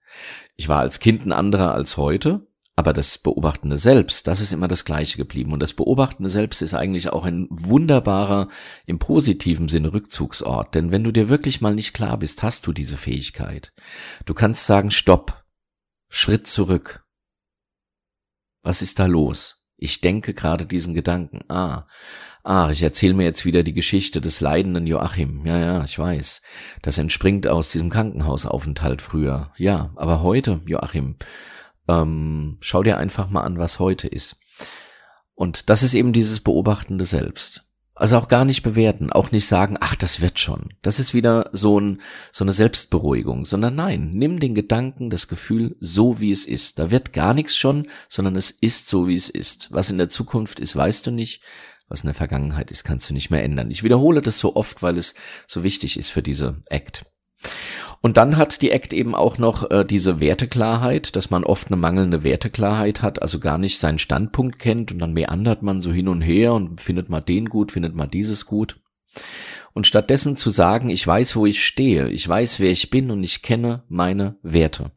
Ich 0.55 0.69
war 0.69 0.79
als 0.79 1.01
Kind 1.01 1.25
ein 1.25 1.33
anderer 1.33 1.73
als 1.73 1.97
heute, 1.97 2.47
aber 2.77 2.93
das 2.93 3.17
beobachtende 3.17 3.77
Selbst, 3.77 4.27
das 4.27 4.39
ist 4.39 4.53
immer 4.53 4.69
das 4.69 4.85
gleiche 4.85 5.17
geblieben. 5.17 5.51
Und 5.51 5.59
das 5.59 5.73
beobachtende 5.73 6.29
Selbst 6.29 6.61
ist 6.61 6.73
eigentlich 6.73 7.09
auch 7.09 7.25
ein 7.25 7.45
wunderbarer, 7.49 8.47
im 8.85 8.99
positiven 8.99 9.67
Sinne 9.67 9.91
Rückzugsort. 9.91 10.73
Denn 10.75 10.91
wenn 10.91 11.03
du 11.03 11.11
dir 11.11 11.27
wirklich 11.27 11.59
mal 11.59 11.75
nicht 11.75 11.93
klar 11.93 12.17
bist, 12.17 12.41
hast 12.41 12.65
du 12.65 12.71
diese 12.71 12.95
Fähigkeit. 12.95 13.73
Du 14.25 14.33
kannst 14.33 14.65
sagen, 14.65 14.91
stopp, 14.91 15.43
Schritt 16.07 16.47
zurück. 16.47 17.03
Was 18.61 18.81
ist 18.81 18.97
da 18.97 19.07
los? 19.07 19.61
Ich 19.75 19.99
denke 19.99 20.33
gerade 20.33 20.65
diesen 20.65 20.93
Gedanken. 20.93 21.41
Ah, 21.49 21.85
ah, 22.43 22.69
ich 22.71 22.83
erzähle 22.83 23.13
mir 23.13 23.23
jetzt 23.23 23.45
wieder 23.45 23.63
die 23.63 23.73
Geschichte 23.73 24.21
des 24.21 24.41
leidenden 24.41 24.85
Joachim. 24.85 25.45
Ja, 25.45 25.57
ja, 25.57 25.83
ich 25.83 25.97
weiß. 25.97 26.41
Das 26.81 26.97
entspringt 26.97 27.47
aus 27.47 27.69
diesem 27.69 27.89
Krankenhausaufenthalt 27.89 29.01
früher. 29.01 29.51
Ja, 29.57 29.91
aber 29.95 30.21
heute, 30.21 30.61
Joachim, 30.65 31.15
ähm, 31.87 32.57
schau 32.59 32.83
dir 32.83 32.97
einfach 32.97 33.29
mal 33.29 33.41
an, 33.41 33.57
was 33.57 33.79
heute 33.79 34.07
ist. 34.07 34.37
Und 35.35 35.69
das 35.69 35.83
ist 35.83 35.93
eben 35.93 36.13
dieses 36.13 36.41
beobachtende 36.41 37.05
Selbst. 37.05 37.65
Also 37.95 38.17
auch 38.17 38.27
gar 38.27 38.43
nicht 38.43 38.63
bewerten, 38.63 39.13
auch 39.13 39.31
nicht 39.31 39.47
sagen, 39.47 39.77
ach, 39.79 39.93
das 39.93 40.19
wird 40.19 40.39
schon. 40.39 40.73
Das 40.81 40.99
ist 40.99 41.13
wieder 41.13 41.51
so, 41.53 41.79
ein, 41.79 42.01
so 42.31 42.43
eine 42.43 42.51
Selbstberuhigung, 42.51 43.45
sondern 43.45 43.75
nein, 43.75 44.09
nimm 44.13 44.39
den 44.39 44.55
Gedanken, 44.55 45.11
das 45.11 45.27
Gefühl 45.27 45.75
so, 45.79 46.19
wie 46.19 46.31
es 46.31 46.45
ist. 46.45 46.79
Da 46.79 46.89
wird 46.89 47.13
gar 47.13 47.35
nichts 47.35 47.55
schon, 47.55 47.87
sondern 48.09 48.35
es 48.35 48.49
ist 48.49 48.87
so, 48.87 49.07
wie 49.07 49.15
es 49.15 49.29
ist. 49.29 49.71
Was 49.71 49.91
in 49.91 49.99
der 49.99 50.09
Zukunft 50.09 50.59
ist, 50.59 50.75
weißt 50.75 51.05
du 51.05 51.11
nicht. 51.11 51.41
Was 51.93 52.01
in 52.01 52.07
der 52.07 52.15
Vergangenheit 52.15 52.71
ist, 52.71 52.83
kannst 52.83 53.07
du 53.07 53.13
nicht 53.13 53.29
mehr 53.29 53.43
ändern. 53.43 53.69
Ich 53.69 53.83
wiederhole 53.83 54.23
das 54.23 54.39
so 54.39 54.55
oft, 54.55 54.81
weil 54.81 54.97
es 54.97 55.13
so 55.45 55.61
wichtig 55.63 55.95
ist 55.95 56.09
für 56.09 56.23
diese 56.23 56.59
Act. 56.69 57.05
Und 58.01 58.17
dann 58.17 58.35
hat 58.35 58.63
die 58.63 58.71
Act 58.71 58.93
eben 58.93 59.13
auch 59.13 59.37
noch 59.37 59.69
äh, 59.69 59.85
diese 59.85 60.19
Werteklarheit, 60.19 61.15
dass 61.15 61.29
man 61.29 61.43
oft 61.43 61.67
eine 61.67 61.75
mangelnde 61.75 62.23
Werteklarheit 62.23 63.03
hat, 63.03 63.21
also 63.21 63.37
gar 63.37 63.59
nicht 63.59 63.77
seinen 63.77 63.99
Standpunkt 63.99 64.57
kennt 64.57 64.91
und 64.91 64.97
dann 64.97 65.13
meandert 65.13 65.61
man 65.61 65.83
so 65.83 65.93
hin 65.93 66.07
und 66.07 66.23
her 66.23 66.53
und 66.53 66.81
findet 66.81 67.09
mal 67.09 67.21
den 67.21 67.47
gut, 67.47 67.71
findet 67.71 67.93
mal 67.93 68.07
dieses 68.07 68.47
gut. 68.47 68.81
Und 69.73 69.85
stattdessen 69.85 70.35
zu 70.35 70.49
sagen, 70.49 70.89
ich 70.89 71.05
weiß, 71.05 71.35
wo 71.35 71.45
ich 71.45 71.63
stehe, 71.63 72.09
ich 72.09 72.27
weiß, 72.27 72.59
wer 72.59 72.71
ich 72.71 72.89
bin 72.89 73.11
und 73.11 73.23
ich 73.23 73.43
kenne 73.43 73.83
meine 73.87 74.39
Werte. 74.41 74.89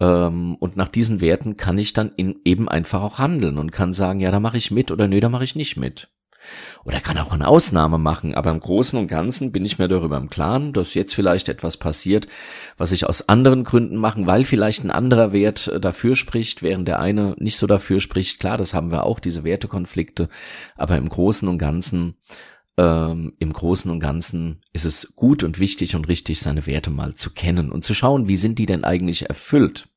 Ähm, 0.00 0.56
und 0.56 0.76
nach 0.76 0.88
diesen 0.88 1.20
Werten 1.20 1.56
kann 1.56 1.78
ich 1.78 1.92
dann 1.92 2.12
in, 2.16 2.40
eben 2.44 2.68
einfach 2.68 3.02
auch 3.02 3.18
handeln 3.18 3.58
und 3.58 3.72
kann 3.72 3.92
sagen, 3.92 4.20
ja, 4.20 4.30
da 4.30 4.40
mache 4.40 4.56
ich 4.56 4.70
mit 4.70 4.90
oder 4.90 5.08
nee, 5.08 5.20
da 5.20 5.28
mache 5.28 5.44
ich 5.44 5.56
nicht 5.56 5.76
mit. 5.76 6.08
Oder 6.84 7.00
kann 7.00 7.18
auch 7.18 7.32
eine 7.32 7.48
Ausnahme 7.48 7.98
machen, 7.98 8.34
aber 8.34 8.50
im 8.50 8.60
Großen 8.60 8.98
und 8.98 9.08
Ganzen 9.08 9.52
bin 9.52 9.64
ich 9.64 9.78
mir 9.78 9.88
darüber 9.88 10.16
im 10.16 10.30
Klaren, 10.30 10.72
dass 10.72 10.94
jetzt 10.94 11.14
vielleicht 11.14 11.48
etwas 11.48 11.76
passiert, 11.76 12.28
was 12.76 12.92
ich 12.92 13.06
aus 13.06 13.28
anderen 13.28 13.64
Gründen 13.64 13.96
machen, 13.96 14.26
weil 14.26 14.44
vielleicht 14.44 14.84
ein 14.84 14.90
anderer 14.90 15.32
Wert 15.32 15.68
äh, 15.68 15.80
dafür 15.80 16.16
spricht, 16.16 16.62
während 16.62 16.86
der 16.88 17.00
eine 17.00 17.34
nicht 17.38 17.56
so 17.56 17.66
dafür 17.66 18.00
spricht. 18.00 18.38
Klar, 18.38 18.58
das 18.58 18.74
haben 18.74 18.90
wir 18.90 19.04
auch, 19.04 19.20
diese 19.20 19.44
Wertekonflikte, 19.44 20.28
aber 20.76 20.96
im 20.96 21.08
Großen 21.08 21.48
und 21.48 21.58
Ganzen 21.58 22.16
ähm, 22.76 23.34
im 23.38 23.52
Großen 23.52 23.90
und 23.90 24.00
Ganzen 24.00 24.60
ist 24.72 24.84
es 24.84 25.14
gut 25.16 25.42
und 25.42 25.58
wichtig 25.58 25.94
und 25.94 26.08
richtig, 26.08 26.40
seine 26.40 26.66
Werte 26.66 26.90
mal 26.90 27.14
zu 27.14 27.30
kennen 27.30 27.70
und 27.70 27.82
zu 27.82 27.94
schauen, 27.94 28.28
wie 28.28 28.36
sind 28.36 28.58
die 28.58 28.66
denn 28.66 28.84
eigentlich 28.84 29.28
erfüllt. 29.28 29.88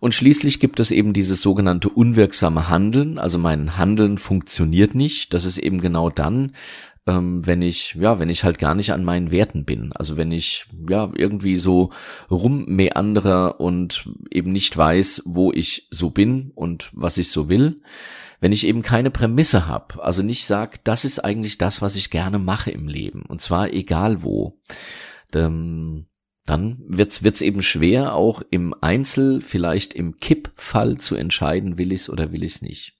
Und 0.00 0.14
schließlich 0.14 0.58
gibt 0.58 0.80
es 0.80 0.90
eben 0.90 1.12
dieses 1.12 1.42
sogenannte 1.42 1.88
unwirksame 1.88 2.68
Handeln. 2.68 3.18
Also 3.18 3.38
mein 3.38 3.76
Handeln 3.76 4.18
funktioniert 4.18 4.96
nicht. 4.96 5.32
Das 5.32 5.44
ist 5.44 5.58
eben 5.58 5.80
genau 5.80 6.10
dann, 6.10 6.56
ähm, 7.06 7.46
wenn 7.46 7.62
ich, 7.62 7.94
ja, 7.94 8.18
wenn 8.18 8.28
ich 8.28 8.42
halt 8.42 8.58
gar 8.58 8.74
nicht 8.74 8.92
an 8.92 9.04
meinen 9.04 9.30
Werten 9.30 9.64
bin. 9.64 9.92
Also 9.92 10.16
wenn 10.16 10.32
ich, 10.32 10.66
ja, 10.88 11.08
irgendwie 11.14 11.56
so 11.56 11.90
rummeandere 12.30 13.54
und 13.54 14.08
eben 14.30 14.50
nicht 14.50 14.76
weiß, 14.76 15.22
wo 15.24 15.52
ich 15.52 15.86
so 15.92 16.10
bin 16.10 16.50
und 16.54 16.90
was 16.92 17.16
ich 17.16 17.30
so 17.30 17.48
will. 17.48 17.80
Wenn 18.42 18.50
ich 18.50 18.66
eben 18.66 18.82
keine 18.82 19.12
Prämisse 19.12 19.68
habe, 19.68 20.02
also 20.02 20.24
nicht 20.24 20.46
sag, 20.46 20.82
das 20.82 21.04
ist 21.04 21.20
eigentlich 21.20 21.58
das, 21.58 21.80
was 21.80 21.94
ich 21.94 22.10
gerne 22.10 22.40
mache 22.40 22.72
im 22.72 22.88
Leben. 22.88 23.22
Und 23.22 23.40
zwar 23.40 23.72
egal 23.72 24.24
wo. 24.24 24.60
Ähm, 25.32 26.06
dann 26.44 26.82
wird's 26.88 27.22
wird's 27.22 27.40
eben 27.40 27.62
schwer, 27.62 28.14
auch 28.16 28.42
im 28.50 28.74
Einzel, 28.80 29.42
vielleicht 29.42 29.94
im 29.94 30.16
Kippfall 30.16 30.98
zu 30.98 31.14
entscheiden, 31.14 31.78
will 31.78 31.92
ich's 31.92 32.10
oder 32.10 32.32
will 32.32 32.42
ich's 32.42 32.62
nicht. 32.62 32.98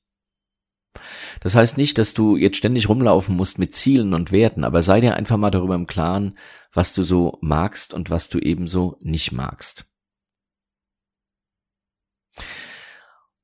Das 1.40 1.56
heißt 1.56 1.76
nicht, 1.76 1.98
dass 1.98 2.14
du 2.14 2.36
jetzt 2.36 2.58
ständig 2.58 2.88
rumlaufen 2.88 3.34
musst 3.34 3.58
mit 3.58 3.74
Zielen 3.74 4.14
und 4.14 4.30
Werten, 4.30 4.62
aber 4.62 4.80
sei 4.82 5.00
dir 5.00 5.16
einfach 5.16 5.38
mal 5.38 5.50
darüber 5.50 5.74
im 5.74 5.88
Klaren, 5.88 6.38
was 6.72 6.94
du 6.94 7.02
so 7.02 7.38
magst 7.40 7.92
und 7.94 8.10
was 8.10 8.28
du 8.28 8.38
ebenso 8.38 8.96
nicht 9.02 9.32
magst. 9.32 9.91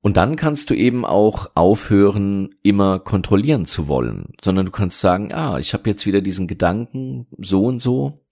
Und 0.00 0.16
dann 0.16 0.36
kannst 0.36 0.70
du 0.70 0.74
eben 0.74 1.04
auch 1.04 1.50
aufhören, 1.54 2.54
immer 2.62 3.00
kontrollieren 3.00 3.64
zu 3.64 3.88
wollen, 3.88 4.32
sondern 4.42 4.66
du 4.66 4.72
kannst 4.72 5.00
sagen, 5.00 5.32
ah, 5.32 5.58
ich 5.58 5.74
habe 5.74 5.90
jetzt 5.90 6.06
wieder 6.06 6.20
diesen 6.20 6.46
Gedanken 6.46 7.26
so 7.36 7.64
und 7.64 7.80
so, 7.80 8.24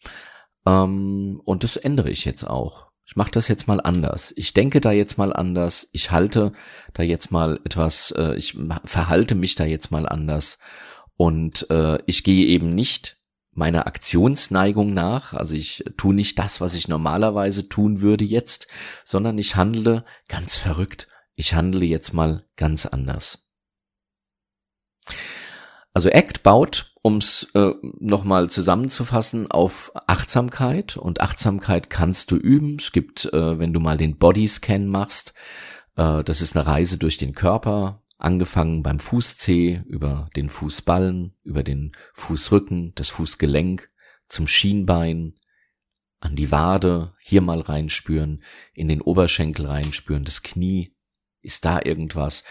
ähm, 0.66 1.40
und 1.44 1.64
das 1.64 1.76
ändere 1.76 2.10
ich 2.10 2.24
jetzt 2.24 2.44
auch. 2.44 2.86
Ich 3.04 3.14
mache 3.14 3.30
das 3.30 3.46
jetzt 3.48 3.68
mal 3.68 3.80
anders. 3.80 4.32
Ich 4.36 4.52
denke 4.52 4.80
da 4.80 4.90
jetzt 4.90 5.16
mal 5.16 5.32
anders. 5.32 5.88
Ich 5.92 6.10
halte 6.10 6.52
da 6.92 7.04
jetzt 7.04 7.30
mal 7.30 7.60
etwas, 7.64 8.10
äh, 8.10 8.34
ich 8.34 8.58
verhalte 8.84 9.36
mich 9.36 9.54
da 9.54 9.64
jetzt 9.64 9.92
mal 9.92 10.08
anders. 10.08 10.58
Und 11.16 11.70
äh, 11.70 11.98
ich 12.06 12.24
gehe 12.24 12.46
eben 12.46 12.74
nicht 12.74 13.16
meiner 13.52 13.86
Aktionsneigung 13.86 14.92
nach, 14.92 15.32
also 15.32 15.54
ich 15.54 15.82
tue 15.96 16.14
nicht 16.14 16.38
das, 16.38 16.60
was 16.60 16.74
ich 16.74 16.88
normalerweise 16.88 17.70
tun 17.70 18.02
würde 18.02 18.24
jetzt, 18.24 18.66
sondern 19.04 19.38
ich 19.38 19.56
handle 19.56 20.04
ganz 20.28 20.56
verrückt. 20.56 21.08
Ich 21.36 21.54
handle 21.54 21.84
jetzt 21.84 22.12
mal 22.14 22.44
ganz 22.56 22.86
anders. 22.86 23.50
Also 25.92 26.10
ACT 26.10 26.42
baut, 26.42 26.94
um 27.02 27.18
es 27.18 27.44
äh, 27.54 27.72
nochmal 28.00 28.50
zusammenzufassen, 28.50 29.50
auf 29.50 29.92
Achtsamkeit. 30.06 30.96
Und 30.96 31.20
Achtsamkeit 31.20 31.88
kannst 31.90 32.30
du 32.30 32.36
üben. 32.36 32.76
Es 32.78 32.92
gibt, 32.92 33.26
äh, 33.26 33.58
wenn 33.58 33.72
du 33.72 33.80
mal 33.80 33.96
den 33.96 34.18
Bodyscan 34.18 34.88
machst, 34.88 35.34
äh, 35.96 36.24
das 36.24 36.40
ist 36.40 36.56
eine 36.56 36.66
Reise 36.66 36.98
durch 36.98 37.18
den 37.18 37.34
Körper, 37.34 38.02
angefangen 38.18 38.82
beim 38.82 38.98
Fußzeh, 38.98 39.82
über 39.86 40.28
den 40.36 40.48
Fußballen, 40.48 41.34
über 41.44 41.62
den 41.62 41.92
Fußrücken, 42.14 42.92
das 42.94 43.10
Fußgelenk, 43.10 43.90
zum 44.28 44.46
Schienbein, 44.46 45.34
an 46.20 46.34
die 46.34 46.50
Wade, 46.50 47.14
hier 47.20 47.42
mal 47.42 47.60
reinspüren, 47.60 48.42
in 48.74 48.88
den 48.88 49.02
Oberschenkel 49.02 49.66
reinspüren, 49.66 50.24
das 50.24 50.42
Knie, 50.42 50.95
ist 51.46 51.64
da 51.64 51.80
irgendwas? 51.82 52.44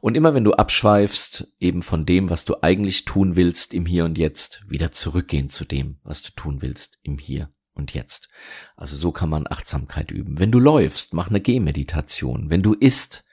Und 0.00 0.16
immer 0.16 0.34
wenn 0.34 0.44
du 0.44 0.54
abschweifst, 0.54 1.46
eben 1.60 1.82
von 1.82 2.06
dem, 2.06 2.30
was 2.30 2.44
du 2.44 2.56
eigentlich 2.62 3.04
tun 3.04 3.36
willst 3.36 3.74
im 3.74 3.86
Hier 3.86 4.04
und 4.04 4.18
Jetzt, 4.18 4.64
wieder 4.66 4.90
zurückgehen 4.90 5.48
zu 5.48 5.64
dem, 5.64 6.00
was 6.02 6.22
du 6.22 6.32
tun 6.32 6.62
willst 6.62 6.98
im 7.02 7.18
Hier 7.18 7.52
und 7.74 7.94
Jetzt. 7.94 8.28
Also 8.76 8.96
so 8.96 9.12
kann 9.12 9.28
man 9.28 9.46
Achtsamkeit 9.48 10.10
üben. 10.10 10.38
Wenn 10.38 10.50
du 10.50 10.58
läufst, 10.58 11.14
mach 11.14 11.28
eine 11.28 11.40
Gehmeditation. 11.40 12.50
Wenn 12.50 12.62
du 12.62 12.74
isst, 12.74 13.24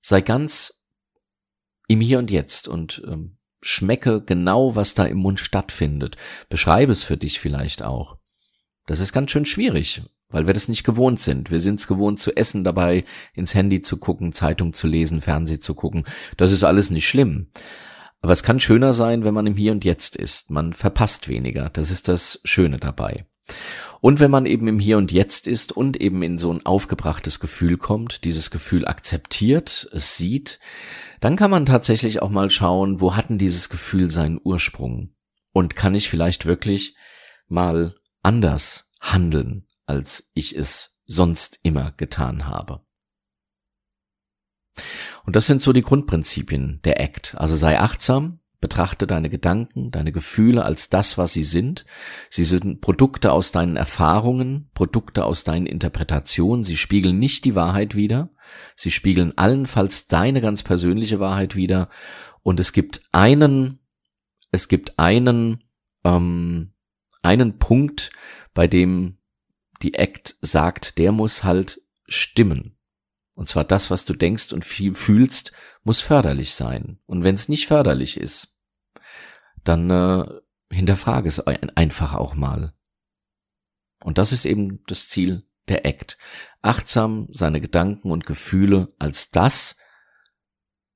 sei 0.00 0.20
ganz 0.20 0.82
im 1.86 2.00
Hier 2.00 2.18
und 2.18 2.30
Jetzt 2.30 2.66
und 2.66 3.02
ähm, 3.06 3.38
schmecke 3.60 4.22
genau, 4.22 4.76
was 4.76 4.94
da 4.94 5.04
im 5.04 5.18
Mund 5.18 5.40
stattfindet. 5.40 6.16
Beschreibe 6.48 6.92
es 6.92 7.02
für 7.02 7.16
dich 7.16 7.40
vielleicht 7.40 7.82
auch. 7.82 8.18
Das 8.86 9.00
ist 9.00 9.12
ganz 9.12 9.30
schön 9.30 9.46
schwierig, 9.46 10.02
weil 10.28 10.46
wir 10.46 10.54
das 10.54 10.68
nicht 10.68 10.84
gewohnt 10.84 11.20
sind. 11.20 11.50
Wir 11.50 11.60
sind 11.60 11.78
es 11.78 11.86
gewohnt 11.86 12.18
zu 12.18 12.36
essen, 12.36 12.64
dabei 12.64 13.04
ins 13.34 13.54
Handy 13.54 13.82
zu 13.82 13.96
gucken, 13.96 14.32
Zeitung 14.32 14.72
zu 14.72 14.86
lesen, 14.86 15.20
Fernseh 15.20 15.60
zu 15.60 15.74
gucken. 15.74 16.04
Das 16.36 16.52
ist 16.52 16.64
alles 16.64 16.90
nicht 16.90 17.08
schlimm. 17.08 17.48
Aber 18.20 18.32
es 18.32 18.42
kann 18.42 18.60
schöner 18.60 18.92
sein, 18.92 19.24
wenn 19.24 19.34
man 19.34 19.46
im 19.46 19.56
Hier 19.56 19.72
und 19.72 19.84
Jetzt 19.84 20.16
ist. 20.16 20.50
Man 20.50 20.72
verpasst 20.72 21.28
weniger. 21.28 21.70
Das 21.70 21.90
ist 21.90 22.08
das 22.08 22.40
Schöne 22.44 22.78
dabei. 22.78 23.26
Und 24.00 24.20
wenn 24.20 24.30
man 24.30 24.46
eben 24.46 24.68
im 24.68 24.78
Hier 24.78 24.98
und 24.98 25.12
Jetzt 25.12 25.46
ist 25.46 25.72
und 25.72 25.96
eben 26.00 26.22
in 26.22 26.38
so 26.38 26.52
ein 26.52 26.64
aufgebrachtes 26.66 27.40
Gefühl 27.40 27.76
kommt, 27.76 28.24
dieses 28.24 28.50
Gefühl 28.50 28.86
akzeptiert, 28.86 29.88
es 29.92 30.16
sieht, 30.16 30.58
dann 31.20 31.36
kann 31.36 31.50
man 31.50 31.66
tatsächlich 31.66 32.20
auch 32.22 32.30
mal 32.30 32.50
schauen, 32.50 33.00
wo 33.00 33.16
hatten 33.16 33.38
dieses 33.38 33.68
Gefühl 33.68 34.10
seinen 34.10 34.40
Ursprung? 34.42 35.14
Und 35.52 35.74
kann 35.74 35.94
ich 35.94 36.10
vielleicht 36.10 36.44
wirklich 36.44 36.96
mal 37.48 37.94
anders 38.22 38.90
handeln? 39.00 39.65
Als 39.86 40.30
ich 40.34 40.56
es 40.56 40.98
sonst 41.06 41.60
immer 41.62 41.92
getan 41.92 42.46
habe. 42.46 42.84
Und 45.24 45.36
das 45.36 45.46
sind 45.46 45.62
so 45.62 45.72
die 45.72 45.82
Grundprinzipien 45.82 46.80
der 46.84 47.00
ACT. 47.00 47.34
Also 47.36 47.54
sei 47.54 47.80
achtsam, 47.80 48.40
betrachte 48.60 49.06
deine 49.06 49.30
Gedanken, 49.30 49.90
deine 49.90 50.12
Gefühle 50.12 50.64
als 50.64 50.88
das, 50.88 51.18
was 51.18 51.32
sie 51.32 51.42
sind. 51.42 51.84
Sie 52.30 52.44
sind 52.44 52.80
Produkte 52.80 53.32
aus 53.32 53.52
deinen 53.52 53.76
Erfahrungen, 53.76 54.70
Produkte 54.74 55.24
aus 55.24 55.44
deinen 55.44 55.66
Interpretationen. 55.66 56.64
Sie 56.64 56.76
spiegeln 56.76 57.18
nicht 57.18 57.44
die 57.44 57.54
Wahrheit 57.54 57.94
wider. 57.94 58.30
Sie 58.74 58.90
spiegeln 58.90 59.36
allenfalls 59.36 60.08
deine 60.08 60.40
ganz 60.40 60.62
persönliche 60.62 61.20
Wahrheit 61.20 61.56
wider. 61.56 61.88
Und 62.42 62.60
es 62.60 62.72
gibt 62.72 63.02
einen, 63.12 63.80
es 64.50 64.68
gibt 64.68 64.98
einen, 64.98 65.64
ähm, 66.04 66.72
einen 67.22 67.58
Punkt, 67.58 68.10
bei 68.54 68.66
dem 68.66 69.15
die 69.82 69.94
Act 69.94 70.36
sagt, 70.40 70.98
der 70.98 71.12
muss 71.12 71.44
halt 71.44 71.82
stimmen. 72.06 72.78
Und 73.34 73.48
zwar 73.48 73.64
das, 73.64 73.90
was 73.90 74.04
du 74.04 74.14
denkst 74.14 74.52
und 74.52 74.64
fühlst, 74.64 75.52
muss 75.82 76.00
förderlich 76.00 76.54
sein. 76.54 76.98
Und 77.06 77.22
wenn 77.22 77.34
es 77.34 77.48
nicht 77.48 77.66
förderlich 77.66 78.16
ist, 78.16 78.56
dann 79.62 79.90
äh, 79.90 80.24
hinterfrage 80.70 81.28
es 81.28 81.40
einfach 81.40 82.14
auch 82.14 82.34
mal. 82.34 82.74
Und 84.02 84.18
das 84.18 84.32
ist 84.32 84.44
eben 84.46 84.82
das 84.86 85.08
Ziel 85.08 85.46
der 85.68 85.84
Act. 85.84 86.16
Achtsam 86.62 87.28
seine 87.30 87.60
Gedanken 87.60 88.10
und 88.10 88.26
Gefühle 88.26 88.94
als 88.98 89.30
das 89.30 89.76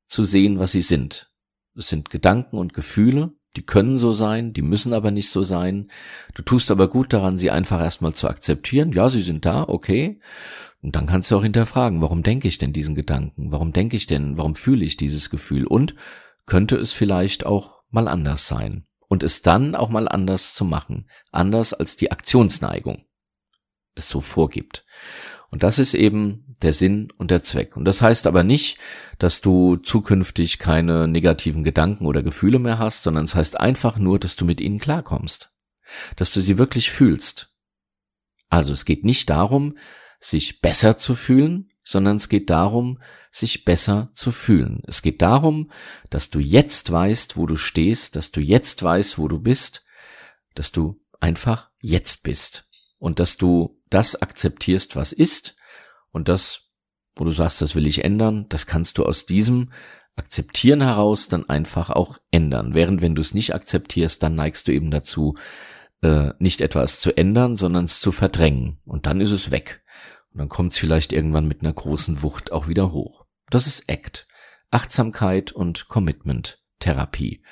zu 0.06 0.24
sehen, 0.24 0.58
was 0.58 0.72
sie 0.72 0.80
sind. 0.80 1.32
Es 1.76 1.88
sind 1.88 2.10
Gedanken 2.10 2.56
und 2.58 2.72
Gefühle, 2.72 3.32
die 3.56 3.62
können 3.62 3.98
so 3.98 4.12
sein, 4.12 4.52
die 4.52 4.62
müssen 4.62 4.92
aber 4.92 5.10
nicht 5.10 5.30
so 5.30 5.42
sein. 5.42 5.90
Du 6.34 6.42
tust 6.42 6.70
aber 6.70 6.88
gut 6.88 7.12
daran, 7.12 7.38
sie 7.38 7.50
einfach 7.50 7.80
erstmal 7.80 8.14
zu 8.14 8.28
akzeptieren. 8.28 8.92
Ja, 8.92 9.08
sie 9.08 9.22
sind 9.22 9.44
da, 9.44 9.64
okay. 9.64 10.18
Und 10.82 10.96
dann 10.96 11.06
kannst 11.06 11.30
du 11.30 11.36
auch 11.36 11.42
hinterfragen, 11.42 12.00
warum 12.00 12.22
denke 12.22 12.48
ich 12.48 12.58
denn 12.58 12.72
diesen 12.72 12.94
Gedanken? 12.94 13.52
Warum 13.52 13.72
denke 13.72 13.96
ich 13.96 14.06
denn? 14.06 14.36
Warum 14.36 14.54
fühle 14.54 14.84
ich 14.84 14.96
dieses 14.96 15.30
Gefühl? 15.30 15.66
Und 15.66 15.94
könnte 16.46 16.76
es 16.76 16.92
vielleicht 16.92 17.44
auch 17.44 17.82
mal 17.90 18.08
anders 18.08 18.46
sein? 18.46 18.86
Und 19.08 19.24
es 19.24 19.42
dann 19.42 19.74
auch 19.74 19.88
mal 19.88 20.08
anders 20.08 20.54
zu 20.54 20.64
machen. 20.64 21.08
Anders 21.32 21.74
als 21.74 21.96
die 21.96 22.12
Aktionsneigung 22.12 23.04
es 23.94 24.08
so 24.08 24.20
vorgibt. 24.20 24.84
Und 25.50 25.62
das 25.62 25.78
ist 25.78 25.94
eben 25.94 26.54
der 26.62 26.72
Sinn 26.72 27.12
und 27.16 27.30
der 27.30 27.42
Zweck. 27.42 27.76
Und 27.76 27.84
das 27.84 28.02
heißt 28.02 28.26
aber 28.26 28.44
nicht, 28.44 28.78
dass 29.18 29.40
du 29.40 29.76
zukünftig 29.76 30.58
keine 30.58 31.08
negativen 31.08 31.64
Gedanken 31.64 32.06
oder 32.06 32.22
Gefühle 32.22 32.58
mehr 32.58 32.78
hast, 32.78 33.02
sondern 33.02 33.24
es 33.24 33.34
heißt 33.34 33.58
einfach 33.58 33.98
nur, 33.98 34.18
dass 34.18 34.36
du 34.36 34.44
mit 34.44 34.60
ihnen 34.60 34.78
klarkommst. 34.78 35.50
Dass 36.16 36.32
du 36.32 36.40
sie 36.40 36.58
wirklich 36.58 36.90
fühlst. 36.90 37.52
Also 38.48 38.72
es 38.72 38.84
geht 38.84 39.04
nicht 39.04 39.30
darum, 39.30 39.76
sich 40.20 40.60
besser 40.60 40.96
zu 40.96 41.14
fühlen, 41.14 41.70
sondern 41.82 42.16
es 42.16 42.28
geht 42.28 42.50
darum, 42.50 43.00
sich 43.32 43.64
besser 43.64 44.10
zu 44.12 44.30
fühlen. 44.32 44.82
Es 44.86 45.02
geht 45.02 45.22
darum, 45.22 45.70
dass 46.10 46.30
du 46.30 46.38
jetzt 46.38 46.92
weißt, 46.92 47.36
wo 47.36 47.46
du 47.46 47.56
stehst, 47.56 48.16
dass 48.16 48.30
du 48.30 48.40
jetzt 48.40 48.82
weißt, 48.82 49.18
wo 49.18 49.28
du 49.28 49.40
bist, 49.40 49.84
dass 50.54 50.72
du 50.72 51.00
einfach 51.20 51.70
jetzt 51.80 52.22
bist 52.22 52.68
und 52.98 53.18
dass 53.18 53.36
du 53.36 53.79
das 53.90 54.20
akzeptierst, 54.20 54.96
was 54.96 55.12
ist 55.12 55.56
und 56.12 56.28
das, 56.28 56.70
wo 57.16 57.24
du 57.24 57.30
sagst, 57.30 57.60
das 57.60 57.74
will 57.74 57.86
ich 57.86 58.04
ändern, 58.04 58.46
das 58.48 58.66
kannst 58.66 58.98
du 58.98 59.04
aus 59.04 59.26
diesem 59.26 59.70
Akzeptieren 60.16 60.82
heraus 60.82 61.28
dann 61.28 61.48
einfach 61.48 61.90
auch 61.90 62.18
ändern. 62.30 62.74
Während 62.74 63.00
wenn 63.00 63.14
du 63.14 63.22
es 63.22 63.34
nicht 63.34 63.54
akzeptierst, 63.54 64.22
dann 64.22 64.34
neigst 64.34 64.68
du 64.68 64.72
eben 64.72 64.90
dazu, 64.90 65.36
äh, 66.02 66.32
nicht 66.38 66.60
etwas 66.60 67.00
zu 67.00 67.16
ändern, 67.16 67.56
sondern 67.56 67.84
es 67.84 68.00
zu 68.00 68.12
verdrängen. 68.12 68.78
Und 68.84 69.06
dann 69.06 69.20
ist 69.20 69.30
es 69.30 69.50
weg. 69.50 69.82
Und 70.32 70.38
dann 70.38 70.48
kommt 70.48 70.72
es 70.72 70.78
vielleicht 70.78 71.12
irgendwann 71.12 71.48
mit 71.48 71.62
einer 71.62 71.72
großen 71.72 72.22
Wucht 72.22 72.52
auch 72.52 72.68
wieder 72.68 72.92
hoch. 72.92 73.24
Das 73.50 73.66
ist 73.66 73.90
ACT. 73.90 74.26
Achtsamkeit 74.70 75.52
und 75.52 75.88
Commitment 75.88 76.62
Therapie. 76.78 77.42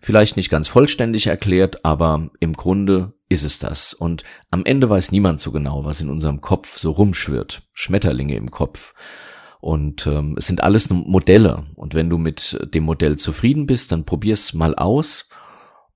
Vielleicht 0.00 0.36
nicht 0.36 0.50
ganz 0.50 0.68
vollständig 0.68 1.26
erklärt, 1.26 1.84
aber 1.84 2.30
im 2.40 2.52
Grunde 2.52 3.14
ist 3.34 3.44
es 3.44 3.58
das. 3.58 3.92
Und 3.92 4.24
am 4.50 4.64
Ende 4.64 4.88
weiß 4.88 5.12
niemand 5.12 5.40
so 5.40 5.52
genau, 5.52 5.84
was 5.84 6.00
in 6.00 6.08
unserem 6.08 6.40
Kopf 6.40 6.78
so 6.78 6.90
rumschwirrt. 6.92 7.68
Schmetterlinge 7.72 8.36
im 8.36 8.50
Kopf. 8.50 8.94
Und 9.60 10.06
ähm, 10.06 10.34
es 10.38 10.46
sind 10.46 10.62
alles 10.62 10.90
Modelle. 10.90 11.64
Und 11.74 11.94
wenn 11.94 12.10
du 12.10 12.18
mit 12.18 12.58
dem 12.74 12.84
Modell 12.84 13.16
zufrieden 13.16 13.66
bist, 13.66 13.92
dann 13.92 14.04
probier's 14.04 14.54
mal 14.54 14.74
aus. 14.74 15.28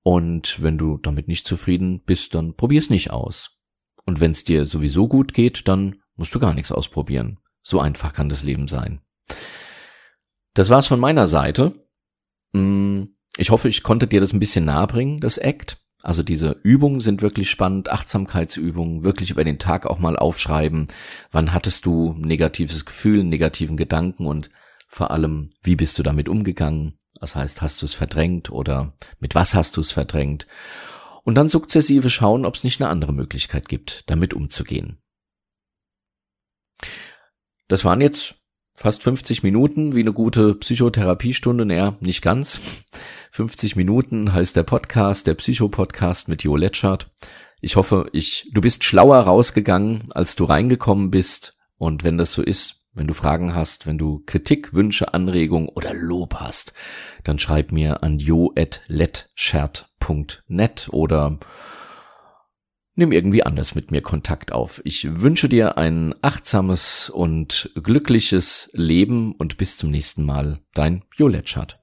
Und 0.03 0.63
wenn 0.63 0.79
du 0.79 0.99
damit 0.99 1.29
nicht 1.29 1.47
zufrieden 1.47 2.03
bist, 2.05 2.35
dann 2.35 2.57
probier's 2.57 2.91
nicht 2.91 3.11
aus. 3.11 3.59
Und 4.07 4.21
wenn 4.21 4.31
es 4.31 4.45
dir 4.45 4.65
sowieso 4.65 5.07
gut 5.07 5.35
geht, 5.35 5.69
dann 5.69 5.97
musst 6.17 6.35
du 6.35 6.39
gar 6.39 6.55
nichts 6.55 6.73
ausprobieren. 6.73 7.41
So 7.63 7.81
einfach 7.81 8.15
kann 8.15 8.31
das 8.31 8.43
Leben 8.43 8.69
sein. 8.69 9.01
Das 10.55 10.71
war's 10.71 10.87
von 10.87 10.99
meiner 10.99 11.27
Seite. 11.27 11.75
Mm, 12.53 13.03
ich 13.37 13.51
hoffe, 13.51 13.69
ich 13.69 13.83
konnte 13.83 14.07
dir 14.07 14.21
das 14.21 14.33
ein 14.33 14.41
bisschen 14.41 14.65
nahebringen, 14.65 15.21
das 15.21 15.37
Act. 15.37 15.79
Also 16.09 16.23
diese 16.23 16.59
Übungen 16.63 17.03
sind 17.03 17.21
wirklich 17.21 17.51
spannend, 17.51 17.91
Achtsamkeitsübungen, 17.91 19.05
wirklich 19.05 19.31
über 19.31 19.45
den 19.45 19.59
Tag 19.59 19.85
auch 19.85 19.99
mal 19.99 20.17
aufschreiben. 20.17 20.89
Wann 21.33 21.53
hattest 21.53 21.85
du 21.85 22.15
negatives 22.17 22.87
Gefühl, 22.87 23.25
negativen 23.25 23.77
Gedanken 23.77 24.25
und 24.25 24.49
vor 24.87 25.11
allem, 25.11 25.51
wie 25.63 25.77
bist 25.77 25.99
du 25.99 26.03
damit 26.03 26.31
umgegangen? 26.31 26.97
Das 27.21 27.37
heißt, 27.37 27.61
hast 27.61 27.83
du 27.83 27.85
es 27.85 27.93
verdrängt 27.93 28.51
oder 28.51 28.95
mit 29.21 29.35
was 29.35 29.55
hast 29.55 29.77
du 29.77 29.83
es 29.83 29.93
verdrängt? 29.93 30.47
Und 31.25 31.35
dann 31.35 31.51
sukzessive 31.51 32.09
schauen, 32.09 32.47
ob 32.47 32.55
es 32.55 32.65
nicht 32.65 32.81
eine 32.81 32.89
andere 32.89 33.13
Möglichkeit 33.13 33.69
gibt, 33.69 34.09
damit 34.09 34.33
umzugehen. 34.33 35.03
Das 37.69 37.85
waren 37.85 38.01
jetzt 38.01 38.37
fast 38.79 39.03
50 39.03 39.43
Minuten, 39.43 39.95
wie 39.97 40.01
eine 40.01 40.13
gute 40.13 40.55
Psychotherapiestunde, 40.55 41.67
naja, 41.67 41.97
nicht 42.01 42.23
ganz. 42.23 42.85
50 43.33 43.75
Minuten 43.75 44.33
heißt 44.33 44.55
der 44.55 44.63
Podcast, 44.63 45.27
der 45.27 45.35
Psycho-Podcast 45.35 46.29
mit 46.29 46.45
Jo 46.45 46.55
Letschert. 46.55 47.11
Ich 47.61 47.75
hoffe, 47.75 48.09
ich, 48.13 48.49
du 48.55 48.61
bist 48.61 48.85
schlauer 48.85 49.19
rausgegangen, 49.19 50.05
als 50.15 50.37
du 50.37 50.45
reingekommen 50.45 51.11
bist. 51.11 51.57
Und 51.77 52.05
wenn 52.05 52.19
das 52.19 52.31
so 52.31 52.41
ist, 52.41 52.77
wenn 52.95 53.09
du 53.09 53.15
Fragen 53.15 53.53
hast, 53.53 53.89
wenn 53.89 53.99
du 53.99 54.23
Kritik, 54.27 54.73
Wünsche, 54.73 55.13
Anregungen 55.13 55.69
oder 55.69 55.93
Lob 55.93 56.37
hast, 56.37 56.73
dann 57.25 57.41
schreib 57.41 57.73
mir 57.73 58.05
an 58.05 58.21
jo.letschert.net 58.21 60.89
oder 60.93 61.39
nimm 62.99 63.13
irgendwie 63.13 63.45
anders 63.45 63.77
mit 63.77 63.93
mir 63.93 64.03
Kontakt 64.03 64.51
auf. 64.53 64.83
Ich 64.85 65.21
wünsche 65.21 65.49
dir 65.49 65.79
ein 65.79 66.15
achtsames 66.21 67.09
und 67.09 67.71
glückliches 67.81 68.71
Leben 68.73 69.33
und 69.33 69.57
bis 69.57 69.79
zum 69.79 69.91
nächsten 69.91 70.27
Mal. 70.27 70.59
Dein 70.75 71.05
Joletschat. 71.17 71.81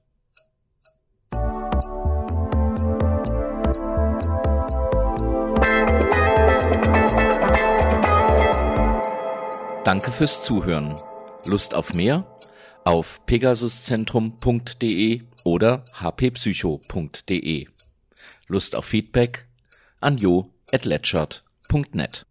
Danke 9.84 10.10
fürs 10.10 10.42
Zuhören. 10.42 10.94
Lust 11.46 11.74
auf 11.74 11.94
mehr? 11.94 12.36
Auf 12.84 13.24
pegasuszentrum.de 13.24 15.22
oder 15.44 15.82
hppsycho.de. 15.98 17.68
Lust 18.48 18.76
auf 18.76 18.84
Feedback? 18.84 19.48
An 20.00 20.18
jo 20.18 20.55
at 20.72 20.84
ledgert.net. 20.84 22.24